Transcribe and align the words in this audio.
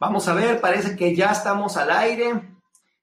Vamos 0.00 0.26
a 0.28 0.34
ver, 0.34 0.62
parece 0.62 0.96
que 0.96 1.14
ya 1.14 1.30
estamos 1.30 1.76
al 1.76 1.90
aire. 1.90 2.56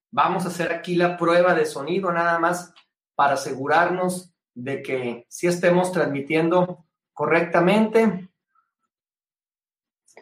Vamos 0.10 0.46
a 0.46 0.48
hacer 0.48 0.74
aquí 0.74 0.96
la 0.96 1.16
prueba 1.16 1.54
de 1.54 1.68
sonido 1.68 2.12
nada 2.12 2.40
más 2.40 2.74
para 3.14 3.36
asegurarnos 3.36 4.34
de 4.56 4.82
que 4.82 5.28
sí 5.30 5.46
estemos 5.46 5.92
transmitiendo 5.92 6.88
correctamente. 7.14 8.32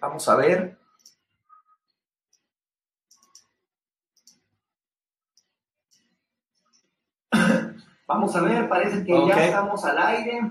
Vamos 0.01 0.27
a 0.27 0.35
ver. 0.35 0.77
Vamos 8.05 8.35
a 8.35 8.41
ver, 8.41 8.67
parece 8.67 9.05
que 9.05 9.27
ya 9.27 9.45
estamos 9.45 9.85
al 9.85 9.97
aire. 9.97 10.41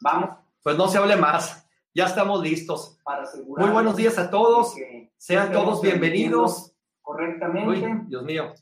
Vamos. 0.00 0.30
Pues 0.62 0.78
no 0.78 0.88
se 0.88 0.96
hable 0.96 1.16
más. 1.16 1.61
Ya 1.94 2.06
estamos 2.06 2.42
listos. 2.42 2.98
Para 3.04 3.28
Muy 3.46 3.68
buenos 3.68 3.96
días 3.96 4.18
a 4.18 4.30
todos. 4.30 4.74
Sean 5.18 5.52
todos 5.52 5.82
bienvenidos. 5.82 6.72
Correctamente. 7.02 8.04
Dios 8.06 8.22
mío. 8.22 8.54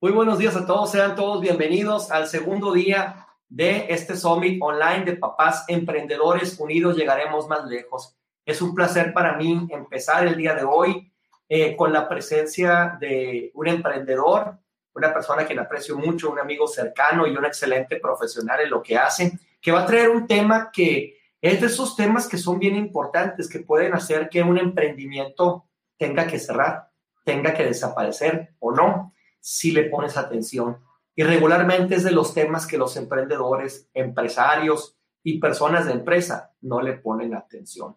Muy 0.00 0.12
buenos 0.12 0.38
días 0.38 0.54
a 0.54 0.64
todos. 0.64 0.92
Sean 0.92 1.16
todos 1.16 1.40
bienvenidos 1.40 2.12
al 2.12 2.28
segundo 2.28 2.72
día 2.72 3.26
de 3.48 3.86
este 3.88 4.16
Summit 4.16 4.62
Online 4.62 5.04
de 5.04 5.16
Papás 5.16 5.64
Emprendedores 5.66 6.60
Unidos. 6.60 6.96
Llegaremos 6.96 7.48
más 7.48 7.64
lejos. 7.64 8.16
Es 8.46 8.62
un 8.62 8.72
placer 8.72 9.12
para 9.12 9.36
mí 9.36 9.66
empezar 9.70 10.24
el 10.24 10.36
día 10.36 10.54
de 10.54 10.62
hoy 10.62 11.12
eh, 11.48 11.74
con 11.74 11.92
la 11.92 12.08
presencia 12.08 12.96
de 13.00 13.50
un 13.54 13.66
emprendedor 13.66 14.58
una 14.94 15.12
persona 15.12 15.46
que 15.46 15.54
le 15.54 15.62
aprecio 15.62 15.96
mucho, 15.96 16.30
un 16.30 16.38
amigo 16.38 16.66
cercano 16.66 17.26
y 17.26 17.34
un 17.34 17.44
excelente 17.44 17.96
profesional 17.96 18.60
en 18.60 18.70
lo 18.70 18.82
que 18.82 18.96
hace, 18.96 19.32
que 19.60 19.72
va 19.72 19.80
a 19.82 19.86
traer 19.86 20.10
un 20.10 20.26
tema 20.26 20.70
que 20.70 21.21
es 21.42 21.60
de 21.60 21.66
esos 21.66 21.96
temas 21.96 22.28
que 22.28 22.38
son 22.38 22.58
bien 22.58 22.76
importantes, 22.76 23.48
que 23.48 23.58
pueden 23.58 23.94
hacer 23.94 24.28
que 24.28 24.42
un 24.42 24.58
emprendimiento 24.58 25.66
tenga 25.98 26.26
que 26.26 26.38
cerrar, 26.38 26.90
tenga 27.24 27.52
que 27.52 27.64
desaparecer 27.64 28.54
o 28.60 28.70
no, 28.70 29.12
si 29.40 29.72
le 29.72 29.84
pones 29.90 30.16
atención. 30.16 30.78
Y 31.16 31.24
regularmente 31.24 31.96
es 31.96 32.04
de 32.04 32.12
los 32.12 32.32
temas 32.32 32.66
que 32.66 32.78
los 32.78 32.96
emprendedores, 32.96 33.90
empresarios 33.92 34.96
y 35.24 35.40
personas 35.40 35.86
de 35.86 35.92
empresa 35.92 36.52
no 36.60 36.80
le 36.80 36.94
ponen 36.94 37.34
atención. 37.34 37.96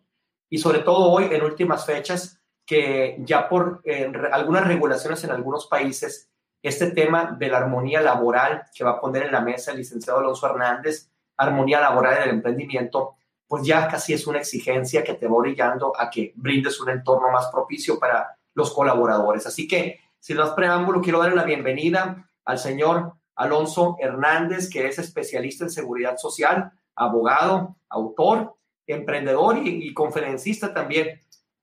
Y 0.50 0.58
sobre 0.58 0.80
todo 0.80 1.12
hoy, 1.12 1.30
en 1.32 1.44
últimas 1.44 1.86
fechas, 1.86 2.42
que 2.66 3.18
ya 3.20 3.48
por 3.48 3.84
algunas 4.32 4.68
regulaciones 4.68 5.24
en 5.24 5.30
algunos 5.30 5.68
países 5.68 6.32
este 6.64 6.90
tema 6.90 7.36
de 7.38 7.48
la 7.50 7.60
armonía 7.60 8.02
laboral 8.02 8.64
que 8.74 8.84
va 8.84 8.92
a 8.92 9.00
poner 9.00 9.24
en 9.24 9.34
la 9.34 9.42
mesa 9.42 9.70
el 9.70 9.78
licenciado 9.78 10.18
Alonso 10.18 10.48
Hernández, 10.48 11.12
armonía 11.38 11.80
laboral 11.80 12.18
en 12.18 12.24
el 12.24 12.30
emprendimiento, 12.32 13.18
pues 13.48 13.66
ya 13.66 13.88
casi 13.88 14.14
es 14.14 14.26
una 14.28 14.40
exigencia 14.40 15.04
que 15.04 15.14
te 15.14 15.28
va 15.28 15.36
orillando 15.36 15.94
a 15.98 16.10
que 16.10 16.34
brindes 16.36 16.80
un 16.80 16.90
entorno 16.90 17.30
más 17.32 17.48
propicio 17.52 18.00
para 18.00 18.38
los 18.54 18.74
colaboradores. 18.74 19.46
Así 19.46 19.68
que, 19.68 20.00
sin 20.20 20.38
más 20.38 20.52
preámbulo, 20.52 21.02
quiero 21.02 21.20
darle 21.20 21.36
la 21.36 21.44
bienvenida 21.44 22.30
al 22.44 22.58
señor 22.58 23.14
Alonso 23.36 23.98
Hernández, 24.00 24.70
que 24.70 24.88
es 24.88 24.98
especialista 24.98 25.66
en 25.66 25.70
seguridad 25.70 26.18
social, 26.18 26.72
abogado, 26.96 27.76
autor, 27.90 28.56
emprendedor 28.88 29.60
y, 29.64 29.94
conferencista 29.94 30.74
también. 30.74 31.22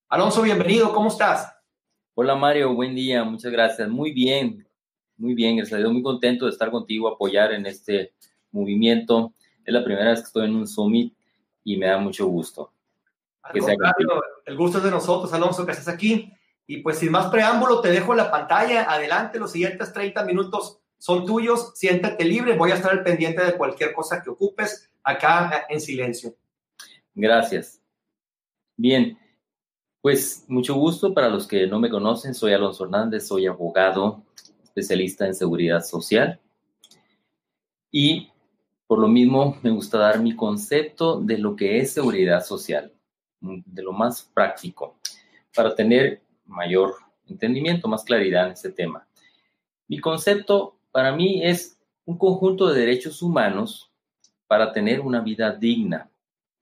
Alonso, 0.08 0.42
bienvenido, 0.42 0.92
¿cómo 0.92 1.08
estás? 1.08 1.52
Hola 2.14 2.34
Mario, 2.34 2.74
buen 2.74 2.94
día, 2.94 3.24
muchas 3.24 3.50
gracias. 3.50 3.88
Muy 3.88 4.12
bien, 4.12 4.68
muy 5.16 5.34
bien, 5.34 5.56
gracias 5.56 5.80
muy 5.90 6.02
contento 6.02 6.44
de 6.44 6.50
estar 6.52 6.70
contigo, 6.70 7.08
apoyar 7.08 7.52
en 7.52 7.64
este 7.64 8.12
movimiento. 8.50 9.32
Es 9.64 9.72
la 9.72 9.82
primera 9.82 10.10
vez 10.10 10.20
que 10.20 10.26
estoy 10.26 10.44
en 10.44 10.56
un 10.56 10.68
summit 10.68 11.16
y 11.64 11.76
me 11.76 11.86
da 11.86 11.98
mucho 11.98 12.26
gusto. 12.26 12.72
el 13.54 14.56
gusto 14.56 14.78
es 14.78 14.84
de 14.84 14.90
nosotros, 14.90 15.32
Alonso, 15.32 15.64
que 15.64 15.72
estés 15.72 15.88
aquí. 15.88 16.32
Y 16.66 16.78
pues 16.78 16.98
sin 16.98 17.10
más 17.10 17.26
preámbulo, 17.26 17.80
te 17.80 17.90
dejo 17.90 18.14
la 18.14 18.30
pantalla. 18.30 18.90
Adelante, 18.90 19.38
los 19.38 19.52
siguientes 19.52 19.92
30 19.92 20.24
minutos 20.24 20.78
son 20.98 21.26
tuyos. 21.26 21.72
Siéntate 21.74 22.24
libre, 22.24 22.56
voy 22.56 22.70
a 22.70 22.74
estar 22.74 22.92
al 22.92 23.02
pendiente 23.02 23.44
de 23.44 23.56
cualquier 23.56 23.92
cosa 23.92 24.22
que 24.22 24.30
ocupes 24.30 24.90
acá 25.02 25.66
en 25.68 25.80
silencio. 25.80 26.34
Gracias. 27.14 27.80
Bien, 28.76 29.18
pues 30.00 30.44
mucho 30.48 30.74
gusto 30.74 31.12
para 31.12 31.28
los 31.28 31.46
que 31.46 31.66
no 31.66 31.78
me 31.78 31.90
conocen. 31.90 32.34
Soy 32.34 32.52
Alonso 32.52 32.84
Hernández, 32.84 33.26
soy 33.26 33.46
abogado, 33.46 34.24
especialista 34.62 35.26
en 35.26 35.34
seguridad 35.34 35.82
social. 35.82 36.40
Y 37.90 38.31
por 38.92 38.98
lo 38.98 39.08
mismo 39.08 39.56
me 39.62 39.70
gusta 39.70 39.96
dar 39.96 40.20
mi 40.20 40.36
concepto 40.36 41.18
de 41.18 41.38
lo 41.38 41.56
que 41.56 41.78
es 41.78 41.94
seguridad 41.94 42.44
social, 42.44 42.92
de 43.40 43.82
lo 43.82 43.90
más 43.90 44.30
práctico, 44.34 44.98
para 45.56 45.74
tener 45.74 46.20
mayor 46.44 46.96
entendimiento, 47.26 47.88
más 47.88 48.04
claridad 48.04 48.48
en 48.48 48.52
este 48.52 48.70
tema. 48.70 49.08
Mi 49.88 49.98
concepto 49.98 50.76
para 50.90 51.10
mí 51.10 51.42
es 51.42 51.78
un 52.04 52.18
conjunto 52.18 52.68
de 52.68 52.80
derechos 52.80 53.22
humanos 53.22 53.90
para 54.46 54.74
tener 54.74 55.00
una 55.00 55.22
vida 55.22 55.52
digna, 55.52 56.10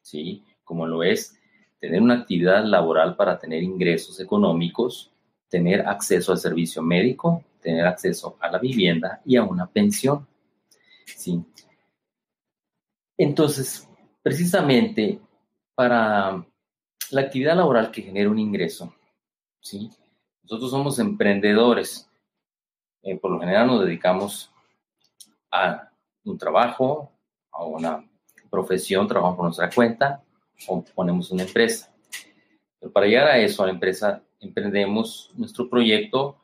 ¿sí? 0.00 0.44
Como 0.62 0.86
lo 0.86 1.02
es 1.02 1.36
tener 1.80 2.00
una 2.00 2.14
actividad 2.14 2.64
laboral 2.64 3.16
para 3.16 3.40
tener 3.40 3.64
ingresos 3.64 4.20
económicos, 4.20 5.10
tener 5.48 5.80
acceso 5.80 6.30
al 6.30 6.38
servicio 6.38 6.80
médico, 6.80 7.42
tener 7.60 7.88
acceso 7.88 8.36
a 8.38 8.48
la 8.48 8.60
vivienda 8.60 9.20
y 9.24 9.34
a 9.34 9.42
una 9.42 9.66
pensión. 9.66 10.28
¿sí? 11.06 11.42
Entonces, 13.22 13.88
precisamente 14.22 15.20
para 15.74 16.44
la 17.10 17.20
actividad 17.20 17.56
laboral 17.56 17.90
que 17.90 18.02
genera 18.02 18.30
un 18.30 18.38
ingreso, 18.38 18.94
¿sí? 19.60 19.90
nosotros 20.42 20.70
somos 20.70 20.98
emprendedores. 20.98 22.08
Eh, 23.02 23.16
por 23.16 23.30
lo 23.30 23.40
general 23.40 23.66
nos 23.66 23.84
dedicamos 23.84 24.50
a 25.50 25.90
un 26.24 26.38
trabajo, 26.38 27.12
a 27.50 27.64
una 27.64 28.08
profesión, 28.50 29.06
trabajamos 29.06 29.36
por 29.36 29.44
nuestra 29.46 29.70
cuenta 29.70 30.22
o 30.66 30.82
ponemos 30.94 31.30
una 31.30 31.42
empresa. 31.42 31.92
Pero 32.78 32.92
para 32.92 33.06
llegar 33.06 33.26
a 33.28 33.38
eso, 33.38 33.62
a 33.62 33.66
la 33.66 33.72
empresa, 33.72 34.22
emprendemos 34.40 35.30
nuestro 35.34 35.68
proyecto 35.68 36.40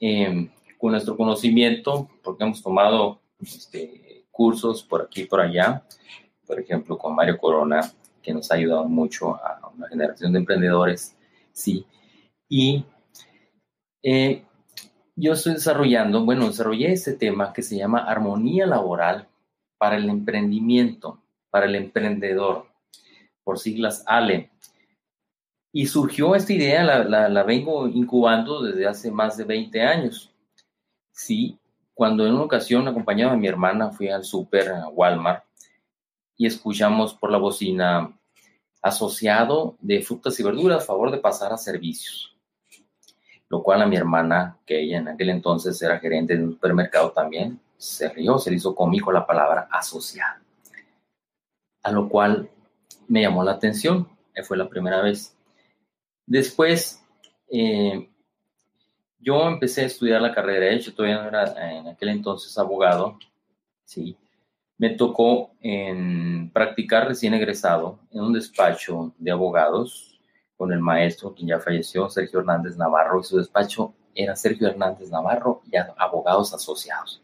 Em, 0.00 0.50
con 0.78 0.90
nuestro 0.90 1.16
conocimiento, 1.16 2.10
porque 2.22 2.44
hemos 2.44 2.62
tomado 2.62 3.22
este, 3.40 4.13
cursos 4.34 4.82
por 4.82 5.02
aquí 5.02 5.22
y 5.22 5.26
por 5.26 5.40
allá, 5.40 5.84
por 6.44 6.58
ejemplo, 6.60 6.98
con 6.98 7.14
Mario 7.14 7.38
Corona, 7.38 7.80
que 8.20 8.34
nos 8.34 8.50
ha 8.50 8.56
ayudado 8.56 8.84
mucho 8.84 9.36
a 9.36 9.70
una 9.74 9.88
generación 9.88 10.32
de 10.32 10.40
emprendedores, 10.40 11.16
sí. 11.52 11.86
Y 12.48 12.84
eh, 14.02 14.44
yo 15.16 15.32
estoy 15.32 15.54
desarrollando, 15.54 16.24
bueno, 16.24 16.48
desarrollé 16.48 16.92
este 16.92 17.12
tema 17.12 17.52
que 17.52 17.62
se 17.62 17.76
llama 17.76 18.00
armonía 18.00 18.66
laboral 18.66 19.28
para 19.78 19.96
el 19.96 20.08
emprendimiento, 20.08 21.22
para 21.50 21.66
el 21.66 21.76
emprendedor, 21.76 22.66
por 23.44 23.58
siglas 23.58 24.02
ALE. 24.06 24.50
Y 25.72 25.86
surgió 25.86 26.34
esta 26.34 26.52
idea, 26.52 26.82
la, 26.82 27.28
la, 27.28 27.42
vengo 27.44 27.86
incubando 27.88 28.62
desde 28.62 28.86
hace 28.86 29.10
más 29.10 29.36
de 29.36 29.44
20 29.44 29.82
años. 29.82 30.32
Sí, 31.12 31.58
cuando 31.94 32.26
en 32.26 32.34
una 32.34 32.44
ocasión 32.44 32.86
acompañaba 32.88 33.32
a 33.32 33.36
mi 33.36 33.46
hermana, 33.46 33.90
fui 33.90 34.08
al 34.08 34.24
súper, 34.24 34.68
a 34.70 34.88
Walmart, 34.88 35.44
y 36.36 36.46
escuchamos 36.46 37.14
por 37.14 37.30
la 37.30 37.38
bocina 37.38 38.12
asociado 38.82 39.76
de 39.80 40.02
frutas 40.02 40.38
y 40.38 40.42
verduras 40.42 40.82
a 40.82 40.86
favor 40.86 41.10
de 41.10 41.18
pasar 41.18 41.52
a 41.52 41.56
servicios. 41.56 42.36
Lo 43.48 43.62
cual 43.62 43.82
a 43.82 43.86
mi 43.86 43.96
hermana, 43.96 44.58
que 44.66 44.80
ella 44.80 44.98
en 44.98 45.08
aquel 45.08 45.30
entonces 45.30 45.80
era 45.80 46.00
gerente 46.00 46.36
de 46.36 46.44
un 46.44 46.52
supermercado 46.52 47.12
también, 47.12 47.60
se 47.76 48.08
rió, 48.08 48.38
se 48.38 48.50
le 48.50 48.56
hizo 48.56 48.74
cómico 48.74 49.12
la 49.12 49.26
palabra 49.26 49.68
asociado. 49.70 50.42
A 51.82 51.92
lo 51.92 52.08
cual 52.08 52.50
me 53.06 53.22
llamó 53.22 53.44
la 53.44 53.52
atención, 53.52 54.08
fue 54.42 54.56
la 54.56 54.68
primera 54.68 55.00
vez. 55.00 55.36
Después, 56.26 57.02
eh, 57.50 58.08
yo 59.24 59.48
empecé 59.48 59.82
a 59.82 59.86
estudiar 59.86 60.20
la 60.20 60.34
carrera 60.34 60.60
de 60.60 60.66
Derecho, 60.66 60.94
todavía 60.94 61.22
no 61.22 61.28
era 61.28 61.70
en 61.70 61.88
aquel 61.88 62.10
entonces 62.10 62.56
abogado, 62.58 63.18
¿sí? 63.84 64.16
Me 64.76 64.90
tocó 64.90 65.52
en 65.60 66.50
practicar 66.52 67.08
recién 67.08 67.32
egresado 67.32 67.98
en 68.10 68.20
un 68.20 68.32
despacho 68.32 69.14
de 69.18 69.30
abogados 69.30 70.20
con 70.56 70.72
el 70.72 70.80
maestro, 70.80 71.34
quien 71.34 71.48
ya 71.48 71.58
falleció, 71.58 72.08
Sergio 72.10 72.40
Hernández 72.40 72.76
Navarro, 72.76 73.20
y 73.20 73.24
su 73.24 73.38
despacho 73.38 73.94
era 74.14 74.36
Sergio 74.36 74.68
Hernández 74.68 75.10
Navarro 75.10 75.62
y 75.70 75.76
abogados 75.76 76.52
asociados. 76.52 77.22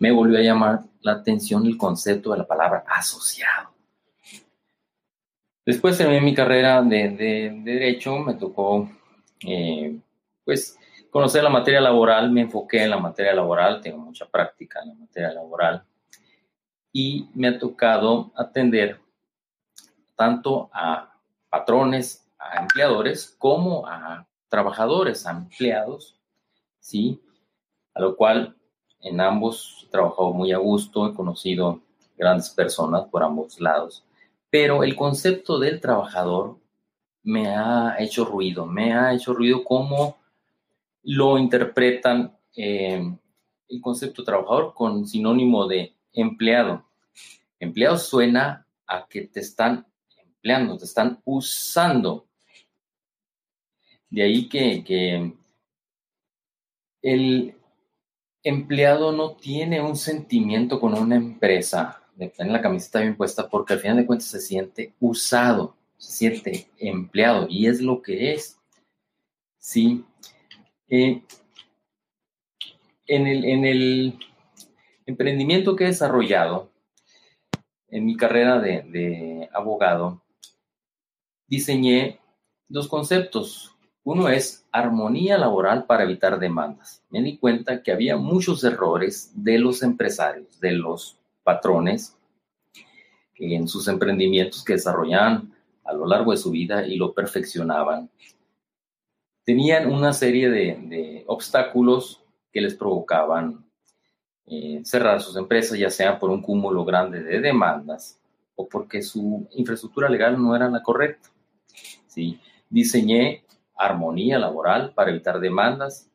Me 0.00 0.10
volvió 0.10 0.38
a 0.38 0.42
llamar 0.42 0.80
la 1.02 1.12
atención 1.12 1.66
el 1.66 1.76
concepto 1.76 2.32
de 2.32 2.38
la 2.38 2.46
palabra 2.46 2.84
asociado. 2.88 3.70
Después 5.64 5.98
terminé 5.98 6.20
mi 6.20 6.34
carrera 6.34 6.82
de, 6.82 7.60
Derecho, 7.62 8.18
me 8.18 8.34
tocó, 8.34 8.90
eh, 9.46 9.96
pues, 10.44 10.76
conocer 11.12 11.44
la 11.44 11.50
materia 11.50 11.82
laboral, 11.82 12.30
me 12.30 12.40
enfoqué 12.40 12.84
en 12.84 12.90
la 12.90 12.96
materia 12.96 13.34
laboral, 13.34 13.82
tengo 13.82 13.98
mucha 13.98 14.24
práctica 14.24 14.80
en 14.80 14.88
la 14.88 14.94
materia 14.94 15.30
laboral 15.30 15.84
y 16.90 17.28
me 17.34 17.48
ha 17.48 17.58
tocado 17.58 18.32
atender 18.34 18.98
tanto 20.16 20.70
a 20.72 21.12
patrones, 21.50 22.26
a 22.38 22.62
empleadores, 22.62 23.36
como 23.38 23.86
a 23.86 24.26
trabajadores, 24.48 25.26
a 25.26 25.32
empleados, 25.32 26.18
¿sí? 26.80 27.20
A 27.92 28.00
lo 28.00 28.16
cual 28.16 28.56
en 29.00 29.20
ambos 29.20 29.84
he 29.86 29.90
trabajado 29.90 30.32
muy 30.32 30.50
a 30.52 30.58
gusto, 30.58 31.06
he 31.06 31.12
conocido 31.12 31.82
grandes 32.16 32.48
personas 32.48 33.04
por 33.10 33.22
ambos 33.22 33.60
lados, 33.60 34.02
pero 34.48 34.82
el 34.82 34.96
concepto 34.96 35.58
del 35.58 35.78
trabajador 35.78 36.56
me 37.22 37.48
ha 37.54 37.96
hecho 37.98 38.24
ruido, 38.24 38.64
me 38.64 38.94
ha 38.94 39.12
hecho 39.12 39.34
ruido 39.34 39.62
cómo 39.62 40.21
lo 41.02 41.38
interpretan 41.38 42.36
eh, 42.56 43.02
el 43.68 43.80
concepto 43.80 44.24
trabajador 44.24 44.74
con 44.74 45.06
sinónimo 45.06 45.66
de 45.66 45.94
empleado. 46.12 46.84
Empleado 47.58 47.98
suena 47.98 48.66
a 48.86 49.06
que 49.08 49.22
te 49.22 49.40
están 49.40 49.86
empleando, 50.16 50.76
te 50.76 50.84
están 50.84 51.20
usando. 51.24 52.26
De 54.10 54.22
ahí 54.22 54.48
que, 54.48 54.84
que 54.84 55.32
el 57.00 57.54
empleado 58.42 59.12
no 59.12 59.36
tiene 59.36 59.80
un 59.80 59.96
sentimiento 59.96 60.80
con 60.80 60.94
una 60.94 61.16
empresa 61.16 62.02
de 62.16 62.28
tener 62.28 62.52
la 62.52 62.60
camiseta 62.60 63.00
bien 63.00 63.16
puesta 63.16 63.48
porque 63.48 63.74
al 63.74 63.80
final 63.80 63.96
de 63.96 64.06
cuentas 64.06 64.28
se 64.28 64.40
siente 64.40 64.94
usado, 65.00 65.76
se 65.96 66.12
siente 66.12 66.68
empleado 66.78 67.46
y 67.48 67.66
es 67.66 67.80
lo 67.80 68.02
que 68.02 68.32
es. 68.32 68.58
Sí. 69.58 70.04
Eh, 70.94 71.22
en, 73.06 73.26
el, 73.26 73.46
en 73.46 73.64
el 73.64 74.18
emprendimiento 75.06 75.74
que 75.74 75.84
he 75.84 75.86
desarrollado, 75.86 76.70
en 77.88 78.04
mi 78.04 78.14
carrera 78.14 78.60
de, 78.60 78.82
de 78.82 79.48
abogado, 79.54 80.22
diseñé 81.46 82.20
dos 82.68 82.88
conceptos. 82.88 83.74
Uno 84.04 84.28
es 84.28 84.66
armonía 84.70 85.38
laboral 85.38 85.86
para 85.86 86.02
evitar 86.02 86.38
demandas. 86.38 87.02
Me 87.08 87.22
di 87.22 87.38
cuenta 87.38 87.82
que 87.82 87.92
había 87.92 88.18
muchos 88.18 88.62
errores 88.62 89.32
de 89.34 89.58
los 89.58 89.82
empresarios, 89.82 90.60
de 90.60 90.72
los 90.72 91.16
patrones, 91.42 92.18
en 93.36 93.66
sus 93.66 93.88
emprendimientos 93.88 94.62
que 94.62 94.74
desarrollaban 94.74 95.54
a 95.84 95.94
lo 95.94 96.06
largo 96.06 96.32
de 96.32 96.36
su 96.36 96.50
vida 96.50 96.86
y 96.86 96.96
lo 96.96 97.14
perfeccionaban. 97.14 98.10
Tenían 99.44 99.92
una 99.92 100.12
serie 100.12 100.48
de, 100.50 101.24
obstáculos 101.26 102.22
que 102.52 102.60
les 102.60 102.74
provocaban 102.74 103.64
eh, 104.46 104.80
cerrar 104.84 105.20
sus 105.20 105.36
empresas, 105.36 105.78
ya 105.78 105.90
sea 105.90 106.18
por 106.18 106.30
un 106.30 106.42
cúmulo 106.42 106.84
grande 106.84 107.22
de 107.22 107.40
demandas 107.40 108.20
o 108.54 108.68
porque 108.68 109.02
su 109.02 109.48
infraestructura 109.52 110.08
legal 110.08 110.40
no 110.40 110.54
era 110.54 110.68
la 110.68 110.82
correcta. 110.82 111.30
¿sí? 112.06 112.38
Diseñé 112.68 113.44
armonía 113.76 114.38
laboral 114.38 114.92
para 114.94 115.10
evitar 115.10 115.40
demandas. 115.40 116.10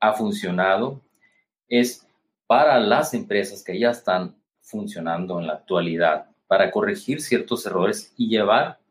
Ha 0.00 0.12
funcionado. 0.12 1.00
Es 1.68 2.06
para 2.46 2.78
las 2.80 3.14
empresas 3.14 3.62
que 3.64 3.78
ya 3.78 3.90
están 3.90 4.36
funcionando 4.60 5.40
en 5.40 5.46
la 5.46 5.54
actualidad, 5.54 6.26
para 6.46 6.70
corregir 6.70 7.20
ciertos 7.22 7.64
errores 7.66 8.12
y 8.16 8.28
llevar 8.28 8.81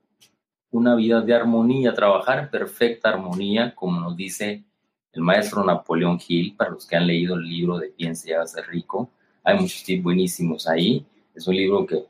una 0.71 0.95
vida 0.95 1.21
de 1.21 1.33
armonía, 1.33 1.93
trabajar 1.93 2.39
en 2.39 2.49
perfecta 2.49 3.09
armonía, 3.09 3.75
como 3.75 3.99
nos 3.99 4.15
dice 4.15 4.63
el 5.11 5.21
maestro 5.21 5.63
Napoleón 5.63 6.19
Hill, 6.25 6.55
para 6.55 6.71
los 6.71 6.87
que 6.87 6.95
han 6.95 7.07
leído 7.07 7.35
el 7.35 7.47
libro 7.47 7.77
de 7.77 7.89
Piense 7.89 8.29
y 8.29 8.33
hágase 8.33 8.61
rico. 8.63 9.09
Hay 9.43 9.59
muchos 9.59 9.83
tips 9.83 10.03
buenísimos 10.03 10.67
ahí. 10.67 11.05
Es 11.35 11.47
un 11.47 11.55
libro 11.55 11.85
que 11.85 12.05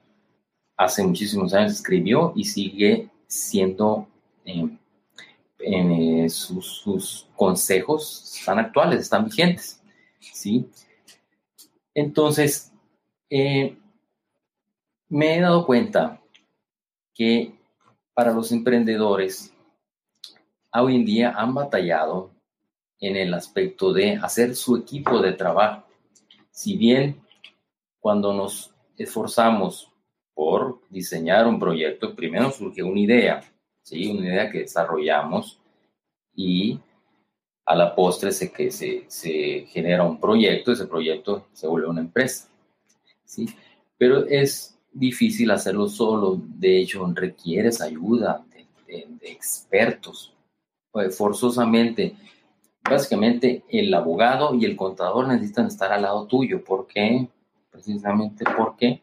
hace 0.78 1.04
muchísimos 1.04 1.54
años 1.54 1.74
escribió 1.74 2.34
y 2.36 2.44
sigue 2.44 3.10
siendo 3.28 4.08
eh, 5.64 6.28
sus, 6.30 6.66
sus, 6.66 7.28
consejos 7.36 8.36
están 8.40 8.60
actuales, 8.60 9.02
están 9.02 9.26
vigentes, 9.26 9.82
¿sí? 10.20 10.70
Entonces, 11.94 12.72
eh, 13.30 13.78
me 15.10 15.36
he 15.36 15.42
dado 15.42 15.66
cuenta 15.66 16.22
que 17.14 17.54
para 18.14 18.34
los 18.34 18.52
emprendedores, 18.52 19.54
hoy 20.74 20.96
en 20.96 21.06
día 21.06 21.34
han 21.36 21.54
batallado 21.54 22.32
en 23.00 23.16
el 23.16 23.34
aspecto 23.34 23.94
de 23.94 24.16
hacer 24.16 24.56
su 24.56 24.78
equipo 24.78 25.22
de 25.22 25.34
trabajo. 25.34 25.86
Si 26.52 26.78
bien 26.78 27.22
cuando 28.00 28.34
nos 28.34 28.74
esforzamos 28.98 29.92
por 30.34 30.82
diseñar 30.90 31.48
un 31.48 31.60
proyecto, 31.60 32.16
primero 32.16 32.52
surge 32.52 32.84
una 32.84 33.00
idea, 33.00 33.44
¿sí? 33.82 34.08
una 34.12 34.28
idea 34.28 34.52
que 34.52 34.60
desarrollamos 34.60 35.60
y 36.36 36.80
a 37.66 37.76
la 37.76 37.96
postre 37.96 38.32
se, 38.32 38.52
que 38.52 38.72
se, 38.72 39.06
se 39.08 39.66
genera 39.68 40.04
un 40.04 40.20
proyecto, 40.20 40.72
ese 40.72 40.88
proyecto 40.88 41.48
se 41.54 41.68
vuelve 41.68 41.88
una 41.88 42.02
empresa. 42.02 42.50
¿sí? 43.24 43.48
Pero 43.98 44.26
es 44.26 44.78
difícil 44.92 45.52
hacerlo 45.52 45.88
solo, 45.88 46.42
de 46.42 46.80
hecho 46.80 47.06
requieres 47.14 47.82
ayuda 47.82 48.44
de, 48.88 49.08
expertos, 49.22 50.34
pues, 50.92 51.18
forzosamente. 51.18 52.16
Básicamente 52.84 53.64
el 53.70 53.94
abogado 53.94 54.54
y 54.56 54.66
el 54.66 54.76
contador 54.76 55.28
necesitan 55.28 55.68
estar 55.68 55.92
al 55.94 56.02
lado 56.02 56.26
tuyo. 56.26 56.64
¿Por 56.64 56.88
qué? 56.88 57.28
Precisamente 57.70 58.44
porque 58.58 59.02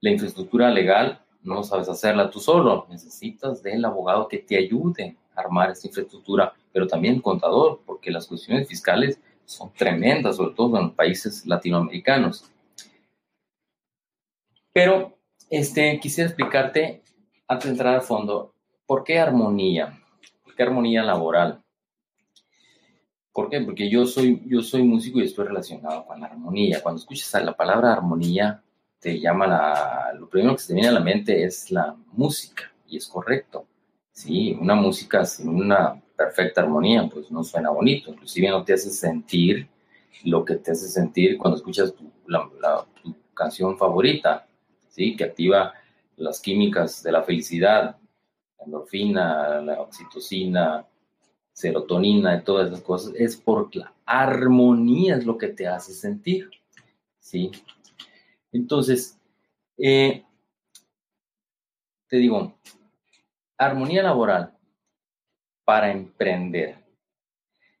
la 0.00 0.10
infraestructura 0.10 0.70
legal 0.70 1.20
no 1.42 1.62
sabes 1.64 1.88
hacerla 1.88 2.30
tú 2.30 2.40
solo, 2.40 2.86
necesitas 2.88 3.62
del 3.62 3.84
abogado 3.84 4.28
que 4.28 4.38
te 4.38 4.56
ayude 4.56 5.16
a 5.34 5.40
armar 5.40 5.70
esta 5.70 5.88
infraestructura, 5.88 6.52
pero 6.72 6.86
también 6.86 7.16
el 7.16 7.22
contador, 7.22 7.80
porque 7.86 8.10
las 8.10 8.26
cuestiones 8.26 8.68
fiscales 8.68 9.18
son 9.44 9.72
tremendas, 9.72 10.36
sobre 10.36 10.54
todo 10.54 10.76
en 10.76 10.84
los 10.84 10.92
países 10.92 11.46
latinoamericanos. 11.46 12.50
Pero 14.78 15.18
este, 15.50 15.98
quisiera 15.98 16.28
explicarte, 16.28 17.02
antes 17.48 17.64
de 17.64 17.70
entrar 17.72 17.96
al 17.96 18.02
fondo, 18.02 18.54
¿por 18.86 19.02
qué 19.02 19.18
armonía? 19.18 20.00
¿Por 20.44 20.54
qué 20.54 20.62
armonía 20.62 21.02
laboral? 21.02 21.64
¿Por 23.32 23.50
qué? 23.50 23.60
Porque 23.60 23.90
yo 23.90 24.06
soy, 24.06 24.40
yo 24.46 24.62
soy 24.62 24.84
músico 24.84 25.18
y 25.18 25.24
estoy 25.24 25.48
relacionado 25.48 26.06
con 26.06 26.20
la 26.20 26.28
armonía. 26.28 26.80
Cuando 26.80 27.00
escuchas 27.00 27.42
la 27.42 27.56
palabra 27.56 27.92
armonía, 27.92 28.62
te 29.00 29.18
llama 29.18 29.48
la, 29.48 30.12
lo 30.16 30.28
primero 30.28 30.54
que 30.54 30.62
se 30.62 30.68
te 30.68 30.74
viene 30.74 30.90
a 30.90 30.92
la 30.92 31.00
mente 31.00 31.42
es 31.42 31.72
la 31.72 31.96
música, 32.12 32.70
y 32.86 32.98
es 32.98 33.08
correcto. 33.08 33.66
Sí, 34.12 34.56
una 34.60 34.76
música 34.76 35.24
sin 35.24 35.48
una 35.48 36.00
perfecta 36.16 36.60
armonía, 36.60 37.10
pues 37.12 37.32
no 37.32 37.42
suena 37.42 37.70
bonito, 37.70 38.12
inclusive 38.12 38.48
no 38.48 38.62
te 38.62 38.74
hace 38.74 38.90
sentir 38.90 39.68
lo 40.22 40.44
que 40.44 40.54
te 40.54 40.70
hace 40.70 40.86
sentir 40.86 41.36
cuando 41.36 41.56
escuchas 41.56 41.92
tu, 41.96 42.12
la, 42.28 42.48
tu 43.02 43.12
canción 43.34 43.76
favorita, 43.76 44.47
¿sí? 44.88 45.16
que 45.16 45.24
activa 45.24 45.74
las 46.16 46.40
químicas 46.40 47.02
de 47.02 47.12
la 47.12 47.22
felicidad, 47.22 47.96
la 48.58 48.64
endorfina, 48.64 49.60
la 49.60 49.80
oxitocina, 49.80 50.86
serotonina 51.52 52.36
y 52.36 52.42
todas 52.42 52.68
esas 52.68 52.82
cosas, 52.82 53.14
es 53.16 53.36
porque 53.36 53.80
la 53.80 53.92
armonía 54.04 55.16
es 55.16 55.24
lo 55.24 55.36
que 55.38 55.48
te 55.48 55.66
hace 55.66 55.92
sentir. 55.92 56.50
¿sí? 57.18 57.50
Entonces, 58.52 59.18
eh, 59.76 60.24
te 62.08 62.16
digo, 62.16 62.58
armonía 63.56 64.02
laboral 64.02 64.56
para 65.64 65.90
emprender 65.90 66.78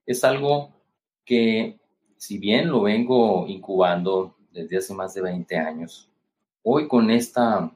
es 0.08 0.24
algo 0.24 0.74
que, 1.24 1.78
si 2.16 2.38
bien 2.38 2.68
lo 2.68 2.82
vengo 2.82 3.46
incubando 3.46 4.36
desde 4.50 4.78
hace 4.78 4.94
más 4.94 5.12
de 5.14 5.20
20 5.20 5.56
años, 5.56 6.10
hoy 6.70 6.86
con 6.86 7.10
esta 7.10 7.72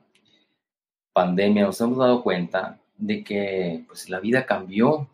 pandemia 1.12 1.64
nos 1.64 1.80
hemos 1.80 1.99
dado 1.99 2.22
cuenta 2.22 2.78
de 2.99 3.25
que 3.25 3.84
pues, 3.87 4.11
la 4.11 4.20
vida 4.20 4.44
cambió, 4.44 5.08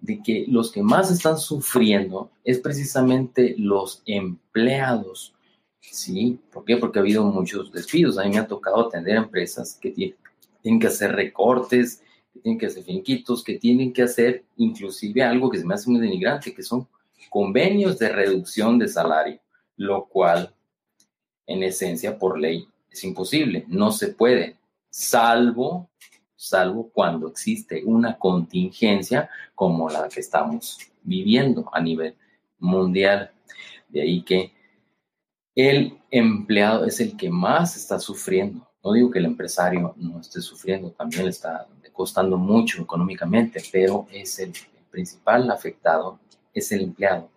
de 0.00 0.22
que 0.22 0.46
los 0.48 0.72
que 0.72 0.82
más 0.82 1.10
están 1.10 1.38
sufriendo 1.38 2.30
es 2.44 2.58
precisamente 2.58 3.54
los 3.58 4.02
empleados 4.06 5.34
Sí, 5.90 6.40
¿por 6.50 6.64
qué? 6.64 6.76
Porque 6.76 6.98
ha 6.98 7.02
habido 7.02 7.24
muchos 7.24 7.70
despidos. 7.70 8.18
A 8.18 8.24
mí 8.24 8.30
me 8.30 8.38
ha 8.38 8.46
tocado 8.46 8.88
atender 8.88 9.16
empresas 9.16 9.78
que 9.80 9.90
tienen 9.90 10.80
que 10.80 10.86
hacer 10.86 11.12
recortes, 11.12 12.02
que 12.32 12.40
tienen 12.40 12.58
que 12.58 12.66
hacer 12.66 12.82
finquitos, 12.82 13.44
que 13.44 13.58
tienen 13.58 13.92
que 13.92 14.02
hacer 14.02 14.44
inclusive 14.56 15.22
algo 15.22 15.50
que 15.50 15.58
se 15.58 15.66
me 15.66 15.74
hace 15.74 15.90
muy 15.90 16.00
denigrante, 16.00 16.54
que 16.54 16.62
son 16.62 16.88
convenios 17.30 17.98
de 17.98 18.08
reducción 18.08 18.78
de 18.78 18.88
salario, 18.88 19.38
lo 19.76 20.06
cual 20.06 20.52
en 21.46 21.62
esencia 21.62 22.18
por 22.18 22.38
ley 22.38 22.66
es 22.94 23.04
imposible, 23.04 23.64
no 23.68 23.92
se 23.92 24.08
puede, 24.08 24.56
salvo 24.88 25.88
salvo 26.44 26.90
cuando 26.92 27.28
existe 27.28 27.82
una 27.84 28.18
contingencia 28.18 29.30
como 29.54 29.88
la 29.88 30.08
que 30.08 30.20
estamos 30.20 30.78
viviendo 31.02 31.70
a 31.72 31.80
nivel 31.80 32.14
mundial. 32.58 33.30
De 33.88 34.02
ahí 34.02 34.22
que 34.22 34.52
el 35.54 35.98
empleado 36.10 36.84
es 36.84 37.00
el 37.00 37.16
que 37.16 37.30
más 37.30 37.76
está 37.76 37.98
sufriendo. 37.98 38.68
No 38.82 38.92
digo 38.92 39.10
que 39.10 39.20
el 39.20 39.24
empresario 39.24 39.94
no 39.96 40.20
esté 40.20 40.42
sufriendo, 40.42 40.90
también 40.90 41.24
le 41.24 41.30
está 41.30 41.66
costando 41.92 42.36
mucho 42.36 42.82
económicamente, 42.82 43.62
pero 43.72 44.06
es 44.12 44.38
el 44.38 44.52
principal 44.90 45.50
afectado 45.50 46.18
es 46.52 46.70
el 46.72 46.82
empleado. 46.82 47.30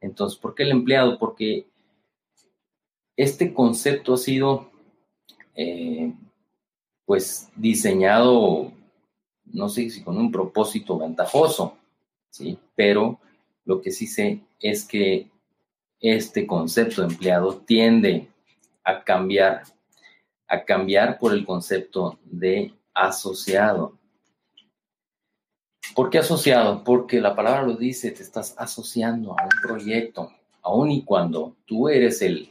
Entonces, 0.00 0.38
¿por 0.38 0.54
qué 0.54 0.62
el 0.64 0.70
empleado? 0.70 1.18
Porque 1.18 1.66
este 3.16 3.52
concepto 3.52 4.14
ha 4.14 4.18
sido, 4.18 4.70
eh, 5.54 6.12
pues, 7.04 7.50
diseñado, 7.56 8.72
no 9.44 9.68
sé 9.68 9.90
si 9.90 10.02
con 10.02 10.16
un 10.16 10.30
propósito 10.32 10.98
ventajoso, 10.98 11.76
¿sí? 12.30 12.58
Pero 12.74 13.18
lo 13.64 13.80
que 13.80 13.90
sí 13.90 14.06
sé 14.06 14.40
es 14.60 14.84
que 14.84 15.28
este 16.00 16.46
concepto 16.46 17.02
empleado 17.02 17.56
tiende 17.56 18.28
a 18.84 19.02
cambiar, 19.02 19.62
a 20.46 20.64
cambiar 20.64 21.18
por 21.18 21.32
el 21.32 21.44
concepto 21.44 22.18
de 22.24 22.74
asociado. 22.92 23.98
¿Por 25.94 26.10
qué 26.10 26.18
asociado? 26.18 26.82
Porque 26.84 27.20
la 27.20 27.34
palabra 27.34 27.62
lo 27.62 27.76
dice, 27.76 28.10
te 28.10 28.22
estás 28.22 28.54
asociando 28.58 29.32
a 29.38 29.44
un 29.44 29.60
proyecto, 29.62 30.32
aun 30.62 30.90
y 30.90 31.04
cuando 31.04 31.56
tú 31.66 31.88
eres 31.88 32.20
el, 32.22 32.50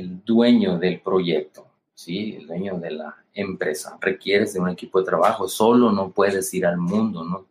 dueño 0.00 0.78
del 0.78 1.00
proyecto, 1.00 1.66
¿sí? 1.94 2.36
el 2.36 2.46
dueño 2.46 2.78
de 2.78 2.90
la 2.90 3.16
empresa. 3.32 3.98
Requieres 4.00 4.54
de 4.54 4.60
un 4.60 4.68
equipo 4.68 4.98
de 4.98 5.06
trabajo, 5.06 5.48
solo 5.48 5.92
no 5.92 6.10
puedes 6.10 6.52
ir 6.54 6.66
al 6.66 6.78
mundo, 6.78 7.24
no, 7.24 7.46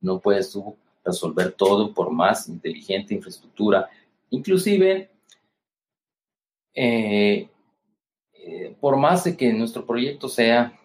no 0.00 0.20
puedes 0.20 0.50
tú 0.52 0.76
resolver 1.04 1.52
todo 1.52 1.94
por 1.94 2.10
más 2.10 2.48
inteligente 2.48 3.14
infraestructura. 3.14 3.88
Inclusive, 4.30 5.10
eh, 6.74 7.48
eh, 8.32 8.76
por 8.80 8.96
más 8.96 9.24
de 9.24 9.36
que 9.36 9.52
nuestro 9.52 9.86
proyecto 9.86 10.28
sea 10.28 10.78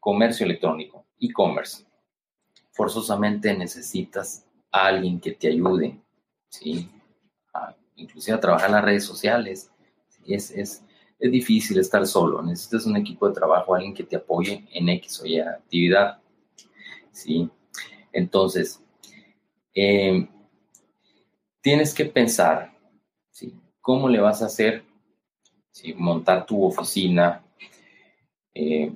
comercio 0.00 0.44
electrónico, 0.44 1.04
e-commerce, 1.20 1.84
forzosamente 2.72 3.56
necesitas 3.56 4.46
a 4.70 4.86
alguien 4.86 5.20
que 5.20 5.32
te 5.32 5.48
ayude, 5.48 5.98
¿sí? 6.48 6.88
inclusive 7.96 8.36
a 8.36 8.40
trabajar 8.40 8.70
las 8.70 8.84
redes 8.84 9.04
sociales. 9.04 9.70
Es, 10.28 10.50
es, 10.50 10.84
es, 11.18 11.30
difícil 11.30 11.78
estar 11.78 12.06
solo, 12.06 12.42
necesitas 12.42 12.86
un 12.86 12.96
equipo 12.96 13.28
de 13.28 13.34
trabajo, 13.34 13.74
alguien 13.74 13.94
que 13.94 14.04
te 14.04 14.16
apoye 14.16 14.64
en 14.72 14.88
X 14.88 15.20
o 15.20 15.26
Y 15.26 15.40
actividad. 15.40 16.18
¿sí? 17.10 17.48
Entonces, 18.12 18.82
eh, 19.74 20.28
tienes 21.60 21.94
que 21.94 22.04
pensar 22.04 22.76
¿sí? 23.30 23.54
cómo 23.80 24.08
le 24.08 24.20
vas 24.20 24.42
a 24.42 24.46
hacer, 24.46 24.84
¿sí? 25.70 25.94
montar 25.94 26.46
tu 26.46 26.64
oficina, 26.64 27.44
eh, 28.54 28.92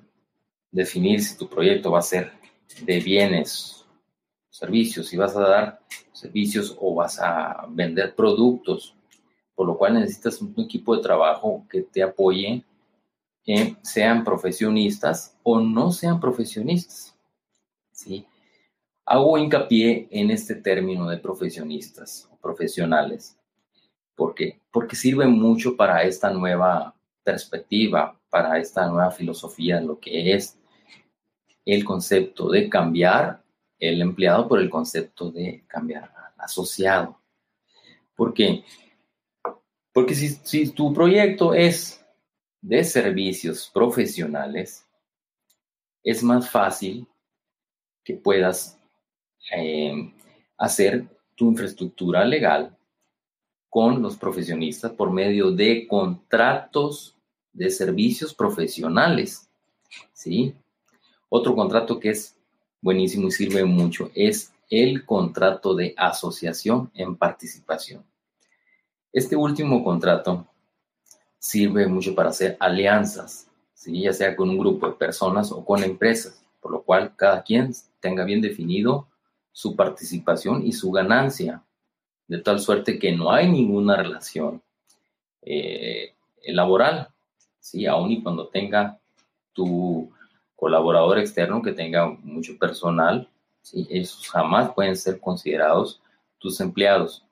definir 0.70 1.22
si 1.22 1.36
tu 1.36 1.48
proyecto 1.48 1.90
va 1.90 1.98
a 2.00 2.02
ser 2.02 2.32
de 2.80 3.00
bienes, 3.00 3.84
servicios, 4.50 5.08
si 5.08 5.16
vas 5.16 5.36
a 5.36 5.40
dar 5.40 5.80
servicios 6.12 6.76
o 6.78 6.94
vas 6.94 7.18
a 7.18 7.66
vender 7.68 8.14
productos, 8.14 8.94
por 9.62 9.68
lo 9.68 9.78
cual 9.78 9.94
necesitas 9.94 10.42
un 10.42 10.52
equipo 10.58 10.96
de 10.96 11.02
trabajo 11.02 11.64
que 11.70 11.82
te 11.82 12.02
apoye, 12.02 12.64
eh, 13.46 13.76
sean 13.80 14.24
profesionistas 14.24 15.38
o 15.44 15.60
no 15.60 15.92
sean 15.92 16.18
profesionistas. 16.18 17.16
¿sí? 17.92 18.26
Hago 19.06 19.38
hincapié 19.38 20.08
en 20.10 20.32
este 20.32 20.56
término 20.56 21.08
de 21.08 21.18
profesionistas 21.18 22.28
o 22.32 22.36
profesionales. 22.38 23.38
¿Por 24.16 24.34
qué? 24.34 24.60
Porque 24.72 24.96
sirve 24.96 25.28
mucho 25.28 25.76
para 25.76 26.02
esta 26.02 26.30
nueva 26.30 26.96
perspectiva, 27.22 28.18
para 28.30 28.58
esta 28.58 28.88
nueva 28.88 29.12
filosofía 29.12 29.80
lo 29.80 30.00
que 30.00 30.34
es 30.34 30.58
el 31.64 31.84
concepto 31.84 32.50
de 32.50 32.68
cambiar 32.68 33.44
el 33.78 34.02
empleado 34.02 34.48
por 34.48 34.58
el 34.58 34.68
concepto 34.68 35.30
de 35.30 35.62
cambiar 35.68 36.12
al 36.16 36.40
asociado. 36.40 37.20
¿Por 38.16 38.34
qué? 38.34 38.64
Porque 39.92 40.14
si, 40.14 40.70
tu 40.70 40.92
proyecto 40.92 41.54
es 41.54 42.04
de 42.60 42.82
servicios 42.84 43.70
profesionales, 43.72 44.86
es 46.02 46.22
más 46.22 46.48
fácil 46.48 47.06
que 48.02 48.14
puedas 48.14 48.78
eh, 49.54 50.12
hacer 50.56 51.06
tu 51.34 51.50
infraestructura 51.50 52.24
legal 52.24 52.76
con 53.68 54.02
los 54.02 54.16
profesionistas 54.16 54.92
por 54.92 55.10
medio 55.10 55.50
de 55.50 55.86
contratos 55.86 57.16
de 57.52 57.70
servicios 57.70 58.34
profesionales, 58.34 59.48
¿sí? 60.12 60.54
Otro 61.28 61.54
contrato 61.54 61.98
que 61.98 62.10
es 62.10 62.36
buenísimo 62.80 63.28
y 63.28 63.30
sirve 63.30 63.64
mucho 63.64 64.10
es 64.14 64.52
el 64.68 65.04
contrato 65.04 65.74
de 65.74 65.94
asociación 65.96 66.90
en 66.94 67.16
participación. 67.16 68.04
Este 69.12 69.36
último 69.36 69.84
contrato 69.84 70.46
sirve 71.38 71.86
mucho 71.86 72.14
para 72.14 72.30
hacer 72.30 72.56
alianzas, 72.60 73.48
¿sí? 73.74 74.02
ya 74.02 74.12
sea 74.12 74.34
con 74.34 74.48
un 74.48 74.58
grupo 74.58 74.86
de 74.86 74.94
personas 74.94 75.52
o 75.52 75.64
con 75.64 75.82
empresas, 75.82 76.42
por 76.60 76.72
lo 76.72 76.82
cual 76.82 77.14
cada 77.16 77.42
quien 77.42 77.72
tenga 78.00 78.24
bien 78.24 78.40
definido 78.40 79.08
su 79.52 79.76
participación 79.76 80.66
y 80.66 80.72
su 80.72 80.90
ganancia, 80.90 81.62
de 82.26 82.38
tal 82.38 82.60
suerte 82.60 82.98
que 82.98 83.12
no 83.12 83.30
hay 83.30 83.50
ninguna 83.50 83.96
relación 83.96 84.62
eh, 85.42 86.14
laboral, 86.46 87.08
¿sí? 87.60 87.86
aun 87.86 88.12
y 88.12 88.22
cuando 88.22 88.48
tenga 88.48 88.98
tu 89.52 90.10
colaborador 90.56 91.18
externo 91.18 91.60
que 91.60 91.72
tenga 91.72 92.08
mucho 92.08 92.56
personal, 92.56 93.28
¿sí? 93.60 93.86
esos 93.90 94.26
jamás 94.30 94.72
pueden 94.72 94.96
ser 94.96 95.20
considerados 95.20 96.00
tus 96.38 96.60
empleados. 96.60 97.26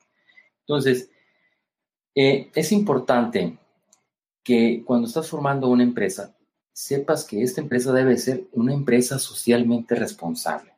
Entonces, 0.61 1.11
eh, 2.15 2.51
es 2.55 2.73
importante 2.73 3.59
que 4.43 4.83
cuando 4.85 5.07
estás 5.07 5.29
formando 5.29 5.69
una 5.69 5.83
empresa, 5.83 6.37
sepas 6.73 7.25
que 7.25 7.43
esta 7.43 7.61
empresa 7.61 7.93
debe 7.93 8.17
ser 8.17 8.49
una 8.53 8.73
empresa 8.73 9.19
socialmente 9.19 9.95
responsable. 9.95 10.75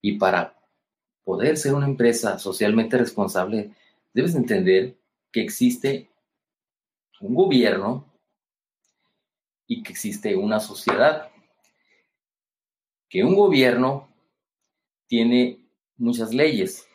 Y 0.00 0.18
para 0.18 0.58
poder 1.22 1.56
ser 1.56 1.74
una 1.74 1.86
empresa 1.86 2.38
socialmente 2.38 2.96
responsable, 2.96 3.72
debes 4.12 4.34
entender 4.34 4.96
que 5.32 5.42
existe 5.42 6.10
un 7.20 7.34
gobierno 7.34 8.12
y 9.66 9.82
que 9.82 9.92
existe 9.92 10.36
una 10.36 10.60
sociedad 10.60 11.30
que 13.08 13.22
un 13.22 13.36
gobierno 13.36 14.08
tiene 15.06 15.64
muchas 15.96 16.34
leyes. 16.34 16.86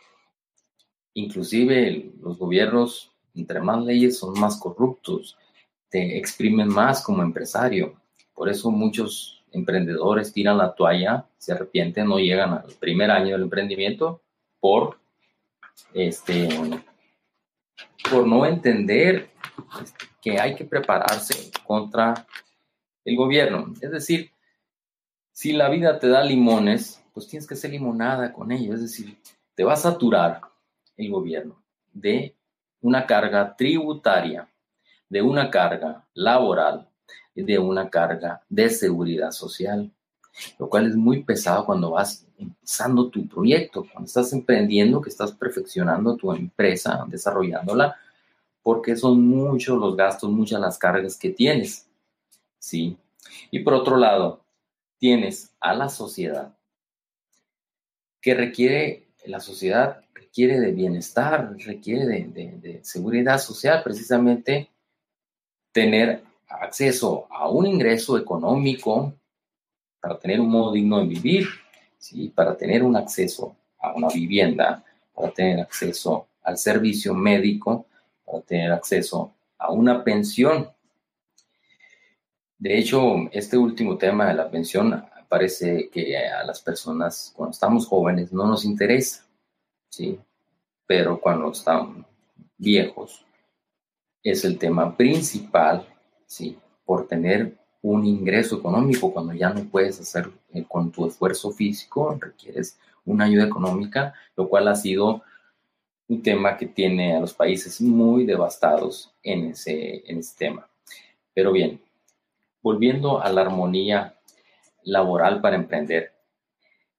Inclusive 1.13 2.11
los 2.19 2.37
gobiernos, 2.37 3.11
entre 3.39 3.59
más 3.61 3.83
leyes, 3.83 4.17
son 4.17 4.39
más 4.39 4.57
corruptos, 4.57 5.37
te 5.89 6.17
exprimen 6.17 6.67
más 6.67 7.03
como 7.03 7.23
empresario. 7.23 7.99
Por 8.33 8.49
eso 8.49 8.71
muchos 8.71 9.43
emprendedores 9.51 10.31
tiran 10.31 10.57
la 10.57 10.73
toalla, 10.75 11.25
se 11.37 11.53
arrepienten, 11.53 12.07
no 12.07 12.19
llegan 12.19 12.53
al 12.53 12.73
primer 12.79 13.11
año 13.11 13.31
del 13.31 13.43
emprendimiento 13.43 14.21
por, 14.59 14.99
este, 15.93 16.49
por 18.09 18.27
no 18.27 18.45
entender 18.45 19.31
este, 19.81 20.05
que 20.21 20.39
hay 20.39 20.55
que 20.55 20.65
prepararse 20.65 21.51
contra 21.65 22.27
el 23.05 23.15
gobierno. 23.15 23.73
Es 23.81 23.91
decir, 23.91 24.31
si 25.31 25.53
la 25.53 25.69
vida 25.69 25.99
te 25.99 26.09
da 26.09 26.23
limones, 26.23 27.03
pues 27.13 27.27
tienes 27.27 27.47
que 27.47 27.53
hacer 27.53 27.71
limonada 27.71 28.33
con 28.33 28.51
ellos. 28.51 28.75
Es 28.75 28.81
decir, 28.81 29.17
te 29.55 29.63
va 29.63 29.73
a 29.73 29.77
saturar 29.77 30.41
el 30.97 31.09
gobierno 31.09 31.61
de 31.93 32.35
una 32.81 33.05
carga 33.05 33.55
tributaria, 33.55 34.49
de 35.09 35.21
una 35.21 35.49
carga 35.49 36.05
laboral, 36.13 36.87
de 37.35 37.57
una 37.59 37.89
carga 37.89 38.41
de 38.49 38.69
seguridad 38.69 39.31
social, 39.31 39.91
lo 40.57 40.69
cual 40.69 40.87
es 40.87 40.95
muy 40.95 41.23
pesado 41.23 41.65
cuando 41.65 41.91
vas 41.91 42.25
empezando 42.37 43.09
tu 43.09 43.27
proyecto, 43.27 43.85
cuando 43.91 44.07
estás 44.07 44.31
emprendiendo, 44.33 45.01
que 45.01 45.09
estás 45.09 45.31
perfeccionando 45.31 46.15
tu 46.15 46.31
empresa, 46.31 47.05
desarrollándola, 47.07 47.95
porque 48.61 48.95
son 48.95 49.25
muchos 49.25 49.77
los 49.79 49.95
gastos, 49.95 50.29
muchas 50.29 50.61
las 50.61 50.77
cargas 50.77 51.17
que 51.17 51.31
tienes. 51.31 51.87
¿sí? 52.59 52.97
Y 53.51 53.59
por 53.59 53.73
otro 53.73 53.97
lado, 53.97 54.43
tienes 54.97 55.53
a 55.59 55.73
la 55.73 55.89
sociedad 55.89 56.55
que 58.21 58.33
requiere, 58.33 59.07
la 59.25 59.39
sociedad 59.39 60.01
requiere 60.29 60.59
de 60.59 60.71
bienestar, 60.71 61.55
requiere 61.57 62.05
de, 62.05 62.79
seguridad 62.83 63.39
social, 63.39 63.81
precisamente 63.83 64.69
tener 65.71 66.23
acceso 66.47 67.27
a 67.29 67.49
un 67.49 67.65
ingreso 67.65 68.17
económico 68.17 69.13
para 69.99 70.17
tener 70.17 70.39
un 70.39 70.49
modo 70.49 70.71
digno 70.71 70.99
de 70.99 71.07
vivir, 71.07 71.47
¿sí? 71.97 72.29
para 72.29 72.55
tener 72.55 72.83
un 72.83 72.95
acceso 72.95 73.55
a 73.79 73.93
una 73.93 74.07
vivienda, 74.07 74.83
para 75.13 75.31
tener 75.31 75.59
acceso 75.59 76.27
al 76.43 76.57
servicio 76.57 77.13
médico, 77.13 77.85
para 78.25 78.41
tener 78.41 78.71
acceso 78.71 79.33
a 79.57 79.71
una 79.71 80.03
pensión 80.03 80.69
de 82.59 82.77
hecho, 82.77 83.29
este 83.31 83.57
último 83.57 83.97
tema 83.97 84.27
de 84.27 84.33
la 84.33 84.51
pensión 84.51 85.05
parece 85.29 85.89
que 85.89 86.17
a 86.17 86.43
las 86.43 86.59
personas 86.59 87.31
cuando 87.33 87.51
estamos 87.51 87.87
jóvenes 87.87 88.33
no 88.33 88.45
nos 88.45 88.65
interesa, 88.65 89.28
¿sí? 89.89 90.19
Pero 90.85 91.19
cuando 91.19 91.51
estamos 91.51 92.05
viejos 92.57 93.25
es 94.23 94.43
el 94.45 94.57
tema 94.57 94.95
principal, 94.95 95.87
¿sí? 96.25 96.57
Por 96.85 97.07
tener 97.07 97.57
un 97.81 98.05
ingreso 98.05 98.57
económico 98.57 99.13
cuando 99.13 99.33
ya 99.33 99.49
no 99.49 99.63
puedes 99.65 99.99
hacer 99.99 100.29
eh, 100.53 100.65
con 100.67 100.91
tu 100.91 101.07
esfuerzo 101.07 101.51
físico, 101.51 102.17
requieres 102.19 102.77
una 103.05 103.25
ayuda 103.25 103.45
económica, 103.45 104.13
lo 104.35 104.49
cual 104.49 104.67
ha 104.67 104.75
sido 104.75 105.23
un 106.07 106.21
tema 106.21 106.57
que 106.57 106.65
tiene 106.65 107.15
a 107.15 107.19
los 107.19 107.33
países 107.33 107.79
muy 107.79 108.25
devastados 108.25 109.13
en 109.23 109.47
ese, 109.47 110.03
en 110.09 110.19
ese 110.19 110.37
tema. 110.37 110.67
Pero 111.33 111.51
bien, 111.51 111.81
volviendo 112.61 113.21
a 113.21 113.31
la 113.31 113.41
armonía 113.41 114.15
laboral 114.83 115.39
para 115.39 115.55
emprender, 115.55 116.13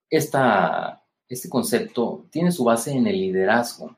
esta, 0.09 1.00
este 1.33 1.49
concepto 1.49 2.25
tiene 2.29 2.51
su 2.51 2.63
base 2.63 2.91
en 2.91 3.07
el 3.07 3.17
liderazgo, 3.17 3.95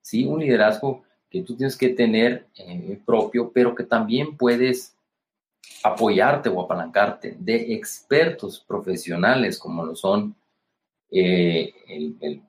¿sí? 0.00 0.24
Un 0.24 0.40
liderazgo 0.40 1.02
que 1.28 1.42
tú 1.42 1.56
tienes 1.56 1.76
que 1.76 1.90
tener 1.90 2.46
eh, 2.56 3.00
propio, 3.04 3.50
pero 3.52 3.74
que 3.74 3.84
también 3.84 4.36
puedes 4.36 4.94
apoyarte 5.82 6.48
o 6.48 6.60
apalancarte 6.60 7.36
de 7.38 7.74
expertos 7.74 8.64
profesionales 8.66 9.58
como 9.58 9.84
lo 9.84 9.94
son 9.94 10.34
eh, 11.10 11.74
el, 11.88 12.42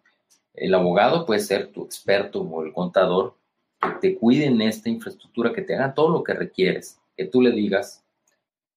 el, 0.54 0.74
abogado, 0.74 1.26
puede 1.26 1.40
ser 1.40 1.72
tu 1.72 1.84
experto 1.84 2.42
o 2.42 2.64
el 2.64 2.74
contador, 2.74 3.36
que 3.82 3.90
te 4.02 4.16
cuiden 4.18 4.62
esta 4.62 4.90
infraestructura, 4.90 5.54
que 5.54 5.62
te 5.62 5.76
hagan 5.76 5.94
todo 5.94 6.10
lo 6.10 6.24
que 6.24 6.34
requieres, 6.34 7.00
que 7.16 7.26
tú 7.26 7.42
le 7.42 7.52
digas, 7.52 8.04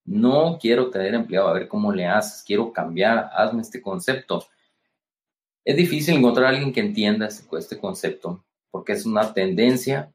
no 0.04 0.58
quiero 0.60 0.90
tener 0.90 1.14
empleado, 1.14 1.48
a 1.48 1.52
ver 1.52 1.68
cómo 1.68 1.92
le 1.92 2.06
haces, 2.06 2.42
quiero 2.42 2.72
cambiar, 2.72 3.30
hazme 3.34 3.62
este 3.62 3.82
concepto. 3.82 4.44
Es 5.64 5.76
difícil 5.76 6.16
encontrar 6.16 6.46
a 6.46 6.48
alguien 6.50 6.72
que 6.72 6.80
entienda 6.80 7.26
este, 7.26 7.44
este 7.56 7.78
concepto, 7.78 8.44
porque 8.70 8.92
es 8.92 9.06
una 9.06 9.32
tendencia, 9.32 10.12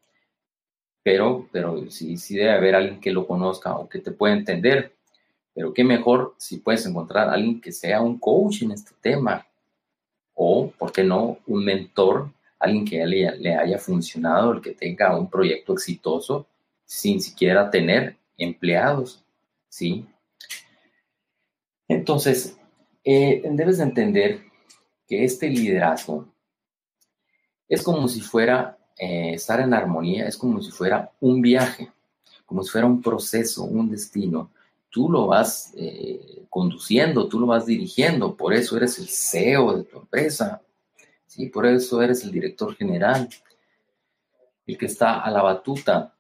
pero, 1.04 1.48
pero 1.52 1.90
sí, 1.90 2.18
sí 2.18 2.36
debe 2.36 2.52
haber 2.52 2.76
alguien 2.76 3.00
que 3.00 3.12
lo 3.12 3.26
conozca 3.26 3.76
o 3.78 3.88
que 3.88 4.00
te 4.00 4.12
pueda 4.12 4.34
entender. 4.34 4.94
Pero 5.54 5.74
qué 5.74 5.84
mejor 5.84 6.36
si 6.38 6.58
puedes 6.58 6.86
encontrar 6.86 7.30
a 7.30 7.34
alguien 7.34 7.62
que 7.62 7.72
sea 7.72 8.02
un 8.02 8.20
coach 8.20 8.64
en 8.64 8.72
este 8.72 8.92
tema, 9.02 9.48
o, 10.34 10.72
¿por 10.78 10.92
qué 10.92 11.04
no?, 11.04 11.40
un 11.48 11.64
mentor, 11.64 12.32
alguien 12.60 12.86
que 12.86 13.06
le, 13.06 13.38
le 13.38 13.56
haya 13.56 13.78
funcionado, 13.78 14.54
el 14.54 14.62
que 14.62 14.72
tenga 14.72 15.18
un 15.18 15.30
proyecto 15.30 15.74
exitoso 15.74 16.46
sin 16.86 17.22
siquiera 17.22 17.70
tener 17.70 18.18
empleados. 18.38 19.24
¿sí? 19.70 20.06
Entonces, 21.88 22.58
eh, 23.04 23.42
debes 23.52 23.78
de 23.78 23.84
entender 23.84 24.47
que 25.08 25.24
este 25.24 25.50
liderazgo 25.50 26.28
es 27.68 27.82
como 27.82 28.08
si 28.08 28.22
fuera 28.22 28.78
eh, 28.98 29.34
estar 29.34 29.60
en 29.60 29.74
armonía, 29.74 30.28
es 30.28 30.38
como 30.38 30.62
si 30.62 30.72
fuera 30.72 31.12
un 31.20 31.42
viaje, 31.42 31.92
como 32.46 32.64
si 32.64 32.72
fuera 32.72 32.88
un 32.88 33.02
proceso, 33.02 33.64
un 33.64 33.90
destino. 33.90 34.52
Tú 34.90 35.10
lo 35.10 35.28
vas 35.28 35.74
eh, 35.76 36.46
conduciendo, 36.50 37.28
tú 37.28 37.40
lo 37.40 37.48
vas 37.48 37.66
dirigiendo, 37.66 38.36
por 38.36 38.54
eso 38.54 38.78
eres 38.78 39.00
el 39.00 39.08
CEO 39.08 39.78
de 39.78 39.84
tu 39.84 40.00
empresa, 40.00 40.62
¿sí? 41.26 41.48
por 41.48 41.66
eso 41.66 42.02
eres 42.02 42.24
el 42.24 42.32
director 42.32 42.76
general, 42.76 43.30
el 44.66 44.78
que 44.78 44.86
está 44.86 45.20
a 45.20 45.32
la 45.32 45.42
batuta. 45.42 46.14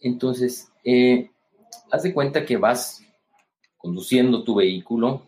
Entonces, 0.00 0.68
haz 1.90 2.02
de 2.02 2.12
cuenta 2.12 2.44
que 2.44 2.56
vas 2.56 3.02
conduciendo 3.78 4.44
tu 4.44 4.56
vehículo 4.56 5.22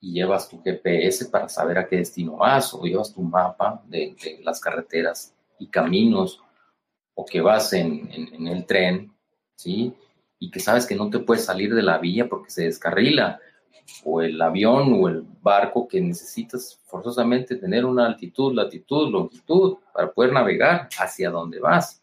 y 0.00 0.12
llevas 0.12 0.48
tu 0.48 0.62
GPS 0.62 1.26
para 1.26 1.48
saber 1.48 1.78
a 1.78 1.86
qué 1.86 1.96
destino 1.96 2.36
vas, 2.36 2.72
o 2.74 2.82
llevas 2.82 3.12
tu 3.12 3.22
mapa 3.22 3.82
de, 3.86 4.16
las 4.42 4.60
carreteras 4.60 5.34
y 5.58 5.66
caminos, 5.66 6.42
o 7.14 7.24
que 7.24 7.40
vas 7.40 7.72
en, 7.74 8.08
el 8.46 8.64
tren, 8.64 9.12
¿sí? 9.56 9.92
Y 10.38 10.50
que 10.50 10.60
sabes 10.60 10.86
que 10.86 10.94
no 10.94 11.10
te 11.10 11.18
puedes 11.18 11.44
salir 11.44 11.74
de 11.74 11.82
la 11.82 11.98
vía 11.98 12.28
porque 12.28 12.50
se 12.50 12.64
descarrila, 12.64 13.38
o 14.04 14.22
el 14.22 14.40
avión 14.40 15.00
o 15.02 15.08
el 15.08 15.24
barco 15.42 15.86
que 15.88 16.00
necesitas 16.00 16.78
forzosamente 16.84 17.56
tener 17.56 17.84
una 17.84 18.06
altitud, 18.06 18.54
latitud, 18.54 19.10
longitud 19.10 19.78
para 19.92 20.12
poder 20.12 20.32
navegar 20.32 20.88
hacia 20.98 21.30
donde 21.30 21.58
vas. 21.58 21.99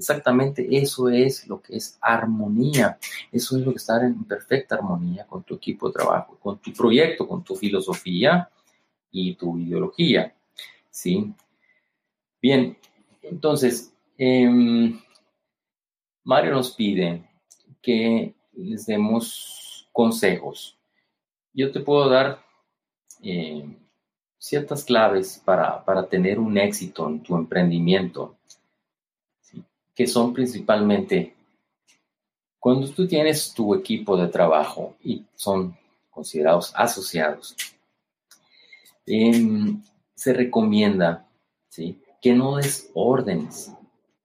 Exactamente 0.00 0.66
eso 0.70 1.10
es 1.10 1.46
lo 1.46 1.60
que 1.60 1.76
es 1.76 1.98
armonía. 2.00 2.98
Eso 3.30 3.58
es 3.58 3.66
lo 3.66 3.72
que 3.72 3.76
estar 3.76 4.02
en 4.02 4.24
perfecta 4.24 4.76
armonía 4.76 5.26
con 5.26 5.42
tu 5.42 5.56
equipo 5.56 5.88
de 5.88 5.92
trabajo, 5.92 6.38
con 6.40 6.56
tu 6.58 6.72
proyecto, 6.72 7.28
con 7.28 7.44
tu 7.44 7.54
filosofía 7.54 8.48
y 9.10 9.34
tu 9.34 9.58
ideología. 9.58 10.34
¿Sí? 10.88 11.34
Bien, 12.40 12.78
entonces, 13.20 13.92
em, 14.16 14.98
Mario 16.24 16.52
nos 16.52 16.74
pide 16.74 17.22
que 17.82 18.34
les 18.54 18.86
demos 18.86 19.86
consejos. 19.92 20.78
Yo 21.52 21.70
te 21.72 21.80
puedo 21.80 22.08
dar 22.08 22.42
em, 23.20 23.76
ciertas 24.38 24.82
claves 24.82 25.42
para, 25.44 25.84
para 25.84 26.08
tener 26.08 26.38
un 26.38 26.56
éxito 26.56 27.06
en 27.06 27.22
tu 27.22 27.36
emprendimiento 27.36 28.39
que 30.00 30.06
son 30.06 30.32
principalmente 30.32 31.34
cuando 32.58 32.88
tú 32.88 33.06
tienes 33.06 33.52
tu 33.52 33.74
equipo 33.74 34.16
de 34.16 34.28
trabajo 34.28 34.96
y 35.04 35.26
son 35.34 35.76
considerados 36.08 36.72
asociados, 36.74 37.54
em, 39.04 39.82
se 40.14 40.32
recomienda 40.32 41.28
¿sí? 41.68 42.00
que 42.22 42.32
no 42.32 42.56
des 42.56 42.90
órdenes, 42.94 43.72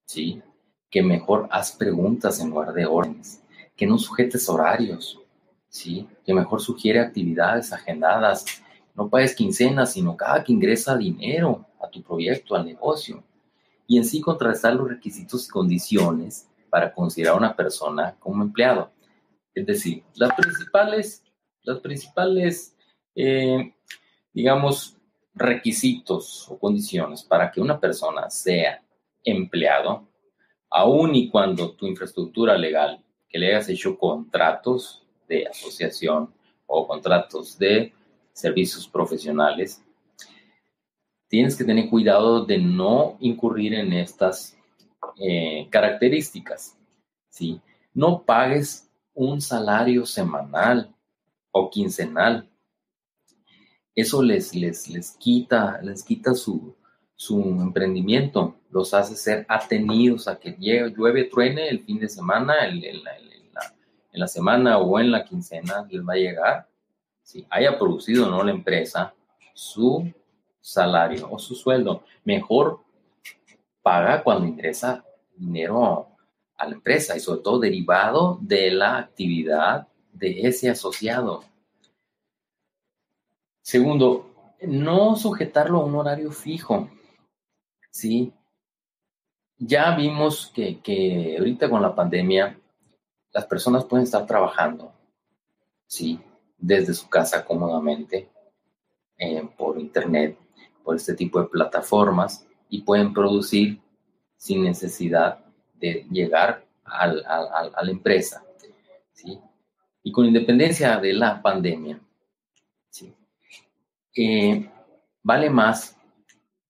¿sí? 0.06 0.42
que 0.90 1.04
mejor 1.04 1.50
haz 1.52 1.74
preguntas 1.74 2.40
en 2.40 2.52
lugar 2.52 2.72
de 2.72 2.86
órdenes, 2.86 3.44
que 3.76 3.86
no 3.86 3.98
sujetes 3.98 4.48
horarios, 4.48 5.20
¿sí? 5.68 6.08
que 6.26 6.34
mejor 6.34 6.62
sugiere 6.62 7.02
actividades 7.02 7.74
agendadas, 7.74 8.46
no 8.96 9.10
pagues 9.10 9.36
quincenas, 9.36 9.92
sino 9.92 10.16
cada 10.16 10.42
que 10.42 10.54
ingresa 10.54 10.96
dinero 10.96 11.66
a 11.82 11.90
tu 11.90 12.02
proyecto, 12.02 12.56
al 12.56 12.66
negocio 12.66 13.22
y 13.88 13.98
en 13.98 14.06
sí 14.06 14.22
contrastar 14.22 14.76
los 14.76 14.90
requisitos 14.90 15.48
y 15.48 15.52
condiciones 15.52 16.50
para 16.70 16.94
considerar 16.94 17.36
a 17.36 17.38
una 17.38 17.56
persona 17.56 18.16
como 18.20 18.44
empleado. 18.44 18.92
Es 19.54 19.66
decir, 19.66 20.04
las 20.16 20.34
principales, 20.36 21.24
las 21.64 21.80
principales 21.80 22.76
eh, 23.16 23.74
digamos, 24.34 24.98
requisitos 25.34 26.50
o 26.50 26.60
condiciones 26.60 27.24
para 27.24 27.50
que 27.50 27.62
una 27.62 27.80
persona 27.80 28.30
sea 28.30 28.84
empleado, 29.24 30.08
aun 30.70 31.16
y 31.16 31.30
cuando 31.30 31.72
tu 31.72 31.88
infraestructura 31.88 32.58
legal, 32.58 33.02
que 33.30 33.40
le 33.40 33.48
hayas 33.48 33.70
hecho 33.70 33.98
contratos 33.98 35.08
de 35.28 35.48
asociación 35.48 36.34
o 36.68 36.86
contratos 36.86 37.58
de 37.58 37.94
servicios 38.34 38.88
profesionales, 38.88 39.82
tienes 41.28 41.56
que 41.56 41.64
tener 41.64 41.90
cuidado 41.90 42.46
de 42.46 42.58
no 42.58 43.18
incurrir 43.20 43.74
en 43.74 43.94
estas 43.94 44.58
eh, 45.20 45.68
características. 45.70 46.78
¿sí? 47.30 47.62
No 47.94 48.24
pagues 48.24 48.90
un 49.14 49.42
salario 49.42 50.06
semanal 50.06 50.94
o 51.52 51.70
quincenal. 51.70 52.50
Eso 53.96 54.22
les, 54.22 54.54
les, 54.54 54.90
les 54.90 55.12
quita, 55.12 55.80
les 55.82 56.04
quita 56.04 56.34
su, 56.34 56.76
su 57.16 57.42
emprendimiento, 57.42 58.58
los 58.70 58.94
hace 58.94 59.16
ser 59.16 59.46
atenidos 59.48 60.28
a 60.28 60.38
que 60.38 60.58
llueve, 60.60 61.24
truene 61.26 61.70
el 61.70 61.80
fin 61.84 62.00
de 62.00 62.10
semana, 62.10 62.56
la, 62.56 62.68
en, 62.68 64.20
la, 64.20 64.28
semana 64.28 64.80
o 64.80 65.00
en 65.00 65.12
la 65.12 65.24
quincena 65.24 65.88
les 65.90 66.02
va 66.02 66.14
a 66.14 66.18
llegar, 66.18 66.70
si 67.24 67.48
haya 67.50 67.80
producido 67.80 68.28
o 68.28 68.30
no 68.30 68.44
la 68.44 68.52
empresa, 68.52 69.14
su 69.54 70.12
salario 70.66 71.28
o 71.30 71.38
su 71.38 71.54
sueldo. 71.54 72.04
Mejor 72.24 72.82
paga 73.84 74.24
cuando 74.24 74.48
ingresa 74.48 75.06
dinero 75.36 76.08
a 76.58 76.68
la 76.68 76.74
empresa 76.74 77.16
y 77.16 77.20
sobre 77.20 77.42
todo 77.42 77.60
derivado 77.60 78.40
de 78.42 78.72
la 78.72 78.98
actividad 78.98 79.88
de 80.12 80.48
ese 80.48 80.70
asociado. 80.70 81.44
Segundo, 83.62 84.56
no 84.62 85.16
sujetarlo 85.16 85.82
a 85.82 85.86
un 85.86 85.96
horario 85.96 86.32
fijo. 86.32 86.90
¿sí? 87.92 88.34
Ya 89.58 89.96
vimos 89.96 90.52
que, 90.54 90.80
que 90.82 91.36
ahorita 91.38 91.70
con 91.70 91.82
la 91.82 91.94
pandemia 91.94 92.60
las 93.32 93.46
personas 93.46 93.86
pueden 93.86 94.06
estar 94.06 94.26
trabajando, 94.26 94.94
¿sí? 95.86 96.20
Desde 96.58 96.94
su 96.94 97.10
casa 97.10 97.46
cómodamente, 97.46 98.30
eh, 99.18 99.48
por 99.58 99.80
internet, 99.80 100.38
por 100.86 100.96
este 100.96 101.16
tipo 101.16 101.42
de 101.42 101.48
plataformas 101.48 102.48
y 102.70 102.84
pueden 102.84 103.12
producir 103.14 103.82
sin 104.38 104.64
necesidad 104.64 105.44
de 105.74 106.06
llegar 106.12 106.66
a 106.86 107.08
la 107.08 107.92
empresa. 107.92 108.46
¿sí? 109.12 109.40
Y 110.04 110.12
con 110.12 110.26
independencia 110.26 110.98
de 110.98 111.14
la 111.14 111.42
pandemia. 111.42 112.00
Eh, 114.18 114.70
vale 115.24 115.50
más 115.50 115.98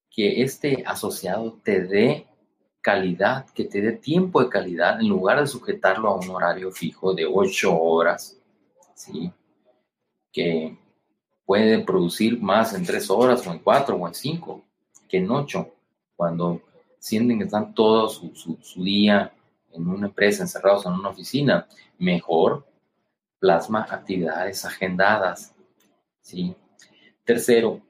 que 0.10 0.42
este 0.42 0.84
asociado 0.88 1.60
te 1.64 1.84
dé 1.84 2.26
calidad, 2.82 3.46
que 3.54 3.66
te 3.66 3.82
dé 3.82 3.92
tiempo 3.94 4.42
de 4.42 4.50
calidad 4.50 5.00
en 5.00 5.10
lugar 5.10 5.42
de 5.42 5.48
sujetarlo 5.48 6.10
a 6.10 6.16
un 6.16 6.30
horario 6.30 6.72
fijo 6.72 7.14
de 7.14 7.26
ocho 7.26 7.78
horas, 7.78 8.40
que 10.32 10.78
puede 11.46 11.80
producir 11.80 12.42
más 12.42 12.74
en 12.74 12.86
tres 12.86 13.10
horas 13.10 13.46
o 13.46 13.52
en 13.52 13.60
cuatro 13.60 13.96
o 13.96 14.08
en 14.08 14.14
cinco 14.14 14.64
que 15.08 15.18
en 15.18 15.30
ocho, 15.30 15.74
cuando 16.16 16.62
sienten 17.00 17.38
que 17.38 17.46
están 17.46 17.74
todo 17.74 18.10
su, 18.10 18.32
su 18.62 18.84
día 18.84 19.32
en 19.72 19.88
una 19.88 20.08
empresa, 20.08 20.44
encerrados 20.44 20.86
en 20.86 20.94
una 20.94 21.10
oficina, 21.10 21.68
mejor 21.98 22.66
plasma 23.40 23.86
actividades 23.90 24.66
agendadas. 24.66 25.54
¿sí? 26.22 26.56
Tercero, 27.24 27.82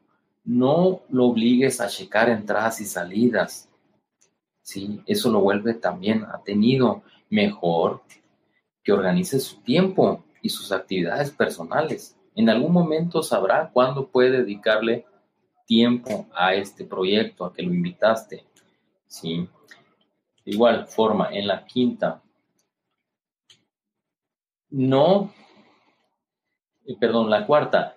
no 0.43 1.01
lo 1.09 1.25
obligues 1.25 1.79
a 1.79 1.87
checar 1.87 2.29
entradas 2.29 2.81
y 2.81 2.85
salidas. 2.85 3.69
¿sí? 4.61 5.01
Eso 5.05 5.31
lo 5.31 5.39
vuelve 5.39 5.73
también 5.75 6.25
atenido. 6.25 7.03
Mejor 7.29 8.03
que 8.83 8.91
organice 8.91 9.39
su 9.39 9.61
tiempo 9.61 10.23
y 10.41 10.49
sus 10.49 10.71
actividades 10.71 11.31
personales. 11.31 12.15
En 12.35 12.49
algún 12.49 12.71
momento 12.71 13.23
sabrá 13.23 13.69
cuándo 13.71 14.07
puede 14.07 14.31
dedicarle 14.43 15.05
tiempo 15.65 16.27
a 16.35 16.53
este 16.53 16.85
proyecto, 16.85 17.45
a 17.45 17.53
que 17.53 17.63
lo 17.63 17.73
invitaste. 17.73 18.45
¿sí? 19.07 19.47
De 20.43 20.51
igual 20.51 20.87
forma, 20.87 21.29
en 21.31 21.47
la 21.47 21.65
quinta, 21.65 22.21
no, 24.69 25.33
eh, 26.85 26.95
perdón, 26.99 27.29
la 27.29 27.45
cuarta, 27.45 27.95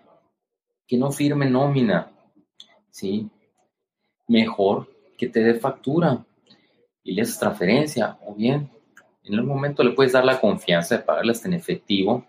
que 0.87 0.97
no 0.97 1.11
firme 1.11 1.51
nómina, 1.51 2.11
¿sí? 2.91 3.29
Mejor 4.29 4.89
que 5.19 5.27
te 5.27 5.41
dé 5.41 5.55
factura 5.55 6.25
y 7.03 7.13
le 7.13 7.23
haces 7.23 7.39
transferencia 7.39 8.19
o 8.25 8.35
bien 8.35 8.71
en 9.29 9.35
algún 9.35 9.51
momento 9.51 9.83
le 9.85 9.91
puedes 9.91 10.13
dar 10.13 10.25
la 10.25 10.41
confianza 10.41 10.97
de 10.97 11.03
pagarlas 11.03 11.45
en 11.45 11.53
efectivo, 11.53 12.27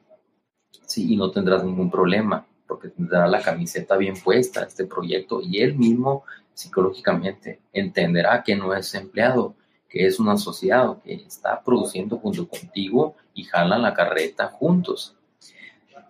sí, 0.86 1.14
y 1.14 1.18
no 1.18 1.32
tendrás 1.32 1.64
ningún 1.64 1.90
problema 1.90 2.46
porque 2.70 2.90
tendrá 2.90 3.28
la 3.28 3.42
camiseta 3.42 3.98
bien 3.98 4.16
puesta 4.24 4.64
este 4.64 4.86
proyecto 4.86 5.42
y 5.42 5.60
él 5.60 5.76
mismo 5.76 6.24
psicológicamente 6.54 7.62
entenderá 7.74 8.44
que 8.44 8.56
no 8.56 8.74
es 8.76 8.94
empleado, 8.94 9.56
que 9.90 10.06
es 10.06 10.20
un 10.20 10.30
asociado 10.30 11.02
que 11.02 11.16
está 11.16 11.64
produciendo 11.64 12.18
junto 12.20 12.48
contigo 12.48 13.16
y 13.34 13.44
jalan 13.44 13.82
la 13.82 13.94
carreta 13.94 14.48
juntos. 14.48 15.16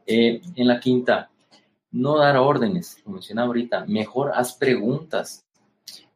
Eh, 0.06 0.42
en 0.56 0.68
la 0.68 0.80
quinta, 0.80 1.30
no 1.92 2.18
dar 2.18 2.36
órdenes, 2.36 2.98
como 3.04 3.16
mencionaba 3.16 3.48
ahorita, 3.48 3.86
mejor 3.86 4.32
haz 4.36 4.54
preguntas, 4.54 5.46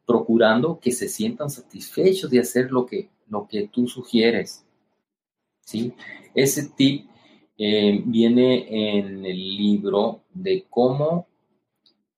procurando 0.05 0.79
que 0.79 0.91
se 0.91 1.07
sientan 1.07 1.49
satisfechos 1.49 2.29
de 2.29 2.39
hacer 2.39 2.69
lo 2.69 2.85
que, 2.85 3.09
lo 3.29 3.47
que 3.47 3.69
tú 3.69 3.87
sugieres. 3.87 4.65
¿sí? 5.61 5.93
Ese 6.35 6.69
tip 6.69 7.07
eh, 7.65 8.01
viene 8.05 8.97
en 8.99 9.25
el 9.25 9.37
libro 9.37 10.25
de 10.33 10.65
cómo 10.69 11.29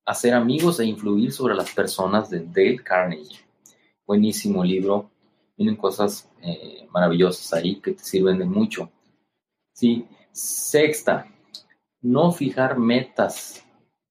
hacer 0.04 0.34
amigos 0.34 0.80
e 0.80 0.86
influir 0.86 1.30
sobre 1.30 1.54
las 1.54 1.70
personas 1.72 2.28
de 2.28 2.40
Dale 2.40 2.82
Carnegie. 2.82 3.38
Buenísimo 4.04 4.64
libro, 4.64 5.08
tienen 5.54 5.76
cosas 5.76 6.28
eh, 6.42 6.88
maravillosas 6.90 7.52
ahí 7.52 7.76
que 7.76 7.92
te 7.92 8.02
sirven 8.02 8.40
de 8.40 8.44
mucho. 8.44 8.90
Sí. 9.72 10.08
Sexta, 10.32 11.32
no 12.02 12.32
fijar 12.32 12.76
metas 12.76 13.64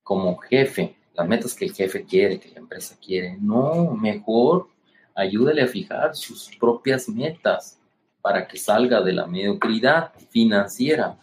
como 0.04 0.38
jefe, 0.38 0.96
las 1.16 1.28
metas 1.28 1.54
que 1.54 1.66
el 1.66 1.74
jefe 1.74 2.06
quiere, 2.06 2.40
que 2.40 2.52
la 2.52 2.60
empresa 2.60 2.98
quiere. 2.98 3.38
No, 3.42 3.92
mejor 3.92 4.70
ayúdale 5.14 5.64
a 5.64 5.68
fijar 5.68 6.16
sus 6.16 6.50
propias 6.58 7.10
metas 7.10 7.78
para 8.26 8.48
que 8.48 8.58
salga 8.58 9.04
de 9.04 9.14
la 9.14 9.28
mediocridad 9.28 10.12
financiera. 10.32 11.16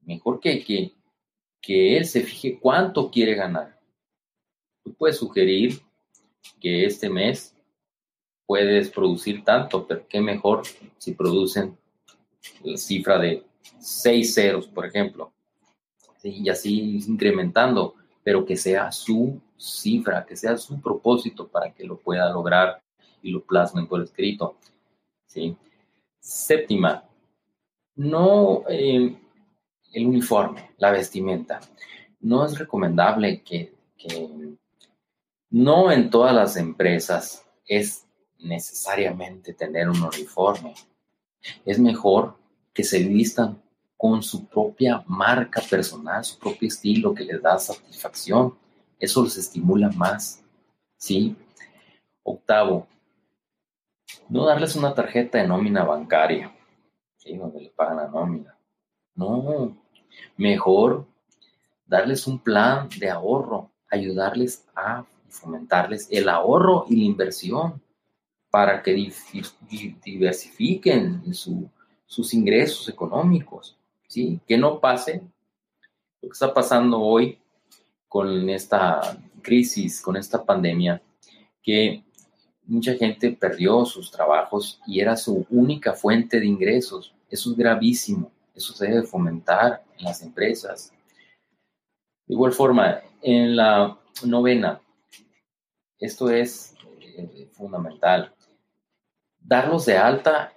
Mejor 0.00 0.40
que, 0.40 0.64
que, 0.64 0.94
que 1.60 1.98
él 1.98 2.06
se 2.06 2.22
fije 2.22 2.58
cuánto 2.58 3.10
quiere 3.10 3.34
ganar. 3.34 3.78
Tú 4.82 4.94
puedes 4.94 5.18
sugerir 5.18 5.78
que 6.58 6.86
este 6.86 7.10
mes 7.10 7.54
puedes 8.46 8.88
producir 8.88 9.44
tanto, 9.44 9.86
pero 9.86 10.08
qué 10.08 10.22
mejor 10.22 10.62
si 10.96 11.12
producen 11.12 11.76
la 12.62 12.78
cifra 12.78 13.18
de 13.18 13.44
seis 13.78 14.32
ceros, 14.32 14.68
por 14.68 14.86
ejemplo, 14.86 15.34
y 16.22 16.48
así 16.48 16.98
incrementando, 17.06 17.94
pero 18.22 18.46
que 18.46 18.56
sea 18.56 18.90
su 18.90 19.38
cifra, 19.58 20.24
que 20.24 20.34
sea 20.34 20.56
su 20.56 20.80
propósito 20.80 21.46
para 21.46 21.74
que 21.74 21.84
lo 21.84 21.98
pueda 21.98 22.32
lograr 22.32 22.80
y 23.22 23.32
lo 23.32 23.42
plasmen 23.42 23.86
por 23.86 24.02
escrito. 24.02 24.56
¿Sí? 25.28 25.56
Séptima, 26.18 27.04
no 27.94 28.64
eh, 28.68 29.16
el 29.92 30.06
uniforme, 30.06 30.70
la 30.78 30.90
vestimenta. 30.90 31.60
No 32.20 32.44
es 32.44 32.58
recomendable 32.58 33.42
que, 33.42 33.72
que 33.96 34.56
no 35.50 35.92
en 35.92 36.10
todas 36.10 36.34
las 36.34 36.56
empresas 36.56 37.46
es 37.66 38.06
necesariamente 38.38 39.54
tener 39.54 39.88
un 39.88 40.02
uniforme. 40.02 40.74
Es 41.64 41.78
mejor 41.78 42.36
que 42.72 42.82
se 42.82 43.00
vistan 43.04 43.62
con 43.96 44.22
su 44.22 44.46
propia 44.46 45.02
marca 45.06 45.60
personal, 45.60 46.24
su 46.24 46.38
propio 46.38 46.68
estilo 46.68 47.14
que 47.14 47.24
les 47.24 47.42
da 47.42 47.58
satisfacción. 47.58 48.56
Eso 48.98 49.24
les 49.24 49.36
estimula 49.36 49.90
más. 49.90 50.42
¿Sí? 50.96 51.36
Octavo, 52.22 52.86
no 54.28 54.44
darles 54.44 54.76
una 54.76 54.94
tarjeta 54.94 55.38
de 55.38 55.48
nómina 55.48 55.84
bancaria, 55.84 56.54
¿sí? 57.16 57.36
donde 57.36 57.60
le 57.60 57.70
pagan 57.70 57.96
la 57.96 58.08
nómina. 58.08 58.56
No, 59.14 59.76
mejor 60.36 61.06
darles 61.86 62.26
un 62.26 62.38
plan 62.38 62.88
de 62.98 63.10
ahorro, 63.10 63.70
ayudarles 63.90 64.66
a 64.76 65.04
fomentarles 65.28 66.08
el 66.10 66.28
ahorro 66.28 66.86
y 66.88 66.96
la 66.96 67.04
inversión 67.04 67.82
para 68.50 68.82
que 68.82 69.12
diversifiquen 70.04 71.34
sus 71.34 72.34
ingresos 72.34 72.88
económicos, 72.88 73.76
¿sí? 74.06 74.40
Que 74.46 74.56
no 74.56 74.80
pase 74.80 75.22
lo 76.20 76.28
que 76.28 76.32
está 76.32 76.54
pasando 76.54 77.00
hoy 77.00 77.38
con 78.08 78.48
esta 78.48 79.18
crisis, 79.42 80.00
con 80.00 80.16
esta 80.16 80.44
pandemia, 80.44 81.02
que 81.62 82.04
mucha 82.68 82.94
gente 82.94 83.32
perdió 83.32 83.84
sus 83.84 84.10
trabajos 84.10 84.80
y 84.86 85.00
era 85.00 85.16
su 85.16 85.46
única 85.50 85.94
fuente 85.94 86.38
de 86.38 86.46
ingresos. 86.46 87.14
Eso 87.28 87.50
es 87.50 87.56
gravísimo, 87.56 88.30
eso 88.54 88.72
se 88.72 88.86
debe 88.86 89.02
fomentar 89.02 89.82
en 89.98 90.04
las 90.04 90.22
empresas. 90.22 90.92
De 92.26 92.34
igual 92.34 92.52
forma, 92.52 93.00
en 93.22 93.56
la 93.56 93.98
novena, 94.24 94.80
esto 95.98 96.30
es 96.30 96.74
eh, 97.00 97.48
fundamental 97.52 98.32
darlos 99.48 99.86
de 99.86 99.96
alta 99.96 100.52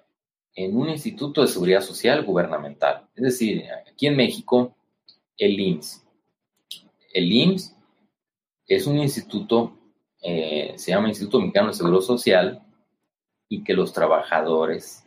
en 0.53 0.75
un 0.75 0.89
instituto 0.89 1.41
de 1.41 1.47
seguridad 1.47 1.81
social 1.81 2.25
gubernamental. 2.25 3.07
Es 3.15 3.23
decir, 3.23 3.63
aquí 3.89 4.07
en 4.07 4.17
México, 4.17 4.75
el 5.37 5.59
IMSS. 5.59 6.05
El 7.13 7.31
IMSS 7.31 7.75
es 8.67 8.85
un 8.87 8.99
instituto, 8.99 9.77
eh, 10.21 10.73
se 10.77 10.91
llama 10.91 11.09
Instituto 11.09 11.39
Mexicano 11.39 11.69
de 11.69 11.73
Seguro 11.73 12.01
Social, 12.01 12.61
y 13.49 13.63
que 13.63 13.73
los 13.73 13.91
trabajadores 13.91 15.03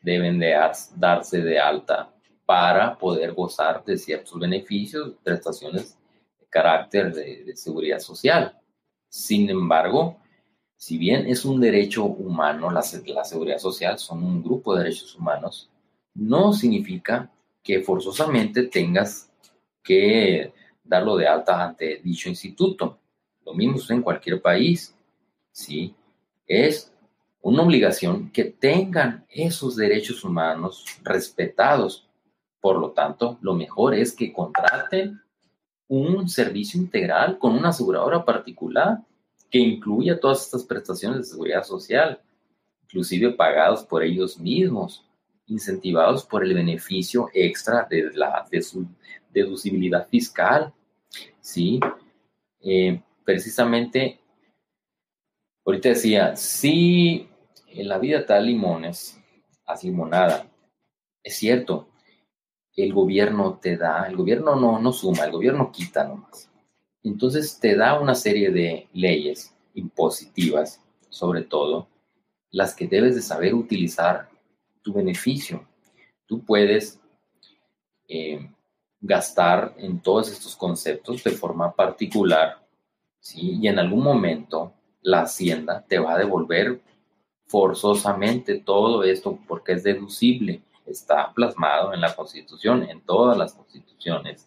deben 0.00 0.40
de 0.40 0.54
darse 0.96 1.40
de 1.40 1.58
alta 1.60 2.12
para 2.44 2.98
poder 2.98 3.32
gozar 3.32 3.84
de 3.84 3.96
ciertos 3.96 4.38
beneficios, 4.38 5.14
prestaciones 5.22 5.96
de 6.40 6.46
carácter 6.46 7.14
de 7.14 7.54
seguridad 7.54 8.00
social. 8.00 8.58
Sin 9.08 9.48
embargo, 9.48 10.18
si 10.76 10.98
bien 10.98 11.26
es 11.28 11.44
un 11.44 11.60
derecho 11.60 12.04
humano, 12.04 12.70
la, 12.70 12.82
la 13.06 13.24
seguridad 13.24 13.58
social 13.58 13.98
son 13.98 14.22
un 14.22 14.42
grupo 14.42 14.74
de 14.74 14.82
derechos 14.82 15.14
humanos, 15.14 15.70
no 16.14 16.52
significa 16.52 17.30
que 17.62 17.80
forzosamente 17.80 18.64
tengas 18.64 19.30
que 19.82 20.52
darlo 20.82 21.16
de 21.16 21.26
alta 21.26 21.64
ante 21.64 22.00
dicho 22.02 22.28
instituto. 22.28 22.98
Lo 23.44 23.54
mismo 23.54 23.78
en 23.88 24.02
cualquier 24.02 24.40
país. 24.40 24.96
¿sí? 25.52 25.94
Es 26.46 26.92
una 27.40 27.62
obligación 27.62 28.30
que 28.30 28.44
tengan 28.44 29.26
esos 29.28 29.76
derechos 29.76 30.24
humanos 30.24 30.86
respetados. 31.02 32.08
Por 32.60 32.78
lo 32.78 32.92
tanto, 32.92 33.38
lo 33.42 33.54
mejor 33.54 33.94
es 33.94 34.14
que 34.14 34.32
contraten 34.32 35.20
un 35.88 36.28
servicio 36.28 36.80
integral 36.80 37.38
con 37.38 37.52
una 37.52 37.68
aseguradora 37.68 38.24
particular 38.24 39.02
que 39.50 39.58
incluya 39.58 40.18
todas 40.18 40.42
estas 40.46 40.64
prestaciones 40.64 41.18
de 41.18 41.24
seguridad 41.24 41.62
social, 41.62 42.20
inclusive 42.84 43.32
pagados 43.32 43.84
por 43.84 44.02
ellos 44.02 44.38
mismos, 44.38 45.04
incentivados 45.46 46.24
por 46.24 46.42
el 46.42 46.54
beneficio 46.54 47.28
extra 47.34 47.86
de, 47.88 48.10
la, 48.14 48.46
de 48.50 48.62
su 48.62 48.86
deducibilidad 49.32 50.08
fiscal. 50.08 50.72
¿sí? 51.40 51.78
Eh, 52.60 53.02
precisamente, 53.24 54.20
ahorita 55.64 55.90
decía, 55.90 56.36
si 56.36 57.28
en 57.68 57.88
la 57.88 57.98
vida 57.98 58.24
te 58.24 58.40
limones, 58.40 59.18
haz 59.66 59.84
limonada. 59.84 60.46
Es 61.22 61.36
cierto, 61.36 61.88
el 62.76 62.92
gobierno 62.92 63.58
te 63.60 63.76
da, 63.76 64.06
el 64.06 64.16
gobierno 64.16 64.56
no, 64.56 64.78
no 64.78 64.92
suma, 64.92 65.24
el 65.24 65.32
gobierno 65.32 65.72
quita 65.72 66.04
nomás. 66.04 66.50
Entonces 67.02 67.58
te 67.60 67.76
da 67.76 68.00
una 68.00 68.14
serie 68.14 68.50
de 68.50 68.88
leyes 68.92 69.54
impositivas, 69.74 70.80
sobre 71.08 71.42
todo, 71.42 71.88
las 72.50 72.74
que 72.74 72.86
debes 72.86 73.14
de 73.14 73.22
saber 73.22 73.54
utilizar 73.54 74.28
tu 74.82 74.92
beneficio. 74.92 75.66
Tú 76.26 76.44
puedes 76.44 77.00
eh, 78.08 78.50
gastar 79.00 79.74
en 79.76 80.00
todos 80.00 80.30
estos 80.30 80.56
conceptos 80.56 81.22
de 81.22 81.32
forma 81.32 81.74
particular, 81.74 82.63
¿sí? 83.24 83.58
Y 83.60 83.68
en 83.68 83.78
algún 83.78 84.04
momento 84.04 84.74
la 85.00 85.22
hacienda 85.22 85.84
te 85.88 85.98
va 85.98 86.14
a 86.14 86.18
devolver 86.18 86.80
forzosamente 87.46 88.60
todo 88.60 89.02
esto 89.02 89.38
porque 89.48 89.72
es 89.72 89.82
deducible, 89.82 90.62
está 90.86 91.32
plasmado 91.32 91.94
en 91.94 92.02
la 92.02 92.14
constitución, 92.14 92.82
en 92.82 93.00
todas 93.00 93.36
las 93.38 93.54
constituciones, 93.54 94.46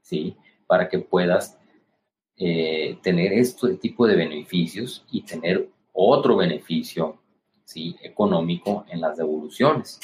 ¿sí? 0.00 0.36
Para 0.66 0.88
que 0.88 1.00
puedas 1.00 1.58
eh, 2.36 2.96
tener 3.02 3.32
este 3.32 3.74
tipo 3.74 4.06
de 4.06 4.16
beneficios 4.16 5.04
y 5.10 5.22
tener 5.22 5.68
otro 5.92 6.36
beneficio 6.36 7.18
¿sí? 7.64 7.96
económico 8.02 8.86
en 8.88 9.00
las 9.00 9.16
devoluciones. 9.16 9.98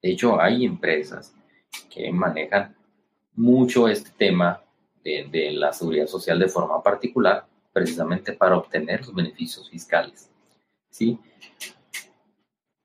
De 0.00 0.12
hecho, 0.12 0.40
hay 0.40 0.64
empresas 0.64 1.34
que 1.90 2.10
manejan 2.12 2.76
mucho 3.34 3.88
este 3.88 4.10
tema 4.16 4.62
de, 5.04 5.52
la 5.52 5.72
seguridad 5.72 6.06
social 6.06 6.38
de 6.38 6.48
forma 6.48 6.82
particular, 6.82 7.46
precisamente 7.72 8.32
para 8.32 8.56
obtener 8.56 9.00
los 9.00 9.14
beneficios 9.14 9.68
fiscales. 9.68 10.30
¿sí? 10.90 11.18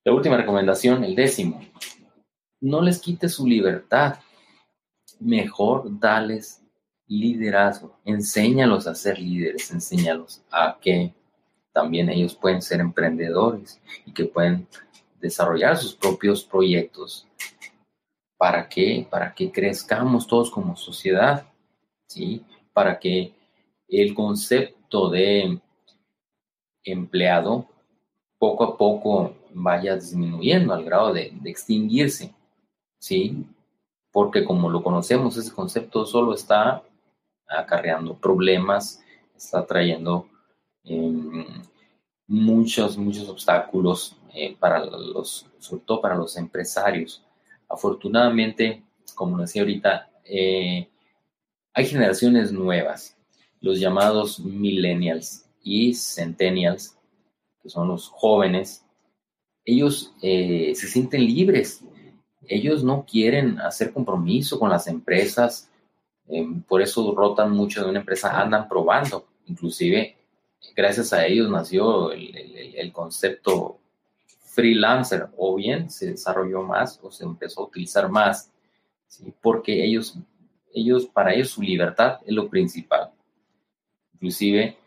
La 0.03 0.13
última 0.13 0.37
recomendación, 0.37 1.03
el 1.03 1.15
décimo, 1.15 1.61
no 2.61 2.81
les 2.81 2.99
quite 2.99 3.29
su 3.29 3.47
libertad, 3.47 4.19
mejor 5.19 5.99
dales 5.99 6.61
liderazgo, 7.07 7.97
enséñalos 8.05 8.85
a 8.85 8.95
ser 8.95 9.17
líderes, 9.17 9.71
enséñalos 9.71 10.41
a 10.51 10.77
que 10.79 11.13
también 11.71 12.09
ellos 12.09 12.35
pueden 12.35 12.61
ser 12.61 12.81
emprendedores 12.81 13.81
y 14.05 14.11
que 14.11 14.25
pueden 14.25 14.67
desarrollar 15.19 15.77
sus 15.77 15.95
propios 15.95 16.43
proyectos. 16.43 17.27
¿Para 18.37 18.69
qué? 18.69 19.07
Para 19.09 19.33
que 19.33 19.51
crezcamos 19.51 20.27
todos 20.27 20.51
como 20.51 20.75
sociedad, 20.75 21.48
¿sí? 22.09 22.43
Para 22.73 22.99
que 22.99 23.33
el 23.87 24.13
concepto 24.13 25.09
de 25.09 25.59
empleado 26.83 27.67
poco 28.37 28.63
a 28.63 28.77
poco 28.77 29.35
vaya 29.53 29.95
disminuyendo 29.95 30.73
al 30.73 30.83
grado 30.83 31.13
de, 31.13 31.33
extinguirse, 31.45 32.33
¿sí? 32.99 33.45
Porque 34.11 34.43
como 34.43 34.69
lo 34.69 34.83
conocemos, 34.83 35.37
ese 35.37 35.53
concepto 35.53 36.05
solo 36.05 36.33
está 36.33 36.83
acarreando 37.47 38.15
problemas, 38.15 39.03
está 39.35 39.65
trayendo 39.65 40.27
em, 40.83 41.45
muchos, 42.27 42.97
muchos 42.97 43.27
obstáculos 43.29 44.15
eh, 44.33 44.55
para 44.59 44.85
los, 44.85 45.47
sobre 45.59 45.83
todo 45.83 46.01
para 46.01 46.15
los 46.15 46.37
empresarios. 46.37 47.23
Afortunadamente, 47.67 48.83
como 49.15 49.37
decía 49.37 49.63
ahorita, 49.63 50.09
eh, 50.23 50.87
hay 51.79 51.85
generaciones 51.85 52.51
nuevas, 52.51 53.15
los 53.61 53.79
llamados 53.79 54.39
millennials 54.39 55.45
y 55.63 55.93
centennials, 55.93 56.97
que 57.63 57.69
son 57.69 57.87
los 57.87 58.09
jóvenes, 58.09 58.83
ellos 59.63 60.13
eh, 60.21 60.73
se 60.75 60.87
sienten 60.87 61.25
libres, 61.25 61.81
ellos 62.47 62.83
no 62.83 63.05
quieren 63.05 63.59
hacer 63.59 63.93
compromiso 63.93 64.59
con 64.59 64.69
las 64.69 64.87
empresas, 64.87 65.69
por 66.67 66.81
eso 66.81 67.15
rotan 67.15 67.51
mucho 67.51 67.81
de 67.81 67.89
una 67.89 67.99
empresa, 67.99 68.39
andan 68.39 68.67
probando, 68.67 69.25
inclusive 69.45 70.17
gracias 70.75 71.13
a 71.13 71.25
ellos 71.25 71.49
nació 71.49 72.11
el, 72.11 72.91
concepto 72.91 73.79
freelancer 74.43 75.29
o 75.37 75.55
bien 75.55 75.89
se 75.89 76.11
desarrolló 76.11 76.63
más 76.63 76.99
o 77.01 77.09
se 77.09 77.23
empezó 77.23 77.61
a 77.61 77.65
utilizar 77.67 78.09
más, 78.09 78.51
porque 79.41 79.85
ellos, 79.85 80.17
ellos, 80.73 81.05
para 81.07 81.33
ellos 81.33 81.49
su 81.49 81.61
libertad 81.61 82.19
es 82.25 82.33
lo 82.33 82.49
principal. 82.49 83.11
Inclusive 84.13 84.77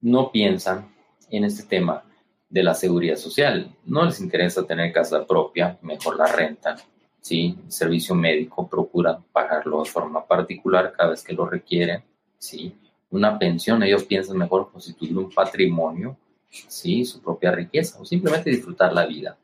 no 0.00 0.30
piensan 0.30 0.94
en 1.30 1.44
este 1.44 1.62
tema 1.64 2.04
de 2.48 2.62
la 2.62 2.74
seguridad 2.74 3.16
social. 3.16 3.74
No 3.84 4.04
les 4.04 4.20
interesa 4.20 4.66
tener 4.66 4.92
casa 4.92 5.26
propia, 5.26 5.78
mejor 5.82 6.16
la 6.16 6.26
renta, 6.26 6.76
¿sí? 7.20 7.56
servicio 7.68 8.14
médico 8.14 8.68
procuran 8.68 9.24
pagarlo 9.32 9.82
de 9.82 9.90
forma 9.90 10.26
particular 10.26 10.92
cada 10.96 11.10
vez 11.10 11.22
que 11.22 11.32
lo 11.32 11.46
requieren, 11.46 12.02
¿sí? 12.38 12.74
una 13.10 13.38
pensión, 13.38 13.82
ellos 13.82 14.04
piensan 14.04 14.36
mejor 14.36 14.70
constituir 14.70 15.16
un 15.16 15.30
patrimonio, 15.30 16.16
¿sí? 16.48 17.04
su 17.04 17.20
propia 17.20 17.52
riqueza 17.52 18.00
o 18.00 18.04
simplemente 18.04 18.50
disfrutar 18.50 18.92
la 18.92 19.06
vida. 19.06 19.38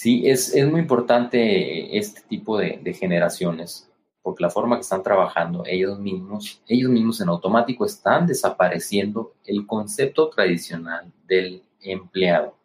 Sí, 0.00 0.22
es, 0.24 0.54
es 0.54 0.66
muy 0.66 0.80
importante 0.80 1.98
este 1.98 2.22
tipo 2.22 2.56
de, 2.56 2.94
generaciones, 2.94 3.86
porque 4.22 4.42
la 4.42 4.48
forma 4.48 4.76
que 4.76 4.80
están 4.80 5.02
trabajando 5.02 5.62
ellos 5.66 5.98
mismos, 5.98 6.62
ellos 6.66 6.90
mismos 6.90 7.20
en 7.20 7.28
automático 7.28 7.84
están 7.84 8.26
desapareciendo 8.26 9.34
el 9.44 9.66
concepto 9.66 10.30
tradicional 10.30 11.12
del 11.26 11.62
empleado. 11.82 12.56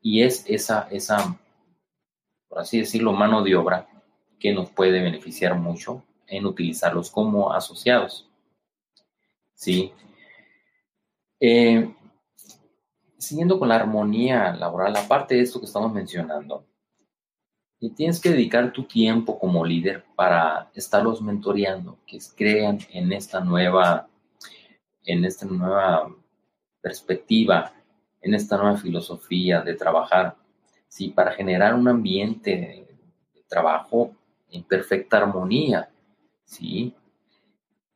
Y 0.00 0.22
es 0.22 0.44
esa, 0.48 0.88
esa, 0.90 1.38
por 2.48 2.58
así 2.58 2.80
decirlo, 2.80 3.12
mano 3.12 3.44
de 3.44 3.54
obra 3.54 3.86
que 4.40 4.52
nos 4.52 4.68
puede 4.68 5.00
beneficiar 5.00 5.54
mucho 5.54 6.02
en 6.26 6.44
utilizarlos 6.44 7.08
como 7.08 7.52
asociados. 7.52 8.28
¿sí? 9.54 9.92
Eh, 11.38 11.94
siguiendo 13.18 13.58
con 13.58 13.68
la 13.68 13.76
armonía 13.76 14.54
laboral, 14.54 14.96
aparte 14.96 15.34
de 15.34 15.42
esto 15.42 15.60
que 15.60 15.66
estamos 15.66 15.92
mencionando, 15.92 16.64
y 17.80 17.90
tienes 17.90 18.20
que 18.20 18.30
dedicar 18.30 18.72
tu 18.72 18.84
tiempo 18.84 19.38
como 19.38 19.64
líder 19.64 20.04
para 20.16 20.70
estarlos 20.74 21.22
mentoreando, 21.22 21.98
que 22.06 22.18
crean 22.36 22.78
en 22.90 23.12
esta 23.12 23.40
nueva, 23.40 24.08
en 25.04 25.24
esta 25.24 25.46
nueva 25.46 26.12
perspectiva, 26.80 27.72
en 28.20 28.34
esta 28.34 28.56
nueva 28.56 28.76
filosofía 28.76 29.60
de 29.62 29.74
trabajar, 29.74 30.36
¿sí? 30.88 31.10
para 31.10 31.32
generar 31.32 31.74
un 31.74 31.86
ambiente 31.86 32.86
de 33.34 33.42
trabajo 33.48 34.12
en 34.50 34.64
perfecta 34.64 35.18
armonía, 35.18 35.88
¿sí? 36.44 36.94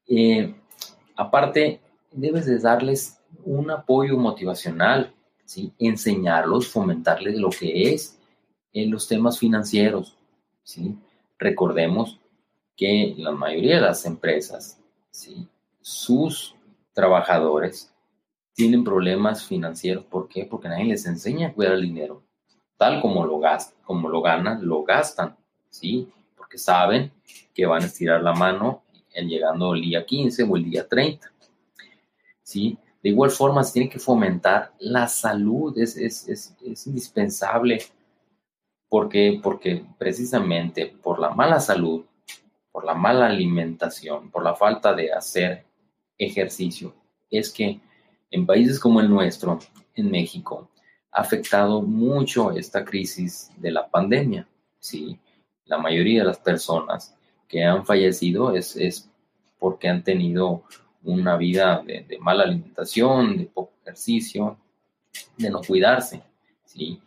Eh, 0.07 0.55
Aparte, 1.17 1.82
debes 2.13 2.47
de 2.47 2.59
darles 2.59 3.19
un 3.45 3.71
apoyo 3.71 4.17
motivacional, 4.17 5.15
¿sí? 5.45 5.73
enseñarlos, 5.79 6.69
fomentarles 6.69 7.39
lo 7.39 7.51
que 7.51 7.93
es 7.93 8.19
en 8.73 8.91
los 8.91 9.09
temas 9.09 9.39
financieros. 9.39 10.17
¿sí? 10.63 10.97
Recordemos 11.39 12.21
que 12.77 13.15
la 13.19 13.33
mayoría 13.33 13.77
de 13.77 13.83
las 13.83 14.05
empresas, 14.07 14.81
¿sí? 15.11 15.49
sus 15.81 16.55
trabajadores 16.93 17.93
tienen 18.55 18.85
problemas 18.85 19.45
financieros. 19.45 20.05
¿Por 20.05 20.29
qué? 20.29 20.45
Porque 20.45 20.69
nadie 20.69 20.85
les 20.85 21.07
enseña 21.07 21.49
a 21.49 21.53
cuidar 21.53 21.75
el 21.75 21.83
dinero. 21.83 22.23
Tal 22.77 23.01
como 23.01 23.25
lo, 23.25 23.39
gastan, 23.39 23.79
como 23.85 24.09
lo 24.09 24.21
ganan, 24.21 24.67
lo 24.67 24.85
gastan. 24.85 25.37
¿sí? 25.71 26.09
Porque 26.37 26.59
saben 26.59 27.13
que 27.55 27.67
van 27.67 27.83
a 27.83 27.87
estirar 27.87 28.23
la 28.23 28.35
mano 28.35 28.83
en 29.15 29.29
llegando 29.29 29.75
el 29.75 29.83
día 29.83 30.05
15 30.05 30.43
o 30.45 30.57
el 30.57 30.65
día 30.65 30.89
30. 30.89 31.32
¿Sí? 32.53 32.79
De 33.03 33.09
igual 33.09 33.31
forma, 33.31 33.65
se 33.65 33.73
tiene 33.73 33.89
que 33.89 33.99
fomentar 33.99 34.73
la 34.79 35.09
salud, 35.09 35.77
es, 35.79 35.97
es, 35.97 36.29
es, 36.29 36.87
indispensable, 36.87 37.81
porque, 38.89 39.41
porque 39.43 39.85
precisamente 39.99 40.95
por 41.03 41.19
la 41.19 41.31
mala 41.31 41.59
salud, 41.61 42.05
por 42.71 42.85
la 42.85 42.95
mala 42.95 43.27
alimentación, 43.27 44.31
por 44.31 44.45
la 44.45 44.55
falta 44.55 44.95
de 44.95 45.13
hacer 45.13 45.65
ejercicio, 46.19 46.95
es 47.31 47.51
que 47.51 47.81
en 48.31 48.47
países 48.47 48.79
como 48.79 49.01
el 49.01 49.09
nuestro, 49.09 49.59
en 49.95 50.11
México, 50.11 50.69
ha 51.11 51.23
afectado 51.23 51.83
mucho 51.83 52.53
esta 52.53 52.85
crisis 52.85 53.51
de 53.57 53.71
la 53.71 53.89
pandemia. 53.89 54.47
¿sí? 54.79 55.19
La 55.65 55.79
mayoría 55.79 56.21
de 56.21 56.29
las 56.29 56.39
personas 56.39 57.17
que 57.49 57.65
han 57.65 57.85
fallecido 57.85 58.55
es, 58.55 58.77
es 58.77 59.11
porque 59.59 59.89
han 59.89 60.03
tenido 60.05 60.63
una 61.05 61.37
vida 61.37 61.83
de, 61.85 62.19
mala 62.21 62.45
alimentación, 62.45 63.39
de 63.39 63.47
poco 63.47 63.73
ejercicio, 63.83 64.59
de 65.37 65.51
no 65.51 65.61
cuidarse, 65.61 66.23
¿sí? 66.65 67.01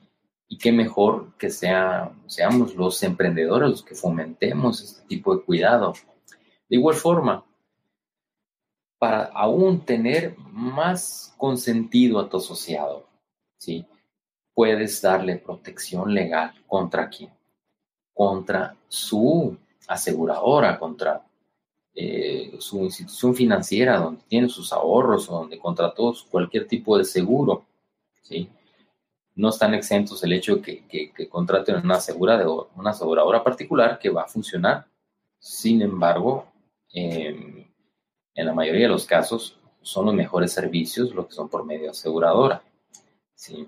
Y 0.47 0.57
qué 0.57 0.71
mejor 0.71 1.33
que 1.37 1.49
sea, 1.49 2.11
seamos 2.27 2.75
los 2.75 3.01
emprendedores 3.03 3.69
los 3.69 3.83
que 3.83 3.95
fomentemos 3.95 4.81
este 4.81 5.07
tipo 5.07 5.35
de 5.35 5.43
cuidado. 5.43 5.93
De 6.69 6.75
igual 6.75 6.95
forma, 6.95 7.43
para 8.99 9.25
aún 9.25 9.81
tener 9.81 10.35
más 10.37 11.33
consentido 11.37 12.19
a 12.19 12.29
tu 12.29 12.37
asociado, 12.37 13.07
¿sí? 13.57 13.85
puedes 14.55 15.01
darle 15.01 15.35
protección 15.35 16.13
legal 16.13 16.53
contra 16.65 17.09
quién? 17.09 17.29
Contra 18.13 18.75
su 18.87 19.55
aseguradora, 19.87 20.79
contra 20.79 21.24
eh, 21.95 22.55
su 22.59 22.83
institución 22.83 23.33
financiera 23.33 23.97
donde 23.97 24.21
tiene 24.27 24.49
sus 24.49 24.73
ahorros 24.73 25.29
o 25.29 25.39
donde 25.39 25.57
contrató 25.57 26.13
cualquier 26.29 26.67
tipo 26.67 26.97
de 26.97 27.05
seguro. 27.05 27.65
¿sí? 28.21 28.49
No 29.35 29.49
están 29.49 29.73
exentos 29.73 30.23
el 30.23 30.33
hecho 30.33 30.57
de 30.57 30.61
que, 30.61 31.11
que, 31.11 31.29
contraten 31.29 31.75
una, 31.75 31.99
una 32.75 32.89
aseguradora 32.89 33.43
particular 33.43 33.97
que 33.99 34.09
va 34.09 34.23
a 34.23 34.27
funcionar. 34.27 34.85
Sin 35.39 35.81
embargo, 35.81 36.47
em, 36.93 37.65
en 38.33 38.45
la 38.45 38.53
mayoría 38.53 38.83
de 38.83 38.93
los 38.93 39.05
casos 39.05 39.57
son 39.81 40.07
los 40.07 40.15
mejores 40.15 40.51
servicios 40.51 41.13
los 41.13 41.27
que 41.27 41.33
son 41.33 41.47
por 41.47 41.63
medio 41.63 41.83
de 41.83 41.89
aseguradora. 41.89 42.63
¿sí? 43.35 43.67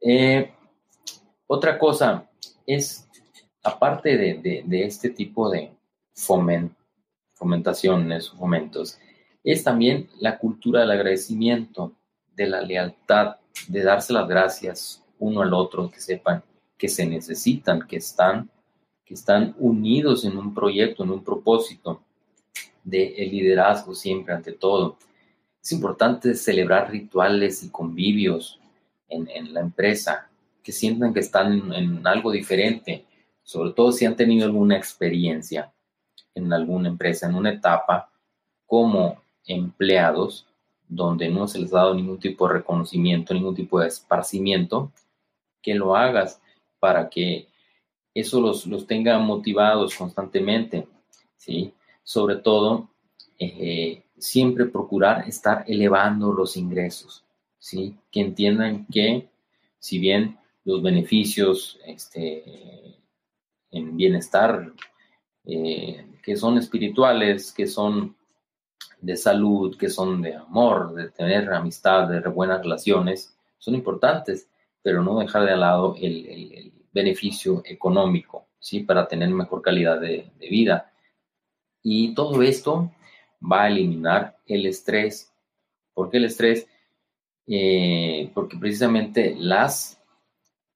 Eh, 0.00 0.52
otra 1.46 1.78
cosa 1.78 2.28
es, 2.66 3.08
aparte 3.62 4.16
de, 4.16 4.64
este 4.84 5.10
tipo 5.10 5.50
de 5.50 5.72
fomentaciones, 7.38 8.30
fomentos, 8.30 8.98
es 9.44 9.64
también 9.64 10.08
la 10.18 10.38
cultura 10.38 10.80
del 10.80 10.90
agradecimiento, 10.90 11.92
de 12.34 12.48
la 12.48 12.60
lealtad, 12.60 13.36
de 13.68 13.82
darse 13.82 14.12
las 14.12 14.28
gracias 14.28 15.04
uno 15.18 15.40
al 15.40 15.54
otro, 15.54 15.90
que 15.90 16.00
sepan 16.00 16.42
que 16.76 16.88
se 16.88 17.06
necesitan, 17.06 17.86
que 17.86 17.96
están, 17.96 18.48
que 19.04 19.14
están 19.14 19.54
unidos 19.58 20.24
en 20.24 20.38
un 20.38 20.54
proyecto, 20.54 21.02
en 21.02 21.10
un 21.10 21.24
propósito 21.24 22.00
de 22.84 23.28
liderazgo 23.30 23.94
siempre 23.94 24.32
ante 24.32 24.52
todo. 24.52 24.96
Es 25.60 25.72
importante 25.72 26.34
celebrar 26.34 26.90
rituales 26.90 27.64
y 27.64 27.70
convivios 27.70 28.60
en, 29.08 29.52
la 29.52 29.60
empresa, 29.60 30.30
que 30.62 30.72
sientan 30.72 31.12
que 31.12 31.20
están 31.20 31.72
en, 31.72 32.06
algo 32.06 32.30
diferente, 32.30 33.04
sobre 33.42 33.72
todo 33.72 33.90
si 33.90 34.04
han 34.04 34.16
tenido 34.16 34.46
alguna 34.46 34.76
experiencia 34.76 35.72
en 36.38 36.52
alguna 36.52 36.88
empresa, 36.88 37.28
en 37.28 37.34
una 37.34 37.52
etapa 37.52 38.10
como 38.66 39.20
empleados, 39.46 40.46
donde 40.88 41.28
no 41.28 41.46
se 41.46 41.58
les 41.58 41.72
ha 41.72 41.78
dado 41.78 41.94
ningún 41.94 42.18
tipo 42.18 42.46
de 42.48 42.54
reconocimiento, 42.54 43.34
ningún 43.34 43.54
tipo 43.54 43.80
de 43.80 43.88
esparcimiento, 43.88 44.90
que 45.62 45.74
lo 45.74 45.94
hagas 45.94 46.40
para 46.78 47.08
que 47.08 47.48
eso 48.14 48.40
los, 48.40 48.66
los 48.66 48.86
tenga 48.86 49.18
motivados 49.18 49.94
constantemente, 49.94 50.86
¿sí? 51.36 51.72
Sobre 52.02 52.36
todo, 52.36 52.88
eh, 53.38 54.02
siempre 54.18 54.66
procurar 54.66 55.28
estar 55.28 55.64
elevando 55.66 56.32
los 56.32 56.56
ingresos, 56.56 57.24
¿sí? 57.58 57.96
Que 58.10 58.20
entiendan 58.20 58.86
que 58.86 59.28
si 59.78 59.98
bien 59.98 60.38
los 60.64 60.82
beneficios 60.82 61.78
este, 61.86 62.96
en 63.70 63.96
bienestar, 63.96 64.72
eh, 65.48 66.06
que 66.22 66.36
son 66.36 66.58
espirituales, 66.58 67.52
que 67.52 67.66
son 67.66 68.14
de 69.00 69.16
salud, 69.16 69.76
que 69.76 69.88
son 69.88 70.22
de 70.22 70.34
amor, 70.34 70.94
de 70.94 71.10
tener 71.10 71.52
amistad, 71.52 72.08
de 72.08 72.20
buenas 72.28 72.60
relaciones, 72.60 73.36
son 73.58 73.74
importantes, 73.74 74.48
pero 74.82 75.02
no 75.02 75.18
dejar 75.18 75.44
de 75.44 75.56
lado 75.56 75.96
el, 76.00 76.72
beneficio 76.90 77.62
económico, 77.64 78.46
¿sí? 78.58 78.80
Para 78.80 79.06
tener 79.06 79.28
mejor 79.28 79.62
calidad 79.62 80.00
de, 80.00 80.30
de 80.38 80.48
vida. 80.48 80.90
Y 81.82 82.14
todo 82.14 82.42
esto 82.42 82.90
va 83.40 83.64
a 83.64 83.68
eliminar 83.68 84.36
el 84.46 84.66
estrés. 84.66 85.32
¿Por 85.94 86.10
qué 86.10 86.16
el 86.16 86.24
estrés? 86.24 86.66
Eh, 87.46 88.30
porque 88.34 88.58
precisamente 88.58 89.34
las 89.38 89.98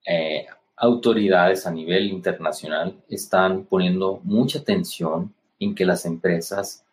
eh, 0.06 0.46
autoridades 0.76 1.66
a 1.66 1.70
nivel 1.70 2.06
internacional 2.06 2.96
están 3.08 3.64
poniendo 3.64 4.20
mucha 4.24 4.61
atención 4.61 5.35
en 5.58 5.74
que 5.74 5.85
las 5.85 6.04
empresas 6.06 6.85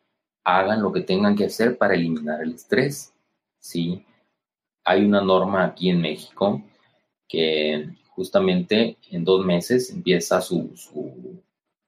hagan 0.43 0.81
lo 0.81 0.91
que 0.91 1.01
tengan 1.01 1.35
que 1.35 1.45
hacer 1.45 1.77
para 1.77 1.95
eliminar 1.95 2.41
el 2.41 2.53
estrés. 2.53 3.13
¿sí? 3.59 4.05
Hay 4.83 5.05
una 5.05 5.21
norma 5.21 5.65
aquí 5.65 5.89
en 5.89 6.01
México 6.01 6.61
que 7.27 7.89
justamente 8.09 8.97
en 9.11 9.23
dos 9.23 9.45
meses 9.45 9.91
empieza 9.91 10.41
su, 10.41 10.71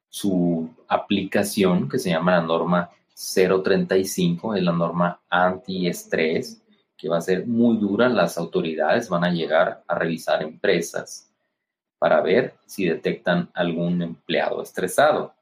su, 0.09 0.69
aplicación 0.87 1.89
que 1.89 1.99
se 1.99 2.09
llama 2.09 2.33
la 2.33 2.41
norma 2.41 2.89
035, 3.15 4.55
es 4.55 4.63
la 4.63 4.71
norma 4.71 5.21
antiestrés 5.29 6.61
que 6.97 7.09
va 7.09 7.17
a 7.17 7.21
ser 7.21 7.47
muy 7.47 7.77
dura. 7.77 8.09
Las 8.09 8.37
autoridades 8.37 9.09
van 9.09 9.23
a 9.23 9.31
llegar 9.31 9.83
a 9.87 9.95
revisar 9.95 10.43
empresas 10.43 11.30
para 12.01 12.19
ver 12.19 12.55
si 12.65 12.87
detectan 12.87 13.51
algún 13.53 14.01
empleado 14.01 14.63
estresado. 14.63 15.35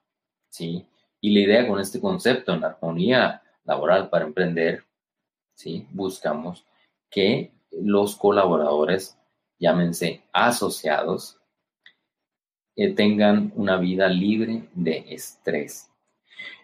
¿sí? 0.50 0.86
Y 1.22 1.34
la 1.34 1.40
idea 1.40 1.68
con 1.70 1.80
este 1.80 2.02
concepto 2.02 2.54
en 2.54 2.66
armonía 2.66 3.42
laboral 3.64 4.10
para 4.10 4.26
emprender, 4.26 4.84
¿sí? 5.54 5.88
buscamos 5.92 6.66
que 7.10 7.54
los 7.72 8.18
colaboradores, 8.18 9.18
llámense 9.58 10.22
asociados, 10.34 11.38
eh, 12.76 12.94
tengan 12.94 13.54
una 13.56 13.78
vida 13.78 14.10
libre 14.10 14.68
de 14.74 15.06
estrés. 15.08 15.90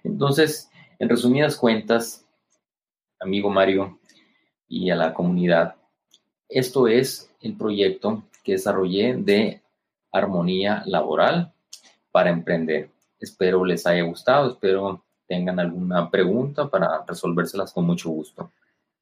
Entonces, 0.03 0.69
en 0.99 1.07
resumidas 1.07 1.55
cuentas, 1.55 2.27
amigo 3.17 3.49
Mario, 3.49 3.97
y 4.67 4.89
a 4.89 4.97
la 4.97 5.13
comunidad. 5.13 5.77
Esto 6.49 6.89
es 6.89 7.33
el 7.39 7.55
proyecto 7.55 8.25
que 8.43 8.53
desarrollé 8.53 9.13
de 9.13 9.61
armonía 10.17 10.83
laboral 10.85 11.53
para 12.11 12.29
emprender. 12.29 12.89
Espero 13.19 13.65
les 13.65 13.85
haya 13.85 14.03
gustado, 14.03 14.51
espero 14.51 15.03
tengan 15.27 15.59
alguna 15.59 16.09
pregunta 16.11 16.69
para 16.69 17.03
resolvérselas 17.07 17.73
con 17.73 17.85
mucho 17.85 18.09
gusto. 18.09 18.51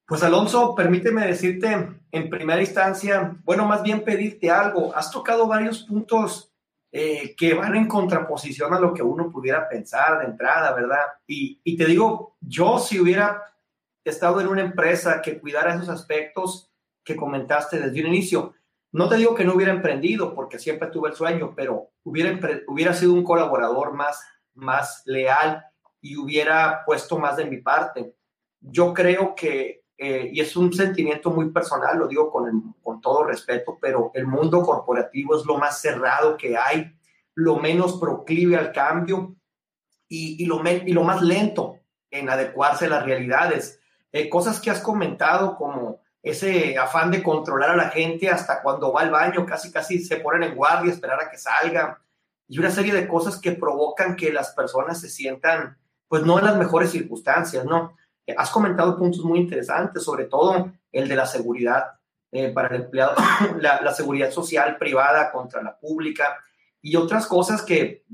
Pues 0.05 0.23
Alonso, 0.23 0.75
permíteme 0.75 1.25
decirte 1.25 1.89
en 2.11 2.29
primera 2.29 2.61
instancia, 2.61 3.37
bueno, 3.43 3.65
más 3.65 3.83
bien 3.83 4.03
pedirte 4.03 4.49
algo. 4.49 4.95
Has 4.95 5.11
tocado 5.11 5.47
varios 5.47 5.83
puntos 5.83 6.51
eh, 6.91 7.35
que 7.35 7.53
van 7.53 7.75
en 7.75 7.87
contraposición 7.87 8.73
a 8.73 8.79
lo 8.79 8.93
que 8.93 9.01
uno 9.01 9.31
pudiera 9.31 9.67
pensar 9.67 10.19
de 10.19 10.25
entrada, 10.25 10.73
¿verdad? 10.73 11.05
Y, 11.25 11.59
y 11.63 11.77
te 11.77 11.85
digo, 11.85 12.35
yo 12.41 12.79
si 12.79 12.99
hubiera 12.99 13.41
estado 14.03 14.41
en 14.41 14.47
una 14.47 14.61
empresa 14.61 15.21
que 15.21 15.39
cuidara 15.39 15.73
esos 15.73 15.89
aspectos 15.89 16.69
que 17.03 17.15
comentaste 17.15 17.79
desde 17.79 18.01
un 18.01 18.07
inicio. 18.07 18.53
No 18.93 19.09
te 19.09 19.17
digo 19.17 19.33
que 19.33 19.43
no 19.43 19.55
hubiera 19.55 19.73
emprendido, 19.73 20.35
porque 20.35 20.59
siempre 20.59 20.89
tuve 20.89 21.09
el 21.09 21.15
sueño, 21.15 21.53
pero 21.55 21.89
hubiera, 22.03 22.39
hubiera 22.67 22.93
sido 22.93 23.13
un 23.13 23.23
colaborador 23.23 23.93
más, 23.93 24.23
más 24.53 25.01
leal 25.05 25.65
y 25.99 26.15
hubiera 26.15 26.85
puesto 26.85 27.17
más 27.17 27.35
de 27.37 27.45
mi 27.45 27.57
parte. 27.57 28.15
Yo 28.61 28.93
creo 28.93 29.33
que, 29.33 29.83
eh, 29.97 30.29
y 30.31 30.39
es 30.39 30.55
un 30.55 30.71
sentimiento 30.71 31.31
muy 31.31 31.49
personal, 31.49 31.97
lo 31.97 32.07
digo 32.07 32.29
con, 32.29 32.75
con 32.83 33.01
todo 33.01 33.23
respeto, 33.23 33.79
pero 33.81 34.11
el 34.13 34.27
mundo 34.27 34.61
corporativo 34.61 35.35
es 35.37 35.45
lo 35.45 35.57
más 35.57 35.81
cerrado 35.81 36.37
que 36.37 36.55
hay, 36.55 36.95
lo 37.33 37.57
menos 37.57 37.99
proclive 37.99 38.57
al 38.57 38.71
cambio 38.71 39.35
y, 40.07 40.43
y, 40.43 40.45
lo, 40.45 40.61
y 40.63 40.93
lo 40.93 41.03
más 41.03 41.23
lento 41.23 41.79
en 42.11 42.29
adecuarse 42.29 42.85
a 42.85 42.89
las 42.89 43.05
realidades. 43.05 43.79
Eh, 44.11 44.29
cosas 44.29 44.61
que 44.61 44.69
has 44.69 44.81
comentado 44.81 45.55
como 45.55 46.02
ese 46.23 46.77
afán 46.77 47.11
de 47.11 47.21
controlar 47.21 47.71
a 47.71 47.75
la 47.75 47.89
gente 47.89 48.29
hasta 48.29 48.61
cuando 48.61 48.93
va 48.93 49.01
al 49.01 49.11
baño, 49.11 49.45
casi 49.45 49.71
casi 49.71 49.99
se 49.99 50.17
ponen 50.17 50.43
en 50.43 50.55
guardia, 50.55 50.93
esperar 50.93 51.21
a 51.21 51.29
que 51.29 51.37
salga, 51.37 52.01
y 52.47 52.57
una 52.57 52.71
serie 52.71 52.93
de 52.93 53.07
cosas 53.07 53.37
que 53.39 53.51
provocan 53.51 54.15
que 54.15 54.31
las 54.31 54.51
personas 54.51 55.01
se 55.01 55.09
sientan, 55.09 55.77
pues 56.07 56.23
no 56.23 56.39
en 56.39 56.45
las 56.45 56.57
mejores 56.57 56.91
circunstancias, 56.91 57.65
¿no? 57.65 57.97
Has 58.37 58.49
comentado 58.51 58.97
puntos 58.97 59.21
muy 59.25 59.39
interesantes, 59.39 60.03
sobre 60.03 60.25
todo 60.25 60.71
el 60.93 61.09
de 61.09 61.15
la 61.15 61.25
seguridad 61.25 61.99
eh, 62.31 62.49
para 62.49 62.69
el 62.69 62.83
empleado, 62.83 63.15
la 63.59 63.93
seguridad 63.93 64.31
social 64.31 64.77
privada 64.77 65.29
contra 65.29 65.61
la 65.61 65.77
pública 65.77 66.37
y 66.81 66.95
otras 66.95 67.27
cosas 67.27 67.61
que 67.61 68.05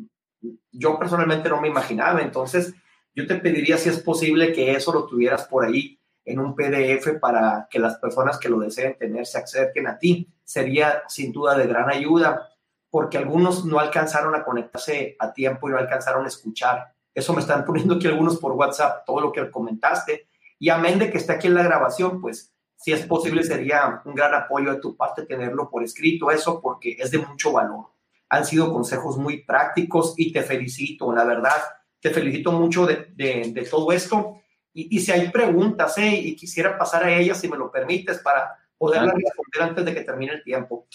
yo 0.72 0.98
personalmente 0.98 1.50
no 1.50 1.62
me 1.62 1.68
imaginaba. 1.68 2.22
Entonces, 2.22 2.74
yo 3.14 3.28
te 3.28 3.36
pediría 3.36 3.78
si 3.78 3.90
es 3.90 4.00
posible 4.00 4.52
que 4.52 4.72
eso 4.72 4.92
lo 4.92 5.06
tuvieras 5.06 5.46
por 5.46 5.66
ahí 5.66 5.99
en 6.30 6.40
un 6.40 6.56
PDF 6.56 7.20
para 7.20 7.68
que 7.70 7.80
las 7.80 7.98
personas 7.98 8.38
que 8.38 8.50
lo 8.50 8.60
deseen 8.60 8.98
tener 8.98 9.26
se 9.26 9.40
acerquen 9.40 9.88
a 9.88 9.98
ti. 9.98 10.32
Sería 10.44 11.04
sin 11.08 11.32
duda 11.32 11.58
de 11.58 11.68
gran 11.68 11.90
ayuda 11.90 12.50
porque 12.90 13.18
algunos 13.18 13.66
no 13.66 13.80
alcanzaron 13.80 14.36
a 14.36 14.44
conectarse 14.44 15.16
a 15.20 15.34
tiempo 15.34 15.68
y 15.68 15.72
no 15.72 15.78
alcanzaron 15.78 16.26
a 16.26 16.28
escuchar. 16.28 16.94
Eso 17.14 17.34
me 17.34 17.42
están 17.42 17.66
poniendo 17.68 17.96
aquí 17.96 18.08
algunos 18.08 18.38
por 18.38 18.54
WhatsApp, 18.54 19.06
todo 19.06 19.22
lo 19.22 19.32
que 19.32 19.50
comentaste. 19.50 20.28
Y 20.60 20.70
amén 20.70 21.00
de 21.00 21.10
que 21.10 21.18
está 21.18 21.34
aquí 21.34 21.48
en 21.48 21.56
la 21.56 21.64
grabación, 21.64 22.22
pues 22.22 22.54
si 22.76 22.94
es 22.94 23.06
posible, 23.06 23.44
sería 23.44 24.02
un 24.06 24.16
gran 24.16 24.34
apoyo 24.34 24.74
de 24.74 24.80
tu 24.80 24.96
parte 24.96 25.26
tenerlo 25.26 25.70
por 25.70 25.84
escrito, 25.84 26.32
eso 26.32 26.62
porque 26.62 26.96
es 26.98 27.12
de 27.12 27.18
mucho 27.18 27.52
valor. 27.52 27.88
Han 28.30 28.46
sido 28.46 28.72
consejos 28.72 29.18
muy 29.18 29.44
prácticos 29.44 30.14
y 30.16 30.32
te 30.32 30.44
felicito, 30.44 31.12
la 31.12 31.26
verdad, 31.26 31.58
te 32.00 32.12
felicito 32.12 32.52
mucho 32.52 32.86
de, 32.86 33.12
de, 33.16 33.68
todo 33.70 33.92
esto. 33.92 34.42
Y, 34.74 34.98
y, 34.98 35.00
si 35.00 35.12
hay 35.12 35.30
preguntas, 35.30 35.98
¿eh? 35.98 36.10
y 36.10 36.36
quisiera 36.36 36.78
pasar 36.78 37.04
a 37.04 37.18
ellas, 37.18 37.40
si 37.40 37.48
me 37.48 37.58
lo 37.58 37.72
permites, 37.72 38.20
para 38.20 38.58
poderlas 38.78 39.16
responder 39.16 39.62
antes 39.62 39.86
de 39.86 39.94
que 39.94 40.02
termine 40.02 40.34
el 40.34 40.44
tiempo. 40.44 40.88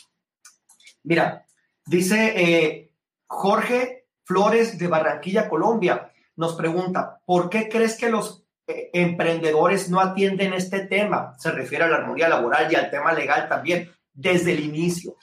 Mira, 1.03 1.45
dice 1.85 2.33
eh, 2.37 2.93
Jorge 3.27 4.07
Flores 4.25 4.79
de 4.79 4.87
Barranquilla, 4.87 5.49
Colombia, 5.49 6.11
nos 6.37 6.55
pregunta, 6.55 7.21
¿por 7.27 7.51
qué 7.51 7.69
crees 7.69 7.97
que 7.97 8.09
los 8.09 8.45
eh, 8.67 8.89
emprendedores 8.95 9.91
no 9.91 10.01
atienden 10.01 10.55
este 10.55 10.87
tema, 10.87 11.35
se 11.39 11.51
refiere 11.51 11.85
a 11.85 11.89
la 11.89 11.97
armonía 11.97 12.31
laboral 12.31 12.73
y 12.73 12.75
al 12.75 12.91
tema 12.91 13.13
legal 13.13 13.47
también, 13.47 13.91
desde 14.15 14.53
el 14.53 14.61
inicio. 14.61 15.17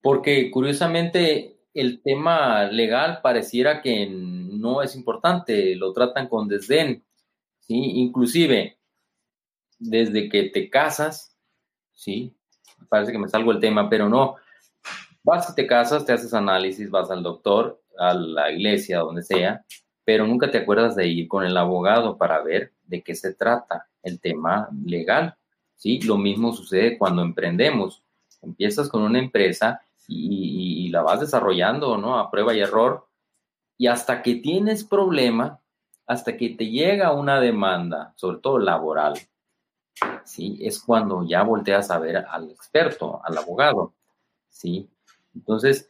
Porque 0.00 0.52
curiosamente 0.52 1.56
el 1.74 2.00
tema 2.00 2.64
legal 2.66 3.20
pareciera 3.22 3.82
que 3.82 4.04
no 4.58 4.82
es 4.82 4.96
importante, 4.96 5.76
lo 5.76 5.92
tratan 5.92 6.28
con 6.28 6.48
desdén, 6.48 7.04
¿sí? 7.60 7.74
Inclusive, 7.74 8.78
desde 9.78 10.28
que 10.28 10.44
te 10.50 10.68
casas, 10.68 11.36
¿sí? 11.92 12.36
Parece 12.88 13.12
que 13.12 13.18
me 13.18 13.28
salgo 13.28 13.52
el 13.52 13.60
tema, 13.60 13.88
pero 13.88 14.08
no. 14.08 14.36
Vas 15.22 15.50
y 15.50 15.54
te 15.54 15.66
casas, 15.66 16.04
te 16.04 16.12
haces 16.12 16.32
análisis, 16.34 16.90
vas 16.90 17.10
al 17.10 17.22
doctor, 17.22 17.82
a 17.98 18.14
la 18.14 18.50
iglesia, 18.50 19.00
donde 19.00 19.22
sea, 19.22 19.64
pero 20.04 20.26
nunca 20.26 20.50
te 20.50 20.58
acuerdas 20.58 20.96
de 20.96 21.06
ir 21.06 21.28
con 21.28 21.44
el 21.44 21.56
abogado 21.56 22.16
para 22.16 22.42
ver 22.42 22.72
de 22.84 23.02
qué 23.02 23.14
se 23.14 23.34
trata 23.34 23.88
el 24.02 24.20
tema 24.20 24.68
legal. 24.84 25.36
¿sí? 25.76 26.00
Lo 26.00 26.16
mismo 26.16 26.52
sucede 26.52 26.96
cuando 26.96 27.22
emprendemos. 27.22 28.02
Empiezas 28.40 28.88
con 28.88 29.02
una 29.02 29.18
empresa 29.18 29.82
y, 30.06 30.88
la 30.88 31.02
vas 31.02 31.20
desarrollando 31.20 31.98
¿no? 31.98 32.18
a 32.18 32.30
prueba 32.30 32.54
y 32.54 32.60
error 32.60 33.07
y 33.78 33.86
hasta 33.86 34.22
que 34.22 34.34
tienes 34.34 34.84
problema, 34.84 35.60
hasta 36.06 36.36
que 36.36 36.50
te 36.50 36.68
llega 36.68 37.14
una 37.14 37.40
demanda, 37.40 38.12
sobre 38.16 38.38
todo 38.38 38.58
laboral, 38.58 39.14
¿sí? 40.24 40.58
es 40.60 40.80
cuando 40.80 41.24
ya 41.26 41.44
volteas 41.44 41.90
a 41.90 41.98
ver 41.98 42.16
al 42.16 42.50
experto, 42.50 43.20
al 43.24 43.38
abogado. 43.38 43.94
¿sí? 44.48 44.90
Entonces, 45.34 45.88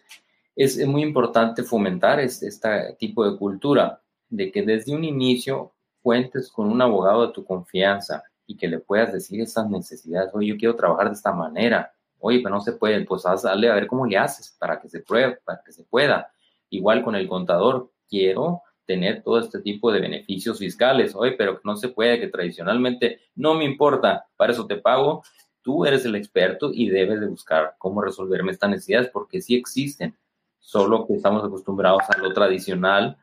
es, 0.55 0.86
muy 0.86 1.03
importante 1.03 1.62
fomentar 1.62 2.20
este, 2.20 2.49
este 2.49 2.97
tipo 2.99 3.28
de 3.28 3.39
cultura 3.39 4.03
de 4.28 4.53
que 4.53 4.62
desde 4.62 4.95
un 4.95 5.05
inicio 5.05 5.72
cuentes 6.03 6.51
con 6.53 6.70
un 6.70 6.82
abogado 6.82 7.26
de 7.26 7.32
tu 7.32 7.45
confianza 7.45 8.22
y 8.47 8.57
que 8.57 8.68
le 8.68 8.80
puedas 8.80 9.12
decir 9.12 9.41
esas 9.41 9.70
necesidades, 9.70 10.30
oye, 10.34 10.49
yo 10.49 10.57
quiero 10.59 10.76
trabajar 10.76 11.09
de 11.09 11.14
esta 11.14 11.32
manera, 11.32 11.93
oye, 12.18 12.41
pero 12.43 12.55
no 12.55 12.61
se 12.61 12.72
puede, 12.72 13.05
pues 13.05 13.24
hazle 13.24 13.70
a 13.70 13.74
ver 13.74 13.86
cómo 13.86 14.05
le 14.07 14.18
haces 14.18 14.55
para 14.59 14.80
que 14.80 14.89
se 14.89 15.01
pruebe, 15.01 15.39
para 15.45 15.62
que 15.62 15.72
se 15.72 15.84
pueda. 15.84 16.30
Igual 16.70 17.02
con 17.02 17.14
el 17.14 17.28
contador, 17.28 17.90
quiero 18.08 18.62
tener 18.86 19.22
todo 19.22 19.38
este 19.38 19.60
tipo 19.60 19.92
de 19.92 20.00
beneficios 20.00 20.58
fiscales, 20.58 21.14
oye, 21.14 21.32
pero 21.32 21.60
no 21.62 21.76
se 21.76 21.88
puede, 21.88 22.18
que 22.18 22.28
tradicionalmente 22.28 23.20
no 23.34 23.54
me 23.54 23.64
importa, 23.64 24.26
para 24.36 24.52
eso 24.52 24.66
te 24.66 24.76
pago, 24.76 25.22
tú 25.60 25.84
eres 25.84 26.06
el 26.06 26.14
experto 26.14 26.70
y 26.72 26.88
debes 26.88 27.20
de 27.20 27.26
buscar 27.26 27.74
cómo 27.76 28.00
resolverme 28.00 28.52
estas 28.52 28.70
necesidades 28.70 29.10
porque 29.12 29.42
sí 29.42 29.54
existen, 29.54 30.16
solo 30.58 31.06
que 31.06 31.14
estamos 31.14 31.44
acostumbrados 31.44 32.02
a 32.08 32.16
lo 32.18 32.32
tradicional, 32.32 33.18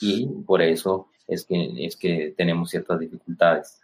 y 0.00 0.26
por 0.46 0.62
eso 0.62 1.08
es 1.26 1.44
que, 1.44 1.72
es 1.84 1.96
que 1.96 2.34
tenemos 2.36 2.70
ciertas 2.70 3.00
dificultades. 3.00 3.80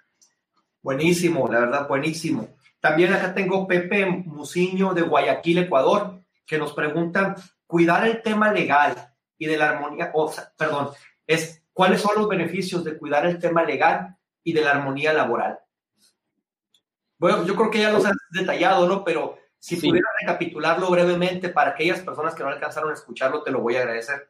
Buenísimo, 0.82 1.48
la 1.48 1.61
verdad, 1.61 1.88
buenísimo. 1.88 2.48
También 2.80 3.12
acá 3.14 3.32
tengo 3.34 3.66
Pepe 3.66 4.05
Musiño 4.05 4.92
de 4.92 5.02
Guayaquil, 5.02 5.59
Ecuador, 5.59 6.20
que 6.46 6.59
nos 6.59 6.74
pregunta, 6.74 7.36
cuidar 7.67 8.07
el 8.07 8.23
tema 8.23 8.53
legal 8.53 8.95
y 9.39 9.47
de 9.47 9.57
la 9.57 9.71
armonía, 9.71 10.11
o 10.15 10.33
perdón, 10.57 10.91
es 11.27 11.62
cuáles 11.73 12.01
son 12.01 12.17
los 12.17 12.29
beneficios 12.29 12.85
de 12.85 12.97
cuidar 12.97 13.27
el 13.27 13.39
tema 13.39 13.65
legal 13.65 14.17
y 14.43 14.53
de 14.53 14.61
la 14.61 14.73
armonía 14.73 15.12
laboral. 15.12 15.59
Bueno, 17.19 17.45
yo 17.47 17.55
creo 17.57 17.71
que 17.71 17.81
ya 17.81 17.91
los 17.91 18.05
has 18.05 18.17
detallado, 18.31 18.87
¿no? 18.87 19.05
Pero 19.05 19.39
si 19.59 19.77
pudiera 19.77 20.09
recapitularlo 20.21 20.91
brevemente 20.91 21.49
para 21.49 21.71
aquellas 21.71 22.01
personas 22.01 22.35
que 22.35 22.43
no 22.43 22.51
alcanzaron 22.51 22.91
a 22.91 22.95
escucharlo, 22.95 23.43
te 23.43 23.51
lo 23.51 23.61
voy 23.61 23.77
a 23.77 23.81
agradecer. 23.81 24.29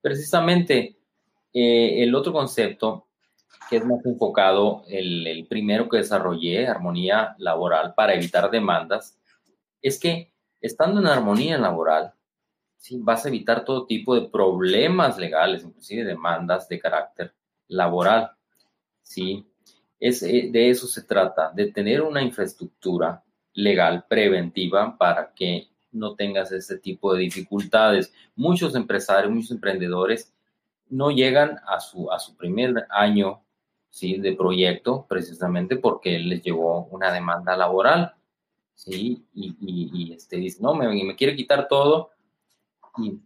Precisamente, 0.00 0.96
eh, 1.52 2.02
el 2.02 2.14
otro 2.14 2.32
concepto, 2.32 3.08
que 3.68 3.76
es 3.76 3.84
más 3.84 4.04
enfocado, 4.06 4.84
el, 4.88 5.26
el, 5.26 5.46
primero 5.46 5.88
que 5.88 5.98
desarrollé, 5.98 6.66
armonía 6.66 7.34
laboral 7.38 7.94
para 7.94 8.14
evitar 8.14 8.50
demandas, 8.50 9.18
es 9.82 10.00
que 10.00 10.32
estando 10.60 11.00
en 11.00 11.06
armonía 11.06 11.58
laboral, 11.58 12.14
¿sí? 12.80 12.98
vas 13.00 13.24
a 13.24 13.28
evitar 13.28 13.64
todo 13.64 13.86
tipo 13.86 14.14
de 14.14 14.28
problemas 14.28 15.18
legales, 15.18 15.62
inclusive 15.62 16.02
demandas 16.02 16.68
de 16.68 16.80
carácter 16.80 17.34
laboral. 17.68 18.32
¿sí? 19.02 19.46
Es, 20.00 20.22
eh, 20.22 20.48
de 20.50 20.70
eso 20.70 20.86
se 20.86 21.02
trata, 21.02 21.52
de 21.52 21.70
tener 21.70 22.00
una 22.00 22.22
infraestructura 22.22 23.22
legal 23.52 24.06
preventiva 24.08 24.96
para 24.96 25.32
que 25.34 25.68
no 25.92 26.14
tengas 26.14 26.52
ese 26.52 26.78
tipo 26.78 27.12
de 27.14 27.20
dificultades. 27.20 28.12
Muchos 28.34 28.74
empresarios, 28.74 29.32
muchos 29.32 29.50
emprendedores 29.50 30.32
no 30.88 31.10
llegan 31.10 31.60
a 31.66 31.80
su, 31.80 32.10
a 32.10 32.18
su 32.18 32.34
primer 32.36 32.86
año 32.88 33.42
¿sí? 33.90 34.18
de 34.18 34.32
proyecto 34.32 35.04
precisamente 35.06 35.76
porque 35.76 36.18
les 36.18 36.42
llegó 36.42 36.86
una 36.86 37.12
demanda 37.12 37.56
laboral. 37.56 38.14
¿sí? 38.74 39.26
Y, 39.34 39.54
y, 39.60 40.14
este, 40.14 40.36
dice, 40.36 40.62
no, 40.62 40.74
me, 40.74 40.88
me, 40.88 41.14
quiere 41.14 41.36
quitar 41.36 41.68
todo. 41.68 42.12
Y, 42.98 43.20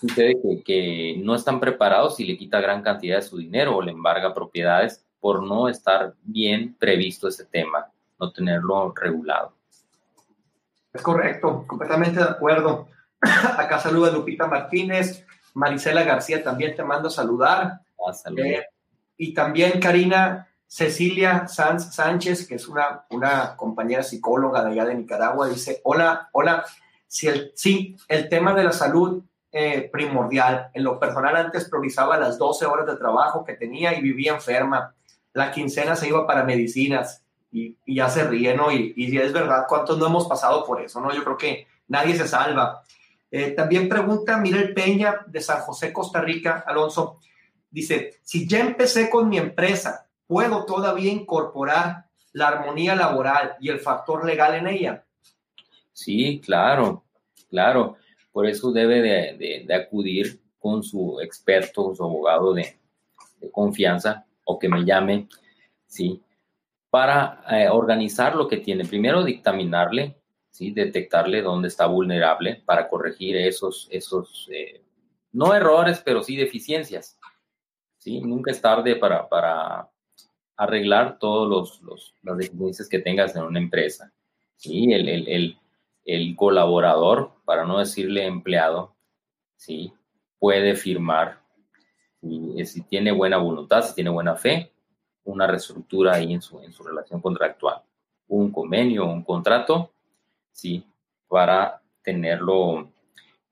sucede 0.00 0.36
que, 0.42 0.62
que, 0.62 1.16
no 1.18 1.34
están 1.34 1.60
preparados 1.60 2.20
y 2.20 2.24
le 2.24 2.36
quita 2.36 2.60
gran 2.60 2.82
cantidad 2.82 3.16
de 3.16 3.22
su 3.22 3.38
dinero 3.38 3.76
o 3.76 3.82
le 3.82 3.92
embarga 3.92 4.34
propiedades 4.34 5.04
por 5.20 5.42
no 5.42 5.68
estar 5.68 6.14
bien 6.22 6.76
previsto 6.78 7.28
ese 7.28 7.44
tema, 7.44 7.90
no 8.18 8.30
tenerlo 8.32 8.92
regulado. 8.94 9.52
Es 10.92 11.02
correcto, 11.02 11.64
completamente 11.66 12.18
de 12.18 12.28
acuerdo. 12.28 12.88
Acá 13.20 13.78
saluda 13.78 14.10
Lupita 14.10 14.46
Martínez. 14.46 15.24
Marisela 15.54 16.04
García 16.04 16.42
también 16.42 16.76
te 16.76 16.84
mando 16.84 17.08
a 17.08 17.10
saludar. 17.10 17.80
Ah, 18.06 18.12
eh, 18.36 18.64
y 19.16 19.34
también 19.34 19.80
Karina 19.80 20.48
Cecilia 20.66 21.48
Sanz 21.48 21.94
Sánchez, 21.94 22.46
que 22.46 22.54
es 22.54 22.68
una, 22.68 23.04
una 23.10 23.56
compañera 23.56 24.02
psicóloga 24.02 24.62
de 24.64 24.72
allá 24.72 24.84
de 24.84 24.94
Nicaragua, 24.94 25.48
dice, 25.48 25.80
hola, 25.84 26.28
hola, 26.32 26.64
si 27.08 27.26
el, 27.26 27.52
sí, 27.56 27.96
el 28.06 28.28
tema 28.28 28.54
de 28.54 28.64
la 28.64 28.72
salud 28.72 29.24
eh, 29.50 29.88
primordial. 29.90 30.70
En 30.74 30.84
lo 30.84 31.00
personal 31.00 31.34
antes 31.34 31.68
priorizaba 31.68 32.18
las 32.18 32.38
12 32.38 32.66
horas 32.66 32.86
de 32.86 32.96
trabajo 32.96 33.44
que 33.44 33.54
tenía 33.54 33.98
y 33.98 34.02
vivía 34.02 34.34
enferma. 34.34 34.94
La 35.32 35.50
quincena 35.50 35.96
se 35.96 36.08
iba 36.08 36.26
para 36.26 36.44
medicinas 36.44 37.24
y, 37.50 37.76
ya 37.86 38.10
se 38.10 38.24
ríe, 38.24 38.54
¿no? 38.54 38.70
Y, 38.70 38.92
y 38.94 39.16
es 39.16 39.32
verdad, 39.32 39.64
¿cuántos 39.66 39.98
no 39.98 40.06
hemos 40.06 40.28
pasado 40.28 40.64
por 40.64 40.82
eso, 40.82 41.00
no? 41.00 41.14
Yo 41.14 41.24
creo 41.24 41.38
que 41.38 41.66
nadie 41.88 42.14
se 42.14 42.28
salva. 42.28 42.82
Eh, 43.30 43.50
también 43.52 43.88
pregunta 43.88 44.36
Miguel 44.36 44.74
Peña 44.74 45.20
de 45.26 45.40
San 45.40 45.60
José, 45.60 45.92
Costa 45.92 46.20
Rica, 46.20 46.64
Alonso. 46.66 47.18
Dice, 47.70 48.18
si 48.22 48.46
ya 48.46 48.60
empecé 48.60 49.10
con 49.10 49.28
mi 49.28 49.38
empresa, 49.38 50.08
¿puedo 50.26 50.64
todavía 50.64 51.10
incorporar 51.10 52.06
la 52.32 52.48
armonía 52.48 52.94
laboral 52.94 53.56
y 53.60 53.70
el 53.70 53.80
factor 53.80 54.24
legal 54.24 54.54
en 54.54 54.66
ella? 54.66 55.04
Sí, 55.98 56.40
claro, 56.44 57.04
claro. 57.50 57.96
Por 58.30 58.46
eso 58.46 58.70
debe 58.70 59.02
de, 59.02 59.74
acudir 59.74 60.40
con 60.58 60.82
su 60.82 61.20
experto, 61.20 61.94
su 61.94 62.04
abogado 62.04 62.54
de, 62.54 62.78
confianza 63.50 64.26
o 64.44 64.58
que 64.58 64.68
me 64.68 64.84
llame, 64.84 65.28
¿sí? 65.86 66.22
Para 66.90 67.42
eh, 67.50 67.68
organizar 67.68 68.36
lo 68.36 68.46
que 68.46 68.58
tiene. 68.58 68.84
Primero 68.84 69.24
dictaminarle 69.24 70.18
detectarle 70.58 71.42
dónde 71.42 71.68
está 71.68 71.86
vulnerable 71.86 72.62
para 72.64 72.88
corregir 72.88 73.36
esos, 73.36 73.88
esos 73.90 74.48
eh, 74.52 74.82
no 75.32 75.54
errores, 75.54 76.02
pero 76.04 76.22
sí 76.22 76.36
deficiencias. 76.36 77.18
¿sí? 77.98 78.20
Nunca 78.20 78.50
es 78.50 78.60
tarde 78.60 78.96
para, 78.96 79.28
para 79.28 79.88
arreglar 80.56 81.18
todas 81.18 81.80
los, 81.80 82.14
las 82.22 82.36
deficiencias 82.36 82.88
que 82.88 82.98
tengas 82.98 83.36
en 83.36 83.42
una 83.42 83.58
empresa. 83.58 84.12
¿sí? 84.56 84.92
El, 84.92 85.08
el, 85.08 85.28
el, 85.28 85.58
el, 86.08 86.34
colaborador, 86.36 87.32
para 87.44 87.64
no 87.64 87.78
decirle 87.78 88.26
empleado, 88.26 88.94
¿sí? 89.56 89.92
puede 90.38 90.74
firmar, 90.74 91.40
si 92.20 92.82
tiene 92.82 93.12
buena 93.12 93.36
voluntad, 93.36 93.82
si 93.82 93.94
tiene 93.94 94.10
buena 94.10 94.34
fe, 94.36 94.72
una 95.24 95.46
reestructura 95.46 96.14
ahí 96.14 96.32
en 96.32 96.42
su, 96.42 96.60
en 96.60 96.72
su 96.72 96.82
relación 96.82 97.20
contractual. 97.20 97.82
Un 98.26 98.50
convenio, 98.50 99.06
un 99.06 99.22
contrato 99.22 99.92
¿sí? 100.58 100.84
Para 101.28 101.80
tenerlo 102.02 102.90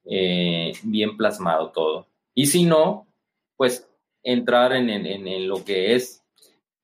eh, 0.04 0.72
bien 0.82 1.16
plasmado 1.16 1.70
todo. 1.70 2.08
Y 2.34 2.46
si 2.46 2.64
no, 2.64 3.06
pues 3.56 3.88
entrar 4.24 4.72
en, 4.72 4.90
en, 4.90 5.48
lo 5.48 5.64
que 5.64 5.94
es 5.94 6.24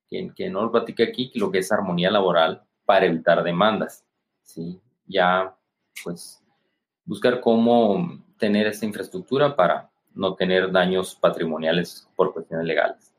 que, 0.09 0.31
que 0.35 0.49
no 0.49 0.63
lo 0.63 0.71
platique 0.71 1.03
aquí, 1.03 1.33
lo 1.35 1.51
que 1.51 1.59
es 1.59 1.73
armonía 1.73 2.11
laboral 2.11 2.63
para 2.85 3.07
evitar 3.07 3.43
demandas, 3.43 4.05
¿sí? 4.43 4.81
Ya, 5.07 5.57
pues, 6.05 6.43
buscar 7.05 7.41
cómo 7.41 8.23
tener 8.39 8.67
esta 8.67 8.87
infraestructura 8.87 9.55
para 9.55 9.91
no 10.15 10.35
tener 10.35 10.71
daños 10.71 11.15
patrimoniales 11.15 12.09
por 12.17 12.33
cuestiones 12.33 12.67
legales. 12.67 13.13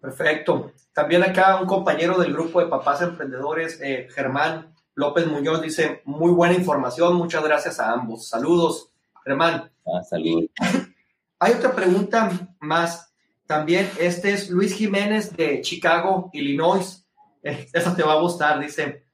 Perfecto. 0.00 0.72
También 0.92 1.22
acá 1.22 1.60
un 1.60 1.66
compañero 1.66 2.18
del 2.18 2.32
grupo 2.32 2.60
de 2.60 2.66
papás 2.66 3.02
emprendedores, 3.02 3.80
eh, 3.82 4.08
Germán 4.10 4.74
López 4.94 5.26
Muñoz, 5.26 5.62
dice, 5.62 6.02
muy 6.04 6.32
buena 6.32 6.54
información, 6.54 7.14
muchas 7.14 7.44
gracias 7.44 7.78
a 7.80 7.92
ambos. 7.92 8.28
Saludos, 8.28 8.90
Germán. 9.24 9.70
Ah, 9.86 10.02
saludos. 10.02 10.50
Hay 11.38 11.52
otra 11.52 11.72
pregunta 11.72 12.30
más. 12.60 13.12
También, 13.46 13.88
este 13.98 14.32
es 14.32 14.50
Luis 14.50 14.74
Jiménez 14.74 15.36
de 15.36 15.60
Chicago, 15.62 16.30
Illinois. 16.32 17.04
Eh, 17.40 17.68
eso 17.72 17.94
te 17.94 18.02
va 18.02 18.14
a 18.14 18.20
gustar, 18.20 18.58
dice. 18.58 19.06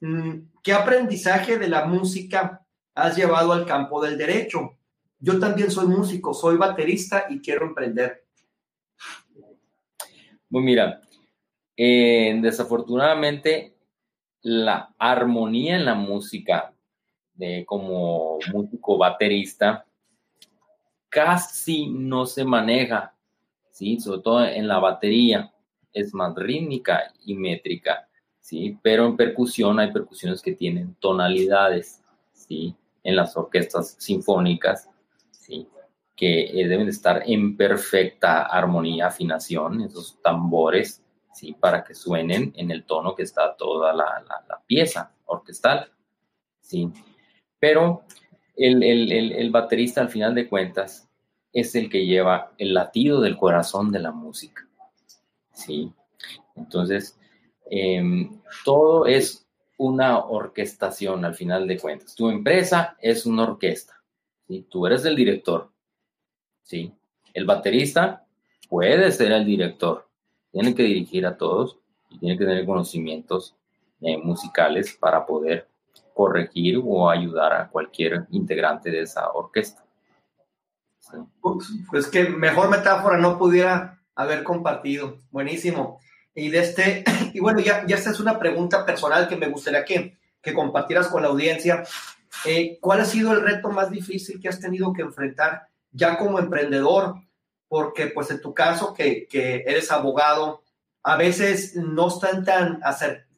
Mm, 0.00 0.49
¿Qué 0.62 0.72
aprendizaje 0.72 1.58
de 1.58 1.68
la 1.68 1.86
música 1.86 2.66
has 2.94 3.16
llevado 3.16 3.52
al 3.52 3.66
campo 3.66 4.02
del 4.02 4.18
derecho? 4.18 4.76
Yo 5.18 5.38
también 5.38 5.70
soy 5.70 5.86
músico, 5.86 6.34
soy 6.34 6.56
baterista 6.56 7.26
y 7.28 7.40
quiero 7.40 7.66
emprender. 7.66 8.24
Pues 10.50 10.64
mira, 10.64 11.00
eh, 11.76 12.38
desafortunadamente 12.42 13.76
la 14.42 14.94
armonía 14.98 15.76
en 15.76 15.84
la 15.84 15.94
música 15.94 16.74
de 17.34 17.64
como 17.66 18.38
músico 18.52 18.98
baterista 18.98 19.86
casi 21.08 21.88
no 21.88 22.26
se 22.26 22.44
maneja, 22.44 23.14
¿sí? 23.70 23.98
Sobre 23.98 24.22
todo 24.22 24.44
en 24.44 24.68
la 24.68 24.78
batería, 24.78 25.52
es 25.92 26.14
más 26.14 26.34
rítmica 26.36 27.12
y 27.24 27.34
métrica, 27.34 28.08
¿sí? 28.40 28.78
Pero 28.82 29.06
en 29.06 29.16
percusión 29.16 29.78
hay 29.78 29.92
percusiones 29.92 30.42
que 30.42 30.52
tienen 30.52 30.94
tonalidades, 31.00 32.02
¿sí? 32.32 32.74
En 33.02 33.16
las 33.16 33.36
orquestas 33.36 33.96
sinfónicas, 33.98 34.88
¿sí? 35.30 35.68
Que 36.16 36.60
eh, 36.60 36.68
deben 36.68 36.88
estar 36.88 37.22
en 37.26 37.56
perfecta 37.56 38.42
armonía, 38.42 39.06
afinación, 39.06 39.82
esos 39.82 40.20
tambores, 40.22 41.02
¿sí? 41.32 41.56
Para 41.58 41.84
que 41.84 41.94
suenen 41.94 42.52
en 42.56 42.70
el 42.70 42.84
tono 42.84 43.14
que 43.14 43.22
está 43.22 43.54
toda 43.56 43.92
la, 43.92 44.24
la, 44.48 44.60
pieza 44.66 45.12
orquestal, 45.26 45.90
¿sí? 46.60 46.90
Pero 47.58 48.04
el, 48.56 48.82
el, 48.82 49.32
el, 49.32 49.50
baterista, 49.50 50.00
al 50.00 50.08
final 50.08 50.34
de 50.34 50.48
cuentas, 50.48 51.08
es 51.52 51.74
el 51.74 51.90
que 51.90 52.06
lleva 52.06 52.52
el 52.58 52.74
latido 52.74 53.20
del 53.20 53.36
corazón 53.36 53.90
de 53.90 53.98
la 53.98 54.12
música. 54.12 54.66
¿sí? 55.52 55.92
Entonces, 56.54 57.18
em, 57.70 58.40
todo 58.64 59.06
es 59.06 59.46
una 59.78 60.18
orquestación 60.18 61.24
al 61.24 61.34
final 61.34 61.66
de 61.66 61.78
cuentas. 61.78 62.14
Tu 62.14 62.28
empresa 62.28 62.96
es 63.00 63.24
una 63.24 63.44
orquesta. 63.44 63.94
¿sí? 64.46 64.66
Tú 64.68 64.86
eres 64.86 65.04
el 65.06 65.16
director. 65.16 65.70
¿sí? 66.62 66.92
El 67.32 67.46
baterista 67.46 68.26
puede 68.68 69.10
ser 69.12 69.32
el 69.32 69.46
director. 69.46 70.06
Tiene 70.52 70.74
que 70.74 70.82
dirigir 70.82 71.24
a 71.24 71.38
todos 71.38 71.78
y 72.10 72.18
tiene 72.18 72.36
que 72.36 72.44
tener 72.44 72.66
conocimientos 72.66 73.56
eh, 74.02 74.18
musicales 74.18 74.96
para 75.00 75.24
poder 75.24 75.68
corregir 76.12 76.78
o 76.84 77.08
ayudar 77.08 77.52
a 77.52 77.68
cualquier 77.68 78.26
integrante 78.30 78.90
de 78.90 79.02
esa 79.02 79.30
orquesta. 79.30 79.84
Pues 81.90 82.06
que 82.08 82.24
mejor 82.28 82.68
metáfora 82.68 83.16
no 83.16 83.38
pudiera 83.38 83.98
haber 84.14 84.42
compartido. 84.42 85.18
Buenísimo. 85.30 86.00
Y 86.34 86.50
de 86.50 86.58
este, 86.60 87.04
y 87.34 87.40
bueno, 87.40 87.60
ya, 87.60 87.86
ya 87.86 87.96
esta 87.96 88.10
es 88.10 88.20
una 88.20 88.38
pregunta 88.38 88.84
personal 88.84 89.28
que 89.28 89.36
me 89.36 89.48
gustaría 89.48 89.84
que, 89.84 90.18
que 90.40 90.54
compartieras 90.54 91.08
con 91.08 91.22
la 91.22 91.28
audiencia. 91.28 91.84
Eh, 92.44 92.78
¿Cuál 92.80 93.00
ha 93.00 93.04
sido 93.04 93.32
el 93.32 93.42
reto 93.42 93.70
más 93.70 93.90
difícil 93.90 94.40
que 94.40 94.48
has 94.48 94.60
tenido 94.60 94.92
que 94.92 95.02
enfrentar 95.02 95.68
ya 95.92 96.16
como 96.18 96.38
emprendedor? 96.38 97.16
Porque 97.68 98.08
pues 98.08 98.30
en 98.30 98.40
tu 98.40 98.52
caso, 98.52 98.94
que, 98.94 99.26
que 99.26 99.64
eres 99.66 99.90
abogado, 99.90 100.62
a 101.02 101.16
veces 101.16 101.76
no 101.76 102.08
están 102.08 102.44
tan, 102.44 102.80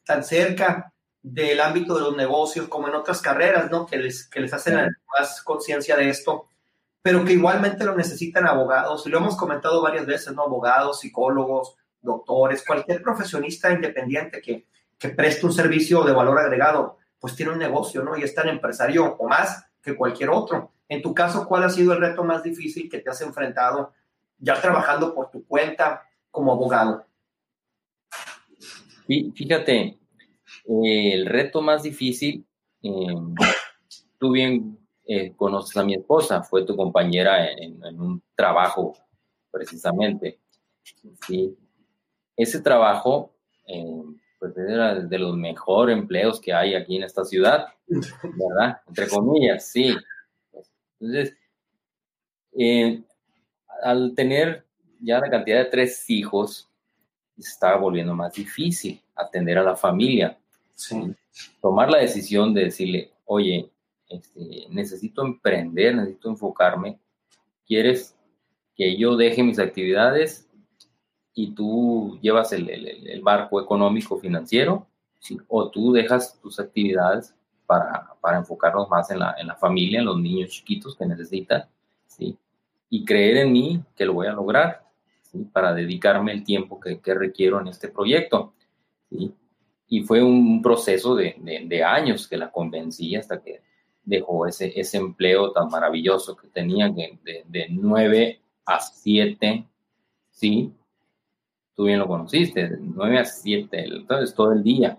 tan 0.05 0.23
cerca 0.23 0.91
del 1.21 1.61
ámbito 1.61 1.95
de 1.95 2.01
los 2.01 2.17
negocios 2.17 2.67
como 2.67 2.87
en 2.87 2.95
otras 2.95 3.21
carreras, 3.21 3.71
¿no? 3.71 3.85
Que 3.85 3.97
les, 3.97 4.27
que 4.27 4.41
les 4.41 4.53
hacen 4.53 4.75
más 5.17 5.41
conciencia 5.41 5.95
de 5.95 6.09
esto 6.09 6.47
pero 7.03 7.25
que 7.25 7.33
igualmente 7.33 7.83
lo 7.83 7.95
necesitan 7.95 8.47
abogados, 8.47 9.05
y 9.05 9.09
lo 9.09 9.17
hemos 9.17 9.35
comentado 9.35 9.81
varias 9.81 10.05
veces, 10.05 10.33
¿no? 10.33 10.43
Abogados, 10.43 11.01
psicólogos, 11.01 11.75
doctores, 12.03 12.63
cualquier 12.65 13.01
profesionista 13.01 13.71
independiente 13.71 14.41
que, 14.41 14.67
que 14.99 15.09
preste 15.09 15.45
un 15.45 15.53
servicio 15.53 16.03
de 16.03 16.13
valor 16.13 16.37
agregado, 16.37 16.97
pues 17.19 17.35
tiene 17.35 17.53
un 17.53 17.59
negocio, 17.59 18.03
¿no? 18.03 18.17
Y 18.17 18.23
es 18.23 18.35
tan 18.35 18.49
empresario 18.49 19.15
o 19.17 19.27
más 19.27 19.65
que 19.81 19.95
cualquier 19.95 20.29
otro. 20.29 20.71
En 20.89 21.01
tu 21.01 21.13
caso, 21.13 21.47
¿cuál 21.47 21.63
ha 21.63 21.69
sido 21.69 21.93
el 21.93 22.01
reto 22.01 22.23
más 22.23 22.43
difícil 22.43 22.89
que 22.89 22.99
te 22.99 23.09
has 23.09 23.21
enfrentado 23.21 23.93
ya 24.37 24.59
trabajando 24.61 25.15
por 25.15 25.31
tu 25.31 25.45
cuenta 25.45 26.03
como 26.29 26.51
abogado? 26.51 27.05
Fíjate, 29.07 29.97
eh, 30.65 31.13
el 31.13 31.25
reto 31.25 31.61
más 31.61 31.83
difícil, 31.83 32.45
eh, 32.81 33.15
tú 34.17 34.31
bien 34.31 34.77
eh, 35.05 35.33
conoces 35.35 35.75
a 35.77 35.83
mi 35.83 35.95
esposa, 35.95 36.43
fue 36.43 36.65
tu 36.65 36.75
compañera 36.75 37.51
en, 37.51 37.99
un 37.99 38.21
trabajo 38.35 38.93
precisamente. 39.51 40.39
¿sí? 41.27 41.57
Ese 42.35 42.61
trabajo, 42.61 43.31
eh, 43.67 44.03
pues 44.39 44.57
era 44.57 44.99
de 44.99 45.19
los 45.19 45.35
mejores 45.37 45.97
empleos 45.97 46.39
que 46.41 46.53
hay 46.53 46.75
aquí 46.75 46.97
en 46.97 47.03
esta 47.03 47.23
ciudad, 47.23 47.67
¿verdad? 47.87 48.81
Entre 48.87 49.07
comillas, 49.07 49.67
sí. 49.67 49.95
Entonces, 50.99 51.37
eh, 52.57 53.01
al 53.83 54.13
tener 54.15 54.65
ya 54.99 55.19
la 55.19 55.29
cantidad 55.29 55.59
de 55.59 55.65
tres 55.65 56.09
hijos, 56.09 56.69
se 57.37 57.49
estaba 57.49 57.77
volviendo 57.77 58.13
más 58.13 58.33
difícil 58.33 59.01
atender 59.15 59.57
a 59.57 59.63
la 59.63 59.75
familia. 59.75 60.37
Sí. 60.75 61.13
Tomar 61.61 61.89
la 61.89 61.99
decisión 61.99 62.53
de 62.53 62.65
decirle, 62.65 63.11
oye, 63.25 63.69
este, 64.07 64.67
necesito 64.69 65.25
emprender, 65.25 65.95
necesito 65.95 66.29
enfocarme. 66.29 66.99
¿Quieres 67.65 68.15
que 68.75 68.97
yo 68.97 69.15
deje 69.15 69.43
mis 69.43 69.59
actividades 69.59 70.47
y 71.33 71.51
tú 71.51 72.17
llevas 72.21 72.53
el, 72.53 73.21
barco 73.23 73.61
económico 73.61 74.17
financiero? 74.17 74.87
¿O 75.47 75.69
tú 75.69 75.93
dejas 75.93 76.39
tus 76.41 76.59
actividades 76.59 77.33
para, 77.65 78.13
para 78.19 78.37
enfocarnos 78.37 78.89
más 78.89 79.09
en 79.09 79.19
la, 79.19 79.35
en 79.39 79.47
la, 79.47 79.55
familia, 79.55 79.99
en 79.99 80.05
los 80.05 80.19
niños 80.19 80.51
chiquitos 80.51 80.95
que 80.95 81.05
necesitan? 81.05 81.65
¿sí? 82.07 82.37
Y 82.89 83.05
creer 83.05 83.37
en 83.37 83.51
mí 83.51 83.81
que 83.95 84.05
lo 84.05 84.13
voy 84.13 84.27
a 84.27 84.33
lograr 84.33 84.83
para 85.51 85.73
dedicarme 85.73 86.33
el 86.33 86.43
tiempo 86.43 86.79
que, 86.79 86.99
que 86.99 87.13
requiero 87.13 87.59
en 87.59 87.67
este 87.67 87.87
proyecto. 87.87 88.53
¿sí? 89.09 89.33
Y 89.87 90.03
fue 90.03 90.21
un 90.21 90.61
proceso 90.61 91.15
de, 91.15 91.35
de, 91.39 91.65
de 91.65 91.83
años 91.83 92.27
que 92.27 92.37
la 92.37 92.51
convencí 92.51 93.15
hasta 93.15 93.41
que 93.41 93.61
dejó 94.03 94.45
ese, 94.45 94.77
ese 94.79 94.97
empleo 94.97 95.51
tan 95.51 95.69
maravilloso 95.69 96.35
que 96.35 96.47
tenía 96.47 96.89
de, 96.89 97.19
de 97.47 97.67
9 97.69 98.41
a 98.65 98.79
7, 98.79 99.65
¿sí? 100.31 100.73
Tú 101.75 101.85
bien 101.85 101.99
lo 101.99 102.07
conociste, 102.07 102.69
de 102.69 102.77
9 102.79 103.19
a 103.19 103.25
7, 103.25 103.85
entonces 103.85 104.35
todo 104.35 104.53
el 104.53 104.63
día. 104.63 104.97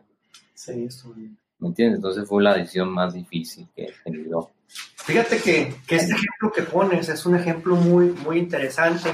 Sí, 0.54 0.84
eso. 0.84 1.14
¿Me 1.58 1.68
entiendes? 1.68 1.98
Entonces 1.98 2.28
fue 2.28 2.42
la 2.42 2.54
decisión 2.54 2.90
más 2.90 3.14
difícil 3.14 3.68
que 3.74 3.84
he 3.84 3.94
tenido. 4.04 4.50
Fíjate 4.96 5.38
que, 5.38 5.74
que 5.86 5.96
este 5.96 6.12
ejemplo 6.12 6.50
que 6.54 6.62
pones 6.62 7.08
es 7.08 7.24
un 7.26 7.36
ejemplo 7.36 7.76
muy, 7.76 8.06
muy 8.10 8.38
interesante. 8.38 9.10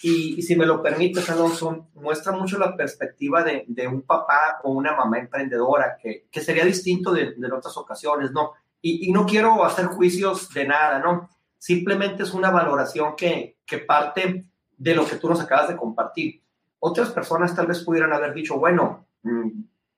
Y, 0.00 0.40
si 0.42 0.54
me 0.54 0.64
lo 0.64 0.80
permites, 0.80 1.28
Alonso, 1.28 1.88
muestra 1.94 2.32
mucho 2.32 2.56
la 2.56 2.76
perspectiva 2.76 3.42
de, 3.42 3.64
de 3.66 3.88
un 3.88 4.02
papá 4.02 4.60
o 4.62 4.70
una 4.70 4.94
mamá 4.96 5.18
emprendedora, 5.18 5.98
que, 6.00 6.28
que 6.30 6.40
sería 6.40 6.64
distinto 6.64 7.12
de, 7.12 7.34
de, 7.34 7.52
otras 7.52 7.76
ocasiones, 7.76 8.30
¿no? 8.30 8.52
y, 8.80 9.10
no 9.12 9.26
quiero 9.26 9.64
hacer 9.64 9.86
juicios 9.86 10.48
de 10.50 10.66
nada, 10.66 11.00
¿no? 11.00 11.28
Simplemente 11.58 12.22
es 12.22 12.32
una 12.32 12.50
valoración 12.50 13.16
que, 13.16 13.58
que 13.66 13.78
parte 13.78 14.46
de 14.76 14.94
lo 14.94 15.06
que 15.06 15.16
tú 15.16 15.28
nos 15.28 15.40
acabas 15.40 15.68
de 15.68 15.76
compartir. 15.76 16.42
Otras 16.80 17.10
personas 17.10 17.54
tal 17.54 17.66
vez 17.66 17.82
pudieran 17.82 18.12
haber 18.12 18.34
dicho, 18.34 18.58
bueno, 18.58 19.06
mm, 19.22 19.48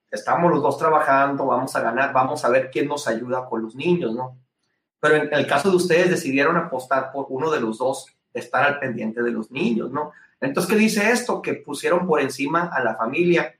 estamos 0.09 0.51
los 0.51 0.61
dos 0.61 0.77
trabajando, 0.77 1.45
vamos 1.45 1.75
a 1.75 1.81
ganar, 1.81 2.11
vamos 2.13 2.43
a 2.43 2.49
ver 2.49 2.69
quién 2.71 2.87
nos 2.87 3.07
ayuda 3.07 3.45
con 3.45 3.61
los 3.61 3.75
niños, 3.75 4.13
¿no? 4.13 4.37
Pero 4.99 5.15
en 5.15 5.33
el 5.33 5.47
caso 5.47 5.69
de 5.69 5.77
ustedes 5.77 6.09
decidieron 6.09 6.57
apostar 6.57 7.11
por 7.11 7.27
uno 7.29 7.49
de 7.49 7.61
los 7.61 7.77
dos, 7.77 8.07
estar 8.33 8.63
al 8.63 8.79
pendiente 8.79 9.23
de 9.23 9.31
los 9.31 9.51
niños, 9.51 9.91
¿no? 9.91 10.11
Entonces, 10.39 10.71
¿qué 10.71 10.77
dice 10.77 11.11
esto? 11.11 11.41
Que 11.41 11.53
pusieron 11.53 12.07
por 12.07 12.19
encima 12.19 12.69
a 12.73 12.83
la 12.83 12.95
familia 12.95 13.55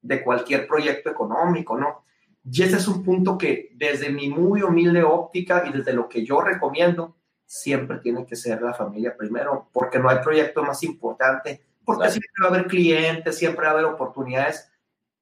de 0.00 0.22
cualquier 0.22 0.66
proyecto 0.66 1.10
económico, 1.10 1.78
¿no? 1.78 2.04
Y 2.50 2.62
ese 2.62 2.76
es 2.76 2.88
un 2.88 3.02
punto 3.02 3.36
que 3.36 3.72
desde 3.74 4.10
mi 4.10 4.28
muy 4.28 4.62
humilde 4.62 5.02
óptica 5.02 5.64
y 5.66 5.72
desde 5.72 5.92
lo 5.92 6.08
que 6.08 6.24
yo 6.24 6.40
recomiendo, 6.40 7.16
siempre 7.44 7.98
tiene 7.98 8.24
que 8.24 8.36
ser 8.36 8.62
la 8.62 8.74
familia 8.74 9.16
primero, 9.16 9.68
porque 9.72 9.98
no 9.98 10.08
hay 10.08 10.18
proyecto 10.18 10.62
más 10.62 10.82
importante 10.82 11.65
porque 11.86 12.10
siempre 12.10 12.42
va 12.42 12.48
a 12.48 12.50
haber 12.50 12.66
clientes, 12.66 13.38
siempre 13.38 13.64
va 13.64 13.70
a 13.70 13.74
haber 13.74 13.86
oportunidades 13.86 14.68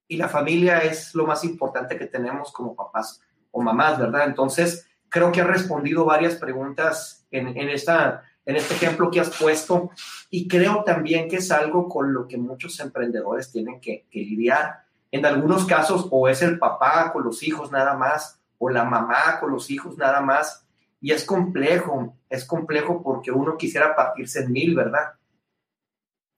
y 0.08 0.16
la 0.16 0.28
familia 0.28 0.78
es 0.78 1.14
lo 1.14 1.26
más 1.26 1.44
importante 1.44 1.96
que 1.96 2.06
tenemos 2.06 2.50
como 2.52 2.74
papás 2.74 3.20
o 3.50 3.62
mamás, 3.62 3.98
¿verdad? 3.98 4.26
Entonces, 4.26 4.88
creo 5.08 5.30
que 5.30 5.42
ha 5.42 5.46
respondido 5.46 6.04
varias 6.04 6.36
preguntas 6.36 7.26
en, 7.30 7.48
en, 7.56 7.68
esta, 7.68 8.22
en 8.44 8.56
este 8.56 8.74
ejemplo 8.74 9.10
que 9.10 9.20
has 9.20 9.30
puesto 9.30 9.90
y 10.30 10.48
creo 10.48 10.82
también 10.84 11.28
que 11.28 11.36
es 11.36 11.52
algo 11.52 11.88
con 11.88 12.12
lo 12.12 12.26
que 12.26 12.36
muchos 12.36 12.80
emprendedores 12.80 13.52
tienen 13.52 13.80
que, 13.80 14.06
que 14.10 14.20
lidiar. 14.20 14.84
En 15.12 15.24
algunos 15.24 15.66
casos, 15.66 16.08
o 16.10 16.28
es 16.28 16.42
el 16.42 16.58
papá 16.58 17.12
con 17.12 17.24
los 17.24 17.42
hijos 17.42 17.70
nada 17.70 17.94
más, 17.94 18.40
o 18.58 18.70
la 18.70 18.84
mamá 18.84 19.38
con 19.38 19.52
los 19.52 19.70
hijos 19.70 19.96
nada 19.96 20.20
más, 20.20 20.66
y 21.00 21.12
es 21.12 21.24
complejo, 21.24 22.16
es 22.30 22.44
complejo 22.44 23.02
porque 23.02 23.30
uno 23.30 23.56
quisiera 23.58 23.94
partirse 23.94 24.40
en 24.40 24.52
mil, 24.52 24.74
¿verdad? 24.74 25.12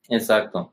Exacto. 0.09 0.73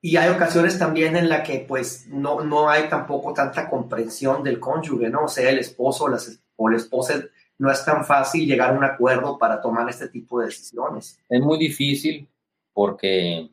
Y 0.00 0.16
hay 0.16 0.28
ocasiones 0.28 0.78
también 0.78 1.16
en 1.16 1.30
la 1.30 1.42
que 1.42 1.64
pues 1.66 2.06
no, 2.08 2.42
no 2.42 2.68
hay 2.68 2.90
tampoco 2.90 3.32
tanta 3.32 3.70
comprensión 3.70 4.42
del 4.42 4.60
cónyuge, 4.60 5.08
¿no? 5.08 5.24
O 5.24 5.28
sea, 5.28 5.48
el 5.48 5.58
esposo 5.58 6.04
o, 6.04 6.08
las, 6.08 6.38
o 6.56 6.68
la 6.68 6.76
esposa 6.76 7.24
no 7.56 7.70
es 7.70 7.84
tan 7.84 8.04
fácil 8.04 8.46
llegar 8.46 8.70
a 8.70 8.76
un 8.76 8.84
acuerdo 8.84 9.38
para 9.38 9.60
tomar 9.62 9.88
este 9.88 10.08
tipo 10.08 10.40
de 10.40 10.46
decisiones. 10.46 11.18
Es 11.28 11.40
muy 11.40 11.58
difícil 11.58 12.28
porque 12.74 13.48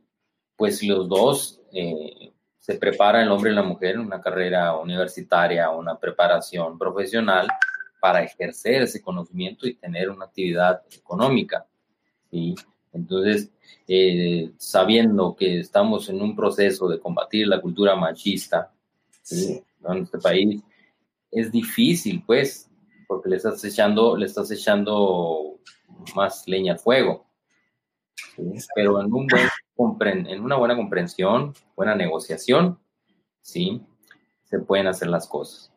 pues 0.58 0.84
los 0.84 1.08
dos 1.08 1.62
eh, 1.72 2.34
se 2.60 2.76
prepara 2.76 3.22
el 3.22 3.32
hombre 3.32 3.52
y 3.52 3.56
la 3.56 3.64
mujer 3.64 3.96
en 3.96 4.02
una 4.02 4.22
carrera 4.22 4.76
universitaria, 4.76 5.70
una 5.70 5.98
preparación 5.98 6.78
profesional 6.78 7.48
para 8.02 8.24
ejercer 8.24 8.82
ese 8.82 9.02
conocimiento 9.02 9.68
y 9.68 9.76
tener 9.76 10.10
una 10.10 10.26
actividad 10.26 10.82
económica. 10.92 11.66
¿sí? 12.30 12.56
Entonces, 12.94 13.52
eh, 13.88 14.52
sabiendo 14.58 15.36
que 15.36 15.60
estamos 15.60 16.10
en 16.10 16.22
un 16.22 16.36
proceso 16.36 16.88
de 16.88 17.00
combatir 17.00 17.48
la 17.48 17.62
cultura 17.62 17.96
machista 17.96 18.72
en 19.30 19.98
este 19.98 20.18
país, 20.20 20.62
es 21.32 21.52
difícil, 21.52 22.24
pues, 22.26 22.70
porque 23.08 23.30
le 23.30 23.38
estás 23.38 23.64
echando, 23.64 24.18
le 24.18 24.26
estás 24.26 24.52
echando 24.52 25.60
más 26.16 26.48
leña 26.48 26.74
al 26.74 26.80
fuego. 26.80 27.26
Pero 28.76 29.02
en, 29.02 29.12
un 29.14 29.28
buen, 29.98 30.28
en 30.28 30.42
una 30.42 30.58
buena 30.58 30.76
comprensión, 30.76 31.54
buena 31.76 31.96
negociación, 31.96 32.80
sí, 33.42 33.82
se 34.44 34.60
pueden 34.60 34.88
hacer 34.88 35.08
las 35.08 35.28
cosas. 35.28 35.72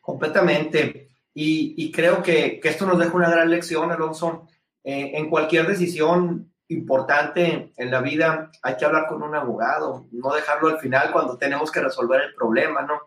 Completamente. 0.00 1.08
Y, 1.32 1.90
creo 1.92 2.22
que, 2.22 2.60
que, 2.60 2.68
esto 2.68 2.84
nos 2.84 2.98
deja 2.98 3.16
una 3.16 3.30
gran 3.30 3.48
lección, 3.50 3.90
Alonso. 3.90 4.46
Eh, 4.84 5.12
en 5.14 5.28
cualquier 5.28 5.66
decisión 5.66 6.52
importante 6.68 7.72
en 7.76 7.90
la 7.90 8.00
vida 8.00 8.50
hay 8.62 8.76
que 8.76 8.84
hablar 8.84 9.06
con 9.08 9.22
un 9.22 9.34
abogado, 9.34 10.06
no 10.12 10.32
dejarlo 10.32 10.68
al 10.68 10.78
final 10.78 11.12
cuando 11.12 11.36
tenemos 11.36 11.70
que 11.70 11.80
resolver 11.80 12.20
el 12.22 12.34
problema, 12.34 12.82
¿no? 12.82 13.00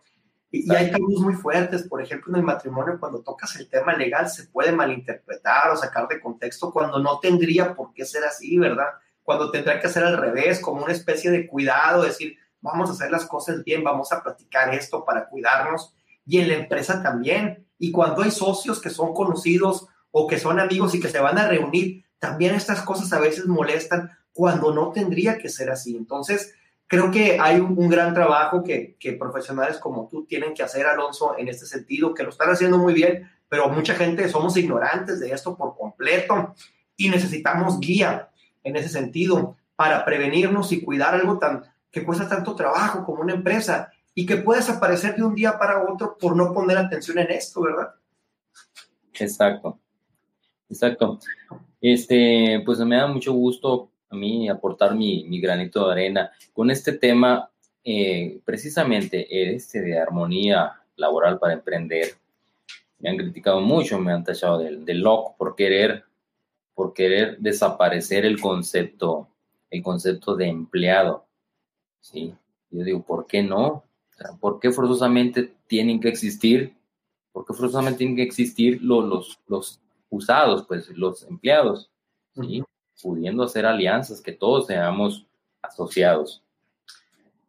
Y, 0.52 0.72
hay 0.72 0.92
cambios 0.92 1.20
muy 1.22 1.34
fuertes, 1.34 1.88
por 1.88 2.00
ejemplo, 2.00 2.32
en 2.32 2.42
el 2.42 2.46
matrimonio, 2.46 3.00
cuando 3.00 3.24
tocas 3.24 3.56
el 3.56 3.68
tema 3.68 3.96
legal, 3.96 4.30
se 4.30 4.44
puede 4.44 4.72
malinterpretar 4.72 5.72
o 5.72 5.76
sacar 5.76 6.08
de 6.08 6.22
contexto 6.22 6.72
cuando 6.72 7.00
no 7.00 7.20
tendría 7.20 7.74
por 7.74 7.92
qué 7.92 8.06
ser 8.06 8.24
así, 8.24 8.60
¿verdad? 8.60 8.90
Cuando 9.24 9.50
tendría 9.50 9.80
que 9.80 9.90
ser 9.90 10.04
al 10.04 10.18
revés, 10.18 10.60
como 10.60 10.84
una 10.84 10.94
especie 10.94 11.32
de 11.32 11.48
cuidado, 11.48 12.04
decir, 12.04 12.38
vamos 12.62 12.90
a 12.90 12.94
hacer 12.94 13.10
las 13.10 13.26
cosas 13.26 13.64
bien, 13.64 13.84
vamos 13.84 14.12
a 14.12 14.22
platicar 14.22 14.72
esto 14.76 15.04
para 15.04 15.28
cuidarnos. 15.28 15.96
Y 16.26 16.40
en 16.40 16.50
la 16.50 16.56
empresa 16.56 17.02
también. 17.02 17.68
Y 17.80 17.92
cuando 17.92 18.22
hay 18.22 18.30
socios 18.30 18.80
que 18.80 18.92
son 18.92 19.14
conocidos 19.14 19.88
o 20.16 20.28
que 20.28 20.38
son 20.38 20.60
amigos 20.60 20.94
y 20.94 21.00
que 21.00 21.10
se 21.10 21.20
van 21.20 21.40
a 21.40 21.48
reunir, 21.48 22.06
también 22.20 22.54
estas 22.54 22.84
cosas 22.84 23.12
a 23.14 23.20
veces 23.20 23.48
molestan 23.48 24.12
cuando 24.32 24.74
no 24.74 24.92
tendría 24.92 25.40
que 25.40 25.50
ser 25.50 25.72
así. 25.72 25.98
Entonces, 25.98 26.54
creo 26.86 27.10
que 27.10 27.40
hay 27.40 27.60
un, 27.60 27.90
gran 27.90 28.14
trabajo 28.14 28.64
que, 28.64 28.96
profesionales 29.20 29.80
como 29.80 30.08
tú 30.08 30.24
tienen 30.26 30.54
que 30.54 30.62
hacer, 30.62 30.86
Alonso, 30.86 31.36
en 31.38 31.48
este 31.48 31.66
sentido, 31.66 32.14
que 32.14 32.22
lo 32.22 32.30
están 32.30 32.52
haciendo 32.52 32.78
muy 32.78 32.94
bien, 32.94 33.28
pero 33.50 33.70
mucha 33.70 33.96
gente 33.96 34.30
somos 34.30 34.56
ignorantes 34.56 35.20
de 35.20 35.32
esto 35.32 35.58
por 35.58 35.76
completo 35.76 36.54
y 36.96 37.10
necesitamos 37.10 37.80
guía 37.80 38.30
en 38.64 38.76
ese 38.76 38.90
sentido 38.90 39.58
para 39.76 40.06
prevenirnos 40.06 40.72
y 40.72 40.84
cuidar 40.84 41.16
algo 41.16 41.40
tan 41.40 41.64
que 41.92 42.04
cuesta 42.04 42.30
tanto 42.30 42.56
trabajo 42.56 43.04
como 43.04 43.24
una 43.24 43.34
empresa 43.34 43.92
y 44.14 44.28
que 44.28 44.38
puede 44.38 44.60
desaparecer 44.60 45.16
de 45.16 45.24
un 45.24 45.34
día 45.34 45.58
para 45.58 45.84
otro 45.84 46.18
por 46.20 46.36
no 46.36 46.54
poner 46.54 46.78
atención 46.78 47.18
en 47.18 47.32
esto, 47.32 47.62
¿verdad? 47.62 47.96
Exacto. 49.14 49.80
Exacto. 50.70 51.20
Este, 51.82 52.62
pues 52.66 52.80
me 52.80 52.96
da 52.96 53.08
mucho 53.08 53.34
gusto 53.34 53.90
a 54.14 54.16
mí 54.16 54.48
aportar 54.48 54.96
mi, 54.96 55.40
granito 55.42 55.88
de 55.88 55.92
arena 55.92 56.32
con 56.54 56.70
este 56.70 56.94
tema, 56.94 57.50
eh, 57.84 58.40
precisamente 58.46 59.56
este 59.56 59.82
de 59.82 60.00
armonía 60.00 60.82
laboral 60.96 61.40
para 61.40 61.54
emprender. 61.54 62.14
Me 63.00 63.10
han 63.10 63.18
criticado 63.18 63.60
mucho, 63.60 64.00
me 64.00 64.14
han 64.14 64.24
tachado 64.24 64.60
de, 64.60 64.94
loco 64.94 65.36
por 65.38 65.56
querer, 65.56 66.06
por 66.74 66.94
querer 66.94 67.38
desaparecer 67.40 68.26
el 68.26 68.40
concepto, 68.40 69.28
el 69.70 69.82
concepto 69.84 70.36
de 70.36 70.48
empleado. 70.48 71.26
¿sí? 72.00 72.34
Yo 72.70 72.84
digo, 72.84 73.02
¿por 73.02 73.28
qué 73.28 73.44
no? 73.44 73.84
¿Por 74.40 74.60
qué 74.60 74.72
forzosamente 74.72 75.54
tienen 75.68 76.00
que 76.00 76.10
existir? 76.10 76.76
¿Por 77.32 77.46
qué 77.46 77.54
forzosamente 77.54 77.98
tienen 77.98 78.16
que 78.16 78.24
existir 78.24 78.82
los, 78.82 79.06
los, 79.06 79.40
los 79.48 79.83
usados, 80.14 80.66
pues 80.68 80.90
los 80.90 81.24
empleados, 81.24 81.90
¿sí? 82.36 82.64
pudiendo 83.02 83.44
hacer 83.44 83.66
alianzas, 83.66 84.22
que 84.22 84.32
todos 84.32 84.68
seamos 84.68 85.26
asociados. 85.62 86.44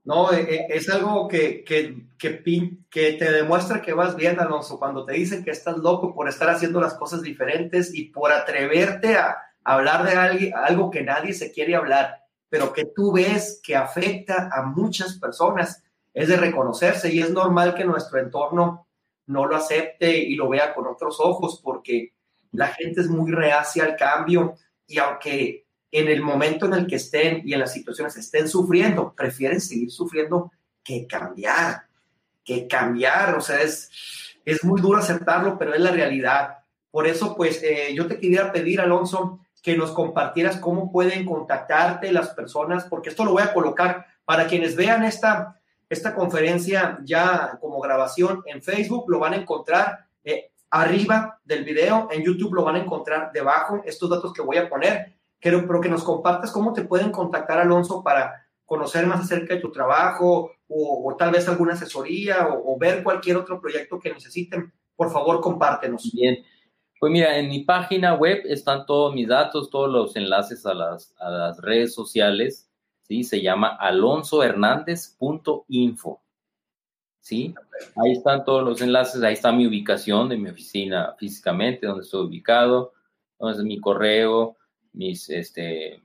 No, 0.04 0.32
e, 0.32 0.42
e, 0.42 0.66
es 0.70 0.88
algo 0.88 1.28
que, 1.28 1.64
que, 1.64 2.06
que, 2.18 2.42
que, 2.90 3.12
te 3.12 3.32
demuestra 3.32 3.82
que 3.82 3.92
vas 3.92 4.16
bien, 4.16 4.40
Alonso, 4.40 4.78
cuando 4.78 5.04
te 5.04 5.12
dicen 5.12 5.44
que 5.44 5.50
estás 5.50 5.78
loco 5.78 6.14
por 6.14 6.28
estar 6.28 6.48
haciendo 6.50 6.80
las 6.80 6.94
cosas 6.94 7.22
diferentes 7.22 7.94
y 7.94 8.04
por 8.04 8.32
atreverte 8.32 9.16
a, 9.16 9.36
hablar 9.66 10.04
de 10.04 10.52
algo 10.52 10.90
que 10.90 11.02
nadie 11.02 11.32
se 11.32 11.50
quiere 11.50 11.74
hablar, 11.74 12.22
pero 12.50 12.72
que 12.74 12.84
tú 12.84 13.12
ves 13.12 13.62
que 13.64 13.74
afecta 13.74 14.50
a 14.52 14.62
muchas 14.62 15.18
personas. 15.18 15.82
Es 16.12 16.28
de 16.28 16.36
reconocerse 16.36 17.12
y 17.12 17.20
es 17.20 17.30
normal 17.30 17.74
que 17.74 17.84
nuestro 17.84 18.20
entorno 18.20 18.86
no 19.26 19.46
lo 19.46 19.56
acepte 19.56 20.18
y 20.18 20.34
lo 20.34 20.50
vea 20.50 20.74
con 20.74 20.86
otros 20.86 21.18
ojos 21.18 21.60
porque 21.64 22.13
la 22.54 22.68
gente 22.68 23.00
es 23.00 23.08
muy 23.08 23.32
reacia 23.32 23.84
al 23.84 23.96
cambio 23.96 24.54
y 24.86 24.98
aunque 24.98 25.66
en 25.90 26.08
el 26.08 26.22
momento 26.22 26.66
en 26.66 26.74
el 26.74 26.86
que 26.86 26.96
estén 26.96 27.42
y 27.44 27.52
en 27.52 27.60
las 27.60 27.72
situaciones 27.72 28.16
estén 28.16 28.48
sufriendo, 28.48 29.14
prefieren 29.14 29.60
seguir 29.60 29.90
sufriendo 29.90 30.50
que 30.82 31.06
cambiar, 31.06 31.86
que 32.44 32.66
cambiar. 32.66 33.36
O 33.36 33.40
sea, 33.40 33.62
es, 33.62 33.90
es 34.44 34.64
muy 34.64 34.80
duro 34.80 34.98
aceptarlo, 34.98 35.56
pero 35.56 35.72
es 35.72 35.80
la 35.80 35.92
realidad. 35.92 36.58
Por 36.90 37.06
eso, 37.06 37.36
pues, 37.36 37.62
eh, 37.62 37.94
yo 37.94 38.06
te 38.06 38.18
quería 38.18 38.52
pedir, 38.52 38.80
Alonso, 38.80 39.40
que 39.62 39.76
nos 39.76 39.92
compartieras 39.92 40.56
cómo 40.56 40.90
pueden 40.90 41.24
contactarte 41.24 42.12
las 42.12 42.30
personas, 42.30 42.84
porque 42.84 43.10
esto 43.10 43.24
lo 43.24 43.32
voy 43.32 43.42
a 43.42 43.54
colocar 43.54 44.06
para 44.24 44.46
quienes 44.46 44.76
vean 44.76 45.04
esta, 45.04 45.60
esta 45.88 46.14
conferencia 46.14 46.98
ya 47.04 47.56
como 47.60 47.80
grabación 47.80 48.42
en 48.46 48.62
Facebook, 48.62 49.04
lo 49.08 49.18
van 49.20 49.34
a 49.34 49.36
encontrar. 49.36 50.06
Eh, 50.24 50.50
arriba 50.74 51.40
del 51.44 51.64
video. 51.64 52.08
En 52.10 52.24
YouTube 52.24 52.54
lo 52.54 52.64
van 52.64 52.74
a 52.74 52.80
encontrar 52.80 53.30
debajo, 53.32 53.80
estos 53.84 54.10
datos 54.10 54.32
que 54.32 54.42
voy 54.42 54.56
a 54.56 54.68
poner. 54.68 55.14
Quiero, 55.38 55.64
pero 55.66 55.80
que 55.80 55.88
nos 55.88 56.02
compartas 56.02 56.50
cómo 56.50 56.72
te 56.72 56.82
pueden 56.82 57.12
contactar, 57.12 57.60
Alonso, 57.60 58.02
para 58.02 58.44
conocer 58.64 59.06
más 59.06 59.20
acerca 59.20 59.54
de 59.54 59.60
tu 59.60 59.70
trabajo 59.70 60.50
o, 60.66 61.14
tal 61.16 61.30
vez 61.30 61.46
alguna 61.48 61.74
asesoría 61.74 62.48
o, 62.48 62.76
ver 62.76 63.04
cualquier 63.04 63.36
otro 63.36 63.60
proyecto 63.60 64.00
que 64.00 64.12
necesiten. 64.12 64.72
Por 64.96 65.12
favor, 65.12 65.40
compártenos. 65.40 66.10
Bien. 66.12 66.44
Pues 66.98 67.12
mira, 67.12 67.38
en 67.38 67.48
mi 67.48 67.60
página 67.60 68.14
web 68.14 68.42
están 68.46 68.84
todos 68.86 69.14
mis 69.14 69.28
datos, 69.28 69.70
todos 69.70 69.92
los 69.92 70.16
enlaces 70.16 70.66
a 70.66 70.74
las, 70.74 71.14
a 71.18 71.30
las 71.30 71.60
redes 71.60 71.94
sociales. 71.94 72.68
¿sí? 73.02 73.22
Se 73.22 73.40
llama 73.40 73.76
alonsohernandez.info. 73.78 76.23
¿sí? 77.24 77.54
Ahí 77.96 78.12
están 78.12 78.44
todos 78.44 78.62
los 78.62 78.82
enlaces, 78.82 79.22
ahí 79.22 79.32
está 79.32 79.50
mi 79.50 79.66
ubicación 79.66 80.28
de 80.28 80.36
mi 80.36 80.50
oficina 80.50 81.14
físicamente, 81.18 81.86
donde 81.86 82.04
estoy 82.04 82.26
ubicado, 82.26 82.92
donde 83.38 83.58
es 83.58 83.64
mi 83.64 83.80
correo, 83.80 84.58
mis, 84.92 85.30
este, 85.30 86.02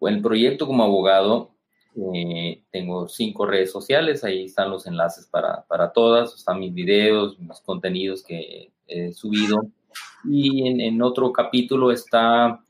el 0.00 0.22
proyecto 0.22 0.66
como 0.66 0.82
abogado, 0.82 1.54
eh, 2.14 2.62
tengo 2.70 3.08
cinco 3.08 3.44
redes 3.44 3.70
sociales, 3.70 4.24
ahí 4.24 4.46
están 4.46 4.70
los 4.70 4.86
enlaces 4.86 5.26
para, 5.26 5.66
para, 5.66 5.92
todas, 5.92 6.34
están 6.34 6.60
mis 6.60 6.72
videos, 6.72 7.38
mis 7.38 7.60
contenidos 7.60 8.24
que 8.24 8.72
he 8.86 9.12
subido. 9.12 9.66
Y 10.24 10.66
en, 10.66 10.80
en 10.80 11.02
otro 11.02 11.30
capítulo 11.30 11.92
está 11.92 12.64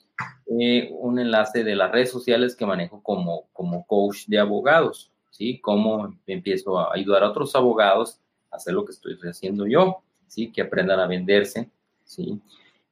eh, 0.60 0.90
un 0.90 1.20
enlace 1.20 1.62
de 1.62 1.76
las 1.76 1.92
redes 1.92 2.10
sociales 2.10 2.56
que 2.56 2.66
manejo 2.66 3.00
como, 3.04 3.46
como 3.52 3.86
coach 3.86 4.26
de 4.26 4.40
abogados. 4.40 5.13
¿Sí? 5.34 5.58
Cómo 5.60 6.16
empiezo 6.28 6.78
a 6.78 6.94
ayudar 6.94 7.24
a 7.24 7.30
otros 7.30 7.56
abogados 7.56 8.20
a 8.52 8.56
hacer 8.56 8.72
lo 8.72 8.84
que 8.84 8.92
estoy 8.92 9.18
haciendo 9.28 9.66
yo, 9.66 10.02
¿sí? 10.28 10.52
Que 10.52 10.62
aprendan 10.62 11.00
a 11.00 11.08
venderse, 11.08 11.70
¿sí? 12.04 12.40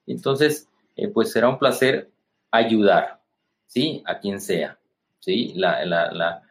Entonces, 0.08 0.68
eh, 0.96 1.06
pues 1.06 1.30
será 1.30 1.48
un 1.48 1.58
placer 1.58 2.10
ayudar, 2.50 3.20
¿sí? 3.66 4.02
A 4.06 4.18
quien 4.18 4.40
sea. 4.40 4.76
¿sí? 5.22 5.52
La, 5.54 5.84
la, 5.86 6.10
la, 6.10 6.42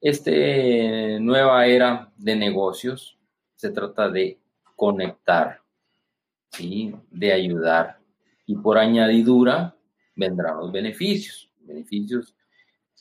este 0.00 1.18
nueva 1.20 1.66
era 1.66 2.12
de 2.16 2.36
negocios 2.36 3.18
se 3.56 3.70
trata 3.70 4.10
de 4.10 4.38
conectar, 4.76 5.62
¿sí? 6.50 6.94
De 7.10 7.32
ayudar. 7.32 7.98
Y 8.46 8.56
por 8.56 8.76
añadidura 8.76 9.74
vendrán 10.14 10.58
los 10.58 10.70
beneficios, 10.70 11.50
beneficios 11.60 12.34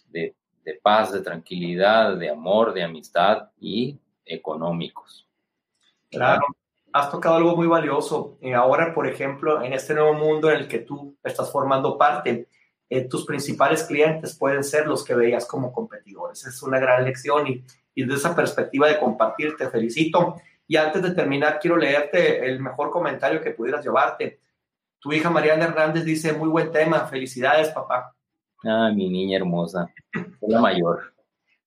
de, 0.09 0.35
de 0.69 0.79
paz, 0.79 1.11
de 1.11 1.21
tranquilidad, 1.21 2.15
de 2.15 2.29
amor, 2.29 2.73
de 2.73 2.83
amistad 2.83 3.49
y 3.59 3.97
económicos. 4.23 5.27
Claro, 6.11 6.45
has 6.93 7.09
tocado 7.09 7.37
algo 7.37 7.55
muy 7.55 7.65
valioso. 7.65 8.37
Eh, 8.39 8.53
ahora, 8.53 8.93
por 8.93 9.07
ejemplo, 9.07 9.63
en 9.63 9.73
este 9.73 9.95
nuevo 9.95 10.13
mundo 10.13 10.51
en 10.51 10.57
el 10.57 10.67
que 10.67 10.79
tú 10.79 11.17
estás 11.23 11.51
formando 11.51 11.97
parte, 11.97 12.47
eh, 12.87 13.07
tus 13.07 13.25
principales 13.25 13.83
clientes 13.83 14.37
pueden 14.37 14.63
ser 14.63 14.85
los 14.85 15.03
que 15.03 15.15
veías 15.15 15.47
como 15.47 15.73
competidores. 15.73 16.45
Es 16.45 16.61
una 16.61 16.79
gran 16.79 17.03
lección 17.03 17.47
y, 17.47 17.63
y 17.95 18.03
desde 18.03 18.19
esa 18.19 18.35
perspectiva 18.35 18.87
de 18.87 18.99
compartir 18.99 19.55
te 19.57 19.69
felicito. 19.69 20.35
Y 20.67 20.75
antes 20.75 21.01
de 21.01 21.15
terminar, 21.15 21.59
quiero 21.59 21.77
leerte 21.77 22.45
el 22.47 22.59
mejor 22.59 22.91
comentario 22.91 23.41
que 23.41 23.51
pudieras 23.51 23.83
llevarte. 23.83 24.39
Tu 24.99 25.13
hija 25.13 25.31
Mariana 25.31 25.65
Hernández 25.65 26.03
dice, 26.03 26.33
muy 26.33 26.49
buen 26.49 26.71
tema, 26.71 27.07
felicidades, 27.07 27.69
papá. 27.69 28.15
Ah, 28.63 28.91
mi 28.93 29.09
niña 29.09 29.37
hermosa, 29.37 29.93
la 30.41 30.59
mayor. 30.59 31.13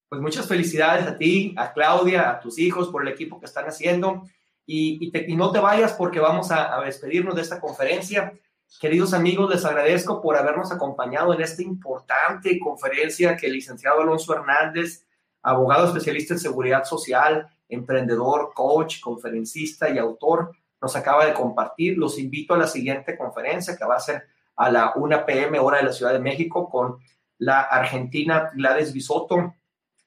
Pues 0.09 0.21
muchas 0.21 0.47
felicidades 0.47 1.07
a 1.07 1.17
ti, 1.17 1.55
a 1.57 1.73
Claudia, 1.73 2.31
a 2.31 2.41
tus 2.41 2.59
hijos 2.59 2.89
por 2.89 3.03
el 3.03 3.09
equipo 3.09 3.41
que 3.41 3.47
están 3.47 3.65
haciendo. 3.65 4.25
Y, 4.67 5.11
no 5.37 5.51
te 5.51 5.59
vayas 5.59 5.95
porque 5.95 6.21
vamos 6.21 6.51
a, 6.51 6.81
despedirnos 6.85 7.35
de 7.35 7.43
esta 7.43 7.61
conferencia. 7.61 8.35
Queridos 8.79 9.15
amigos, 9.15 9.51
les 9.51 9.65
agradezco 9.65 10.21
por 10.21 10.37
habernos 10.37 10.71
acompañado 10.71 11.33
en 11.35 11.41
esta 11.41 11.63
importante 11.63 12.59
conferencia 12.59 13.37
que 13.37 13.47
el 13.47 13.55
licenciado 13.55 14.03
Alonso 14.03 14.35
Hernández, 14.35 15.07
abogado 15.43 15.87
especialista 15.87 16.35
en 16.35 16.41
seguridad 16.41 16.85
social, 16.85 17.49
emprendedor, 17.69 18.53
coach, 18.55 19.01
conferencista 19.01 19.89
y 19.91 19.99
autor, 19.99 20.53
nos 20.81 20.95
acaba 20.95 21.25
de 21.25 21.33
compartir. 21.33 21.97
Los 21.97 22.19
invito 22.19 22.55
a 22.55 22.59
la 22.59 22.67
siguiente 22.67 23.17
conferencia 23.17 23.77
que 23.77 23.85
va 23.85 23.97
a 23.97 24.01
ser 24.01 24.27
a 24.63 24.71
la 24.71 24.93
1 24.95 25.27
p.m. 25.27 25.59
hora 25.59 25.79
de 25.79 25.85
la 25.85 25.93
Ciudad 25.93 26.13
de 26.13 26.21
México 26.21 26.71
con 26.71 26.99
la 27.39 27.61
argentina 27.61 28.51
Gladys 28.55 28.93
Bisotto, 28.93 29.55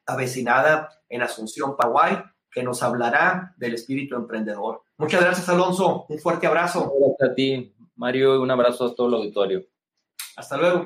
avecinada 0.06 0.90
en 1.10 1.22
Asunción, 1.22 1.76
Paraguay 1.76 2.18
que 2.56 2.64
nos 2.64 2.82
hablará 2.82 3.54
del 3.58 3.74
espíritu 3.74 4.16
emprendedor. 4.16 4.82
Muchas 4.98 5.22
gracias, 5.22 5.50
Alonso. 5.50 6.06
Un 6.08 6.20
fuerte 6.20 6.48
abrazo. 6.48 6.90
Gracias 6.98 7.32
a 7.32 7.36
ti, 7.36 7.76
Mario, 7.98 8.36
y 8.36 8.38
un 8.38 8.50
abrazo 8.50 8.86
a 8.86 8.96
todo 8.96 9.10
el 9.10 9.16
auditorio. 9.16 9.66
Hasta 10.38 10.56
luego. 10.56 10.84